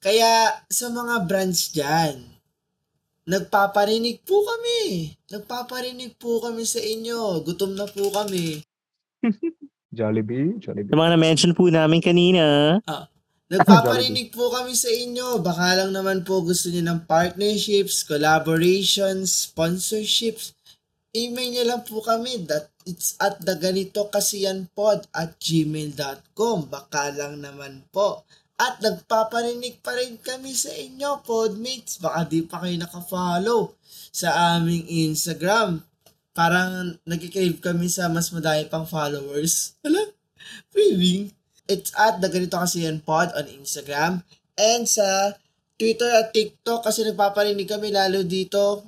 Kaya 0.04 0.62
sa 0.68 0.86
mga 0.86 1.26
brands 1.26 1.72
dyan, 1.72 2.22
nagpaparinig 3.26 4.22
po 4.22 4.38
kami. 4.44 5.10
Nagpaparinig 5.30 6.14
po 6.14 6.38
kami 6.38 6.62
sa 6.62 6.78
inyo. 6.78 7.42
Gutom 7.42 7.74
na 7.74 7.90
po 7.90 8.06
kami. 8.14 8.62
Jollibee 9.96 10.60
Jollibee 10.60 10.92
Sa 10.92 11.00
mga 11.00 11.16
na-mention 11.16 11.56
po 11.56 11.72
namin 11.72 12.04
kanina. 12.04 12.76
Nagpaparinig 13.46 14.34
po 14.34 14.50
kami 14.50 14.74
sa 14.74 14.90
inyo. 14.90 15.40
Baka 15.40 15.80
lang 15.80 15.94
naman 15.96 16.26
po 16.26 16.42
gusto 16.42 16.68
niyo 16.68 16.82
ng 16.84 17.06
partnerships, 17.08 18.02
collaborations, 18.04 19.48
sponsorships. 19.48 20.52
Email 21.16 21.48
niyo 21.54 21.64
lang 21.64 21.80
po 21.86 22.04
kami 22.04 22.44
that 22.44 22.68
it's 22.84 23.16
at 23.22 23.40
the 23.40 23.56
ganito 23.56 24.10
kasi 24.12 24.44
yan 24.44 24.68
pod 24.74 25.06
at 25.14 25.38
gmail.com. 25.40 26.68
Baka 26.68 27.14
lang 27.14 27.40
naman 27.40 27.86
po. 27.88 28.26
At 28.56 28.82
nagpaparinig 28.82 29.78
pa 29.84 29.94
rin 29.94 30.18
kami 30.18 30.50
sa 30.56 30.72
inyo, 30.74 31.22
podmates. 31.22 32.02
Baka 32.02 32.26
di 32.26 32.42
pa 32.42 32.60
kayo 32.60 32.76
nakafollow 32.76 33.78
sa 34.10 34.58
aming 34.58 34.90
Instagram. 35.08 35.86
Parang 36.36 37.00
nagkikrave 37.08 37.64
kami 37.64 37.88
sa 37.88 38.12
mas 38.12 38.28
madami 38.28 38.68
pang 38.68 38.84
followers. 38.84 39.80
Hala, 39.80 40.12
craving. 40.68 41.32
It's 41.66 41.96
at 41.96 42.20
the 42.20 42.28
ganito 42.28 42.60
kasi 42.60 42.84
yan 42.84 43.00
pod 43.00 43.32
on 43.32 43.48
Instagram. 43.48 44.20
And 44.54 44.84
sa 44.84 45.34
Twitter 45.80 46.12
at 46.12 46.36
TikTok 46.36 46.84
kasi 46.84 47.08
nagpaparinig 47.08 47.66
kami 47.66 47.90
lalo 47.90 48.22
dito. 48.22 48.84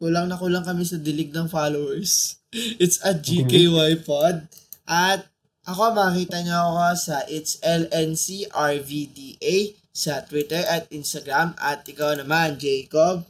Kulang 0.00 0.32
na 0.32 0.40
kulang 0.40 0.64
kami 0.64 0.88
sa 0.88 0.96
dilig 0.96 1.36
ng 1.36 1.52
followers. 1.52 2.40
It's 2.82 2.98
at 3.04 3.20
GKY 3.20 4.04
pod. 4.04 4.48
At 4.88 5.28
Ako, 5.66 5.98
makita 5.98 6.46
niyo 6.46 6.54
ako 6.54 6.94
sa 6.94 7.26
It's 7.26 7.58
LNCRVDA 7.58 9.74
sa 9.90 10.22
Twitter 10.22 10.62
at 10.62 10.86
Instagram. 10.94 11.58
At 11.58 11.82
ikaw 11.82 12.14
naman, 12.14 12.54
Jacob. 12.54 13.26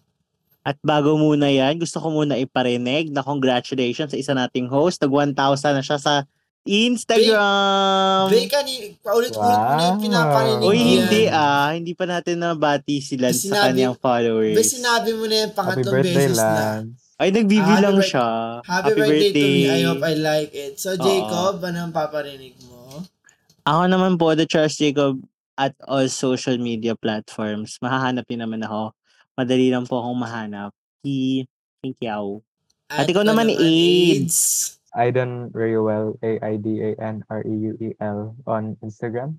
At 0.66 0.74
bago 0.82 1.14
muna 1.14 1.46
yan, 1.46 1.78
gusto 1.78 2.02
ko 2.02 2.10
muna 2.10 2.34
iparinig 2.34 3.14
na 3.14 3.22
congratulations 3.22 4.10
sa 4.10 4.18
isa 4.18 4.34
nating 4.34 4.66
host. 4.66 4.98
Nag 4.98 5.14
1,000 5.14 5.38
na 5.70 5.82
siya 5.86 5.94
sa 5.94 6.26
Instagram. 6.66 8.26
Bay, 8.26 8.50
kani, 8.50 8.98
paulit-ulit 8.98 9.38
mo 9.54 9.72
na 9.72 9.84
yung 9.86 9.98
Wow. 9.98 10.04
pinaparinig 10.04 10.66
Uy, 10.66 10.74
yan. 10.74 10.86
hindi 10.98 11.22
ah. 11.30 11.70
Hindi 11.70 11.92
pa 11.94 12.04
natin 12.04 12.42
nabati 12.42 12.98
sila 12.98 13.30
sa 13.30 13.38
Sinabi- 13.38 13.64
kanyang 13.70 13.96
followers. 13.96 14.56
Bay, 14.58 14.66
sinabi 14.66 15.10
mo 15.14 15.24
na 15.30 15.34
yung 15.38 15.52
Happy 15.54 15.58
pangatlong 15.62 15.94
birthday, 15.94 16.14
beses 16.18 16.36
na. 16.36 16.50
Lance. 16.50 16.98
Ay, 17.16 17.28
nagbibilang 17.30 17.96
Happy 17.96 18.10
siya. 18.10 18.26
Happy, 18.60 18.90
birthday, 18.92 19.30
to 19.32 19.40
me. 19.40 19.70
I 19.70 19.80
hope 19.86 20.02
I 20.04 20.14
like 20.18 20.52
it. 20.52 20.74
So. 20.76 20.98
Jacob, 20.98 21.62
ano 21.62 21.78
ang 21.80 21.94
paparinig 21.94 22.58
mo? 22.66 23.06
Ako 23.64 23.82
naman 23.86 24.18
po, 24.18 24.34
the 24.34 24.44
Charles 24.44 24.74
Jacob 24.74 25.22
at 25.56 25.72
all 25.86 26.10
social 26.10 26.58
media 26.58 26.92
platforms. 26.92 27.80
Mahahanap 27.80 28.26
niyo 28.26 28.38
naman 28.44 28.60
ako. 28.60 28.92
Madali 29.36 29.68
lang 29.68 29.84
po 29.84 30.00
akong 30.00 30.16
mahanap. 30.16 30.72
Ki, 31.04 31.44
thank 31.84 32.00
you. 32.00 32.40
At 32.88 33.04
ikaw 33.04 33.20
naman, 33.20 33.52
AIDS. 33.52 34.72
Aidan 34.96 35.52
Reuel, 35.52 36.16
A-I-D-A-N-R-E-U-E-L 36.24 38.18
E 38.32 38.42
on 38.48 38.80
Instagram. 38.80 39.36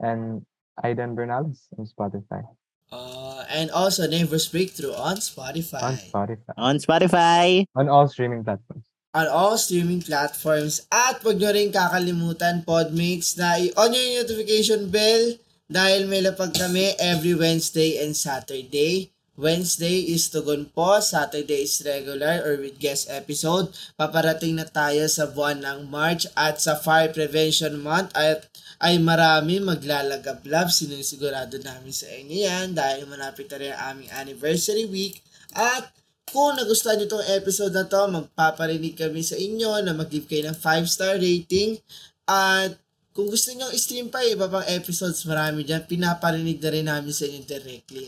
And 0.00 0.48
Aidan 0.80 1.12
Bernales 1.12 1.68
on 1.76 1.84
Spotify. 1.84 2.48
Uh, 2.88 3.44
and 3.52 3.68
also, 3.70 4.08
Neighbors 4.08 4.48
Breakthrough 4.48 4.96
on 4.96 5.20
Spotify. 5.20 5.84
On 5.84 5.96
Spotify. 6.00 6.54
On 6.56 6.76
Spotify. 6.80 7.44
On 7.76 7.86
all 7.92 8.08
streaming 8.08 8.42
platforms. 8.42 8.88
on 9.14 9.26
all 9.26 9.58
streaming 9.58 10.02
platforms. 10.02 10.86
At 10.90 11.22
wag 11.26 11.42
nyo 11.42 11.50
rin 11.50 11.74
kakalimutan, 11.74 12.62
Podmates, 12.62 13.34
na 13.34 13.58
i-on 13.58 13.90
nyo 13.90 14.00
yung 14.00 14.16
notification 14.22 14.86
bell 14.86 15.34
dahil 15.70 16.10
may 16.10 16.18
lapag 16.18 16.50
kami 16.50 16.98
every 16.98 17.38
Wednesday 17.38 18.02
and 18.02 18.18
Saturday. 18.18 19.14
Wednesday 19.38 20.10
is 20.10 20.28
Tugon 20.28 20.68
po, 20.68 21.00
Saturday 21.00 21.64
is 21.64 21.80
regular 21.86 22.44
or 22.44 22.60
with 22.60 22.76
guest 22.76 23.08
episode. 23.08 23.72
Paparating 23.96 24.58
na 24.58 24.66
tayo 24.68 25.06
sa 25.06 25.30
buwan 25.30 25.62
ng 25.62 25.88
March 25.88 26.28
at 26.36 26.60
sa 26.60 26.76
Fire 26.76 27.08
Prevention 27.08 27.80
Month 27.80 28.12
at 28.18 28.50
ay 28.82 29.00
marami 29.00 29.62
maglalagablab. 29.62 30.68
Sinusigurado 30.68 31.56
namin 31.62 31.94
sa 31.94 32.10
inyo 32.10 32.36
yan 32.36 32.76
dahil 32.76 33.08
malapit 33.08 33.48
na 33.48 33.56
rin 33.56 33.72
ang 33.72 33.80
aming 33.96 34.10
anniversary 34.12 34.84
week. 34.90 35.24
At 35.56 35.88
kung 36.28 36.58
nagustuhan 36.60 37.00
nyo 37.00 37.08
itong 37.08 37.30
episode 37.30 37.72
na 37.72 37.88
to, 37.88 38.10
magpaparinig 38.10 38.98
kami 38.98 39.24
sa 39.24 39.38
inyo 39.40 39.86
na 39.86 39.96
mag-give 39.96 40.28
kayo 40.28 40.50
ng 40.50 40.58
5-star 40.58 41.16
rating. 41.16 41.80
At 42.28 42.76
kung 43.10 43.26
gusto 43.26 43.50
nyo 43.54 43.70
i-stream 43.74 44.06
pa 44.06 44.22
iba 44.22 44.46
pang 44.46 44.66
episodes, 44.70 45.26
marami 45.26 45.66
dyan, 45.66 45.82
pinaparinig 45.86 46.62
na 46.62 46.70
rin 46.70 46.86
namin 46.86 47.10
sa 47.10 47.26
inyo 47.26 47.42
directly. 47.42 48.06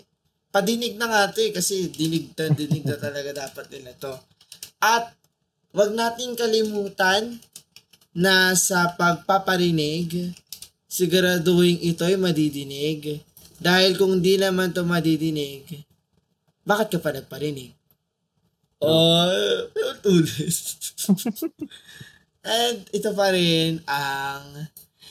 Padinig 0.53 0.95
na 1.01 1.09
nga 1.11 1.33
ito 1.33 1.41
eh, 1.43 1.51
kasi 1.51 1.91
dinig 1.91 2.37
na, 2.37 2.53
dinig 2.53 2.85
na 2.87 2.97
talaga 3.01 3.35
dapat 3.49 3.67
nila 3.73 3.91
to. 3.99 4.15
At 4.79 5.11
wag 5.75 5.91
nating 5.97 6.39
kalimutan 6.39 7.41
na 8.13 8.53
sa 8.55 8.93
pagpaparinig, 8.95 10.37
siguraduhin 10.87 11.81
ito'y 11.83 12.21
madidinig. 12.21 13.25
Dahil 13.57 13.97
kung 13.97 14.21
di 14.21 14.37
naman 14.37 14.71
to 14.77 14.85
madidinig, 14.85 15.65
bakit 16.63 16.95
ka 16.95 16.99
pa 17.03 17.11
nagparinig? 17.11 17.75
Oh, 18.83 19.31
ulit. 20.07 20.59
And 22.43 22.83
ito 22.91 23.11
pa 23.15 23.31
rin 23.31 23.79
ang 23.87 24.67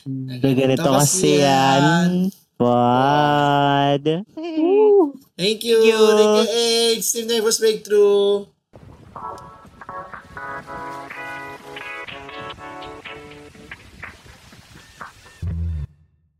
Ganito 0.06 0.88
kasi 0.90 1.38
yan. 1.42 2.30
Pod. 2.58 4.04
Thank 4.34 4.58
you. 4.58 5.14
Thank 5.38 5.62
you. 5.62 5.78
Thank 5.78 6.46
you, 6.46 6.46
Eggs. 6.94 7.10
Team 7.12 7.26
Neighbors 7.26 7.58
Breakthrough. 7.58 8.46